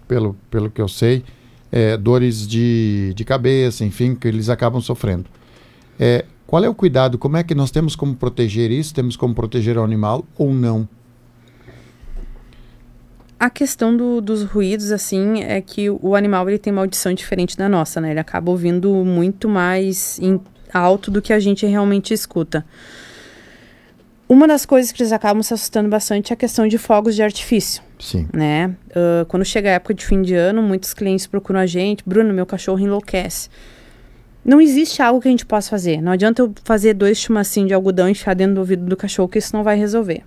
pelo, 0.08 0.36
pelo 0.52 0.70
que 0.70 0.82
eu 0.82 0.88
sei, 0.88 1.24
é, 1.72 1.96
dores 1.98 2.46
de, 2.46 3.14
de 3.16 3.24
cabeça, 3.24 3.86
enfim, 3.86 4.14
que 4.14 4.28
eles 4.28 4.50
acabam 4.50 4.82
sofrendo. 4.82 5.26
É, 5.98 6.26
qual 6.46 6.64
é 6.64 6.70
o 6.70 6.76
cuidado? 6.76 7.18
Como 7.18 7.38
é 7.38 7.43
que 7.43 7.56
nós 7.56 7.72
temos 7.72 7.96
como 7.96 8.14
proteger 8.14 8.70
isso? 8.70 8.93
Temos 8.93 9.16
como 9.16 9.34
proteger 9.34 9.78
o 9.78 9.84
animal 9.84 10.26
ou 10.38 10.54
não? 10.54 10.88
A 13.40 13.50
questão 13.50 13.96
do, 13.96 14.22
dos 14.22 14.44
ruídos, 14.44 14.92
assim, 14.92 15.44
é 15.44 15.60
que 15.62 15.90
o 15.90 16.16
animal 16.16 16.50
ele 16.50 16.58
tem 16.58 16.72
uma 16.72 16.82
audição 16.82 17.14
diferente 17.14 17.58
da 17.58 17.68
nossa, 17.68 18.00
né? 18.00 18.12
Ele 18.12 18.20
acaba 18.20 18.50
ouvindo 18.50 18.92
muito 19.04 19.50
mais 19.50 20.18
em, 20.20 20.40
alto 20.74 21.10
do 21.10 21.22
que 21.22 21.34
a 21.34 21.40
gente 21.40 21.66
realmente 21.66 22.14
escuta. 22.14 22.66
Uma 24.28 24.48
das 24.48 24.66
coisas 24.66 24.92
que 24.92 25.02
eles 25.02 25.12
acabam 25.12 25.44
se 25.44 25.54
assustando 25.54 25.88
bastante 25.88 26.32
é 26.32 26.34
a 26.34 26.38
questão 26.38 26.68
de 26.68 26.78
fogos 26.78 27.16
de 27.16 27.22
artifício. 27.22 27.84
Sim. 28.00 28.28
Né? 28.34 28.76
Uh, 28.90 29.26
quando 29.28 29.46
chega 29.46 29.70
a 29.70 29.74
época 29.74 29.94
de 29.94 30.06
fim 30.06 30.22
de 30.22 30.34
ano, 30.34 30.64
muitos 30.64 30.94
clientes 30.94 31.28
procuram 31.28 31.60
a 31.60 31.66
gente. 31.66 32.04
Bruno, 32.06 32.34
meu 32.34 32.46
cachorro 32.46 32.80
enlouquece. 32.80 33.50
Não 34.44 34.60
existe 34.60 35.02
algo 35.02 35.22
que 35.22 35.28
a 35.28 35.32
gente 35.32 35.46
possa 35.46 35.70
fazer. 35.70 36.02
Não 36.02 36.12
adianta 36.12 36.42
eu 36.42 36.54
fazer 36.64 36.94
dois 36.94 37.20
chumacinhos 37.20 37.68
de 37.68 37.74
algodão 37.74 38.08
e 38.08 38.12
enfiar 38.12 38.34
dentro 38.34 38.56
do 38.56 38.60
ouvido 38.60 38.86
do 38.86 38.98
cachorro, 38.98 39.30
que 39.30 39.38
isso 39.38 39.56
não 39.56 39.64
vai 39.64 39.78
resolver. 39.78 40.24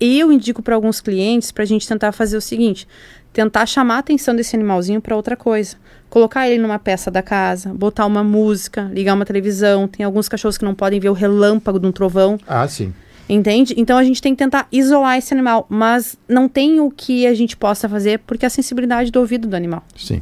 Eu 0.00 0.32
indico 0.32 0.62
para 0.62 0.74
alguns 0.74 1.00
clientes 1.00 1.52
para 1.52 1.62
a 1.62 1.66
gente 1.66 1.86
tentar 1.86 2.12
fazer 2.12 2.36
o 2.36 2.40
seguinte: 2.40 2.88
tentar 3.32 3.66
chamar 3.66 3.96
a 3.96 3.98
atenção 3.98 4.34
desse 4.34 4.56
animalzinho 4.56 5.00
para 5.00 5.14
outra 5.14 5.36
coisa. 5.36 5.76
Colocar 6.08 6.48
ele 6.48 6.60
numa 6.60 6.78
peça 6.78 7.10
da 7.10 7.22
casa, 7.22 7.72
botar 7.72 8.06
uma 8.06 8.24
música, 8.24 8.90
ligar 8.92 9.14
uma 9.14 9.24
televisão. 9.24 9.86
Tem 9.86 10.04
alguns 10.04 10.28
cachorros 10.28 10.58
que 10.58 10.64
não 10.64 10.74
podem 10.74 10.98
ver 10.98 11.08
o 11.08 11.12
relâmpago 11.12 11.78
de 11.78 11.86
um 11.86 11.92
trovão. 11.92 12.38
Ah, 12.48 12.66
sim. 12.66 12.92
Entende? 13.28 13.74
Então 13.76 13.96
a 13.96 14.02
gente 14.02 14.20
tem 14.20 14.34
que 14.34 14.38
tentar 14.42 14.66
isolar 14.72 15.16
esse 15.16 15.32
animal, 15.32 15.64
mas 15.68 16.16
não 16.28 16.48
tem 16.48 16.80
o 16.80 16.90
que 16.90 17.28
a 17.28 17.34
gente 17.34 17.56
possa 17.56 17.88
fazer 17.88 18.18
porque 18.20 18.44
a 18.44 18.50
sensibilidade 18.50 19.12
do 19.12 19.20
ouvido 19.20 19.46
do 19.46 19.54
animal. 19.54 19.84
Sim. 19.96 20.20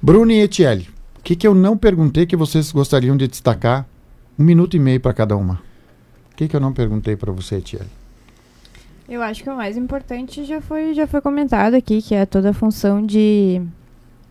Bruno 0.00 0.30
e 0.30 0.40
Etiele, 0.40 0.88
o 1.18 1.22
que, 1.22 1.34
que 1.34 1.46
eu 1.46 1.56
não 1.56 1.76
perguntei 1.76 2.24
que 2.24 2.36
vocês 2.36 2.70
gostariam 2.70 3.16
de 3.16 3.26
destacar? 3.26 3.84
Um 4.38 4.44
minuto 4.44 4.76
e 4.76 4.78
meio 4.78 5.00
para 5.00 5.12
cada 5.12 5.36
uma. 5.36 5.54
O 6.32 6.36
que, 6.36 6.46
que 6.46 6.54
eu 6.54 6.60
não 6.60 6.72
perguntei 6.72 7.16
para 7.16 7.32
você, 7.32 7.56
Etiele? 7.56 7.95
Eu 9.08 9.22
acho 9.22 9.42
que 9.42 9.50
o 9.50 9.56
mais 9.56 9.76
importante 9.76 10.44
já 10.44 10.60
foi, 10.60 10.92
já 10.92 11.06
foi 11.06 11.20
comentado 11.20 11.74
aqui, 11.74 12.02
que 12.02 12.14
é 12.14 12.26
toda 12.26 12.50
a 12.50 12.52
função 12.52 13.04
de, 13.04 13.62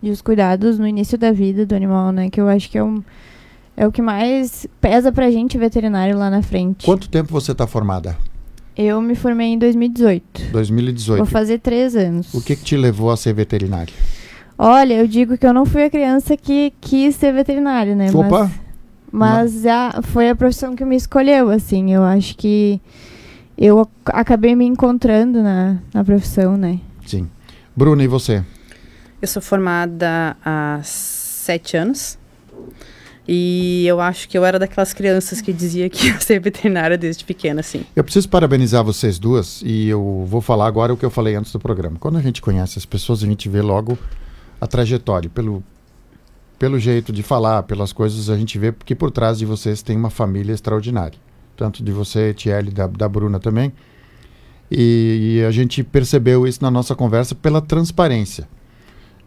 de 0.01 0.09
os 0.09 0.21
cuidados 0.21 0.77
no 0.77 0.85
início 0.85 1.17
da 1.17 1.31
vida 1.31 1.65
do 1.65 1.73
animal, 1.73 2.11
né? 2.11 2.29
Que 2.29 2.41
eu 2.41 2.49
acho 2.49 2.69
que 2.69 2.77
é, 2.77 2.83
um, 2.83 3.01
é 3.77 3.87
o 3.87 3.91
que 3.91 4.01
mais 4.01 4.67
pesa 4.81 5.13
pra 5.13 5.31
gente 5.31 5.57
veterinário 5.57 6.17
lá 6.17 6.29
na 6.29 6.41
frente. 6.41 6.85
Quanto 6.85 7.07
tempo 7.07 7.31
você 7.31 7.53
está 7.53 7.65
formada? 7.65 8.17
Eu 8.75 9.01
me 9.01 9.15
formei 9.15 9.47
em 9.47 9.57
2018. 9.57 10.51
2018. 10.51 11.17
Vou 11.19 11.25
fazer 11.25 11.59
três 11.59 11.95
anos. 11.95 12.33
O 12.33 12.41
que, 12.41 12.57
que 12.57 12.63
te 12.63 12.75
levou 12.75 13.09
a 13.09 13.15
ser 13.15 13.33
veterinária? 13.33 13.93
Olha, 14.57 14.95
eu 14.95 15.07
digo 15.07 15.37
que 15.37 15.45
eu 15.45 15.53
não 15.53 15.65
fui 15.65 15.83
a 15.83 15.89
criança 15.89 16.35
que 16.35 16.73
quis 16.81 17.15
ser 17.15 17.31
veterinária, 17.33 17.95
né? 17.95 18.09
Opa! 18.13 18.51
Mas, 19.09 19.53
mas 19.53 19.65
a, 19.65 20.01
foi 20.01 20.29
a 20.29 20.35
profissão 20.35 20.75
que 20.75 20.83
me 20.83 20.97
escolheu, 20.97 21.49
assim. 21.49 21.93
Eu 21.93 22.03
acho 22.03 22.35
que 22.35 22.81
eu 23.57 23.89
acabei 24.07 24.55
me 24.55 24.65
encontrando 24.65 25.41
na, 25.41 25.77
na 25.93 26.03
profissão, 26.03 26.57
né? 26.57 26.79
Sim. 27.05 27.29
Bruna, 27.75 28.03
e 28.03 28.07
você? 28.07 28.43
Eu 29.21 29.27
sou 29.27 29.41
formada 29.41 30.35
há 30.43 30.81
sete 30.83 31.77
anos. 31.77 32.17
E 33.27 33.87
eu 33.87 33.99
acho 33.99 34.29
que 34.29 34.37
eu 34.37 34.45
era 34.45 34.59
daquelas 34.59 34.93
crianças 34.93 35.41
que 35.41 35.51
dizia 35.51 35.89
que 35.89 36.07
ia 36.07 36.19
ser 36.19 36.39
veterinária 36.39 36.97
desde 36.97 37.23
pequena, 37.23 37.61
assim. 37.61 37.83
Eu 37.95 38.03
preciso 38.03 38.29
parabenizar 38.29 38.83
vocês 38.83 39.17
duas 39.17 39.61
e 39.65 39.87
eu 39.87 40.25
vou 40.27 40.41
falar 40.41 40.67
agora 40.67 40.93
o 40.93 40.97
que 40.97 41.05
eu 41.05 41.09
falei 41.09 41.35
antes 41.35 41.51
do 41.51 41.59
programa. 41.59 41.97
Quando 41.99 42.17
a 42.17 42.21
gente 42.21 42.41
conhece 42.41 42.77
as 42.77 42.85
pessoas, 42.85 43.23
a 43.23 43.25
gente 43.25 43.49
vê 43.49 43.61
logo 43.61 43.97
a 44.61 44.67
trajetória, 44.67 45.29
pelo, 45.29 45.63
pelo 46.59 46.77
jeito 46.77 47.11
de 47.11 47.23
falar, 47.23 47.63
pelas 47.63 47.91
coisas, 47.91 48.29
a 48.29 48.37
gente 48.37 48.59
vê 48.59 48.71
que 48.85 48.93
por 48.93 49.09
trás 49.09 49.39
de 49.39 49.45
vocês 49.45 49.81
tem 49.81 49.97
uma 49.97 50.09
família 50.09 50.53
extraordinária 50.53 51.24
tanto 51.55 51.83
de 51.83 51.91
você, 51.91 52.33
Tiele, 52.33 52.71
da, 52.71 52.87
da 52.87 53.07
Bruna 53.07 53.39
também. 53.39 53.71
E, 54.69 55.37
e, 55.39 55.45
a 55.45 55.51
gente 55.51 55.83
percebeu 55.83 56.47
isso 56.47 56.61
na 56.61 56.71
nossa 56.71 56.95
conversa 56.95 57.35
pela 57.35 57.61
transparência 57.61 58.47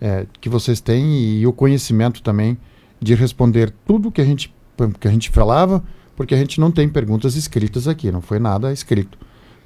é, 0.00 0.26
que 0.40 0.48
vocês 0.48 0.80
têm 0.80 1.14
e, 1.14 1.40
e, 1.40 1.46
o 1.46 1.52
conhecimento 1.52 2.22
também 2.22 2.58
de 3.00 3.14
responder 3.14 3.72
tudo 3.86 4.10
que 4.10 4.20
a 4.20 4.24
gente 4.24 4.52
que 5.00 5.08
a 5.08 5.10
gente 5.10 5.30
falava, 5.30 5.82
porque 6.14 6.32
a 6.32 6.38
gente 6.38 6.60
não 6.60 6.70
tem 6.70 6.88
perguntas 6.88 7.34
escritas 7.34 7.88
aqui, 7.88 8.12
não 8.12 8.20
foi 8.20 8.38
nada 8.38 8.72
escrito. 8.72 9.18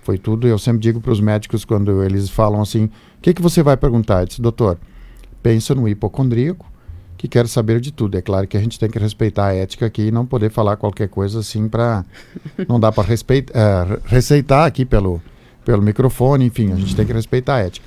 Foi 0.03 0.17
tudo, 0.17 0.49
eu 0.49 0.59
sempre 0.59 0.81
digo 0.81 1.03
para 1.03 1.13
os 1.13 1.21
médicos 1.21 1.67
quando 1.67 2.03
eles 2.03 2.31
falam 2.31 2.63
assim: 2.63 2.85
"O 2.85 2.91
que 3.21 3.35
que 3.35 3.43
você 3.43 3.63
vai 3.63 3.77
perguntar?" 3.77 4.23
Eu 4.23 4.27
disse: 4.27 4.41
"Doutor, 4.41 4.79
pensa 5.43 5.75
no 5.75 5.87
hipocondríaco, 5.87 6.72
que 7.23 7.29
quer 7.29 7.47
saber 7.47 7.81
de 7.81 7.93
tudo. 7.93 8.19
É 8.19 8.21
claro 8.21 8.49
que 8.49 8.57
a 8.57 8.61
gente 8.61 8.77
tem 8.81 8.91
que 8.91 8.99
respeitar 8.99 9.47
a 9.47 9.55
ética 9.55 9.87
aqui 9.87 10.09
e 10.09 10.11
não 10.11 10.27
poder 10.27 10.51
falar 10.51 10.77
qualquer 10.77 11.09
coisa 11.09 11.39
assim 11.39 11.69
para. 11.69 12.05
Não 12.69 12.81
dá 12.81 12.91
para 12.91 13.05
uh, 13.05 14.01
receitar 14.05 14.67
aqui 14.67 14.85
pelo, 14.85 15.23
pelo 15.65 15.81
microfone, 15.81 16.47
enfim, 16.47 16.73
a 16.73 16.75
gente 16.75 16.97
tem 16.97 17.07
que 17.07 17.13
respeitar 17.13 17.57
a 17.57 17.59
ética. 17.61 17.87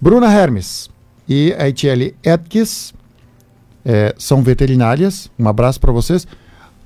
Bruna 0.00 0.32
Hermes 0.32 0.88
e 1.28 1.54
a 1.58 1.68
Etiele 1.68 2.16
Etkis 2.24 2.94
é, 3.84 4.14
são 4.16 4.42
veterinárias. 4.42 5.30
Um 5.38 5.46
abraço 5.46 5.78
para 5.78 5.92
vocês. 5.92 6.26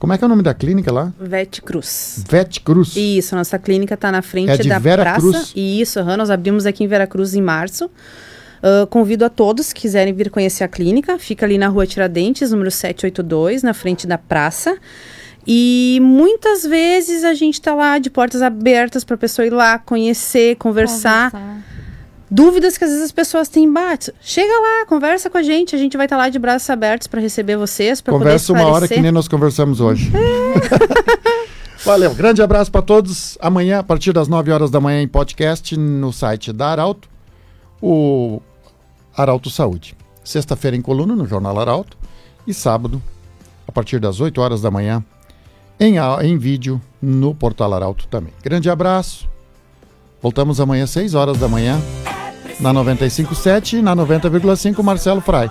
Como 0.01 0.13
é 0.13 0.19
que 0.19 0.25
é 0.25 0.27
o 0.27 0.29
nome 0.29 0.43
da 0.43 0.53
clínica 0.53 0.93
lá? 0.93 1.13
Vet 1.21 1.63
Cruz. 1.63 2.25
Vet 2.29 2.61
Cruz. 2.63 2.97
Isso, 2.97 3.37
nossa 3.37 3.57
clínica 3.57 3.95
está 3.95 4.11
na 4.11 4.21
frente 4.21 4.51
é 4.51 4.57
de 4.57 4.69
da 4.69 4.81
Vera 4.81 5.03
praça. 5.03 5.21
Cruz. 5.21 5.53
Isso, 5.55 6.01
uhum, 6.01 6.17
nós 6.17 6.29
abrimos 6.29 6.67
aqui 6.67 6.83
em 6.83 6.89
Vera 6.89 7.07
Cruz 7.07 7.35
em 7.35 7.43
março. 7.43 7.89
Uh, 8.63 8.87
convido 8.87 9.25
a 9.25 9.29
todos 9.29 9.73
que 9.73 9.81
quiserem 9.81 10.15
vir 10.15 10.31
conhecer 10.31 10.63
a 10.63 10.69
clínica. 10.69 11.19
Fica 11.19 11.45
ali 11.45 11.59
na 11.59 11.67
rua 11.67 11.85
Tiradentes, 11.85 12.53
número 12.53 12.71
782, 12.71 13.63
na 13.63 13.75
frente 13.75 14.07
da 14.07 14.17
praça. 14.17 14.79
E 15.47 15.99
muitas 16.01 16.63
vezes 16.63 17.25
a 17.25 17.35
gente 17.35 17.55
está 17.55 17.75
lá 17.75 17.99
de 17.99 18.09
portas 18.09 18.41
abertas 18.41 19.03
para 19.03 19.17
a 19.17 19.19
pessoa 19.19 19.45
ir 19.45 19.53
lá, 19.53 19.79
conhecer, 19.79 20.57
conversar. 20.57 21.33
conversar. 21.33 21.63
Dúvidas 22.31 22.79
que 22.79 22.85
às 22.85 22.91
vezes 22.91 23.05
as 23.05 23.13
pessoas 23.13 23.49
têm 23.49 23.71
bate. 23.71 24.11
Chega 24.21 24.55
lá, 24.55 24.87
conversa 24.87 25.29
com 25.29 25.37
a 25.37 25.43
gente. 25.43 25.77
A 25.77 25.79
gente 25.79 25.99
vai 25.99 26.07
estar 26.07 26.17
tá 26.17 26.23
lá 26.23 26.29
de 26.31 26.39
braços 26.39 26.71
abertos 26.71 27.07
para 27.07 27.21
receber 27.21 27.57
vocês. 27.57 28.01
Conversa 28.01 28.55
uma 28.55 28.65
hora 28.69 28.89
que 28.89 29.01
nem 29.01 29.13
nós 29.13 29.29
conversamos 29.29 29.81
hoje. 29.81 30.11
É. 30.17 31.43
Valeu, 31.85 32.15
grande 32.15 32.41
abraço 32.41 32.71
para 32.71 32.81
todos. 32.81 33.37
Amanhã, 33.39 33.81
a 33.81 33.83
partir 33.83 34.13
das 34.13 34.29
9 34.29 34.51
horas 34.51 34.71
da 34.71 34.81
manhã, 34.81 35.03
em 35.03 35.09
podcast 35.09 35.77
no 35.77 36.11
site 36.11 36.55
da 36.55 36.69
Arauto. 36.69 37.07
O 37.83 38.41
Arauto 39.17 39.51
Saúde. 39.51 39.97
Sexta-feira 40.25 40.77
em 40.77 40.83
coluna 40.83 41.15
no 41.15 41.27
Jornal 41.27 41.59
Arauto 41.59 41.97
e 42.47 42.55
sábado, 42.55 43.03
a 43.67 43.73
partir 43.73 43.99
das 43.99 44.21
8 44.21 44.41
horas 44.41 44.61
da 44.63 44.71
manhã, 44.71 45.05
em, 45.79 45.97
em 46.23 46.39
vídeo 46.39 46.81
no 47.01 47.35
Portal 47.35 47.73
Arauto 47.75 48.07
também. 48.07 48.33
Grande 48.43 48.71
abraço. 48.71 49.29
Voltamos 50.21 50.61
amanhã 50.61 50.85
às 50.85 50.91
6 50.91 51.15
horas 51.15 51.39
da 51.39 51.49
manhã 51.49 51.81
na 52.61 52.73
95.7 52.73 53.79
e 53.79 53.83
na 53.83 53.97
90,5 53.97 54.83
Marcelo 54.83 55.21
Frai. 55.21 55.51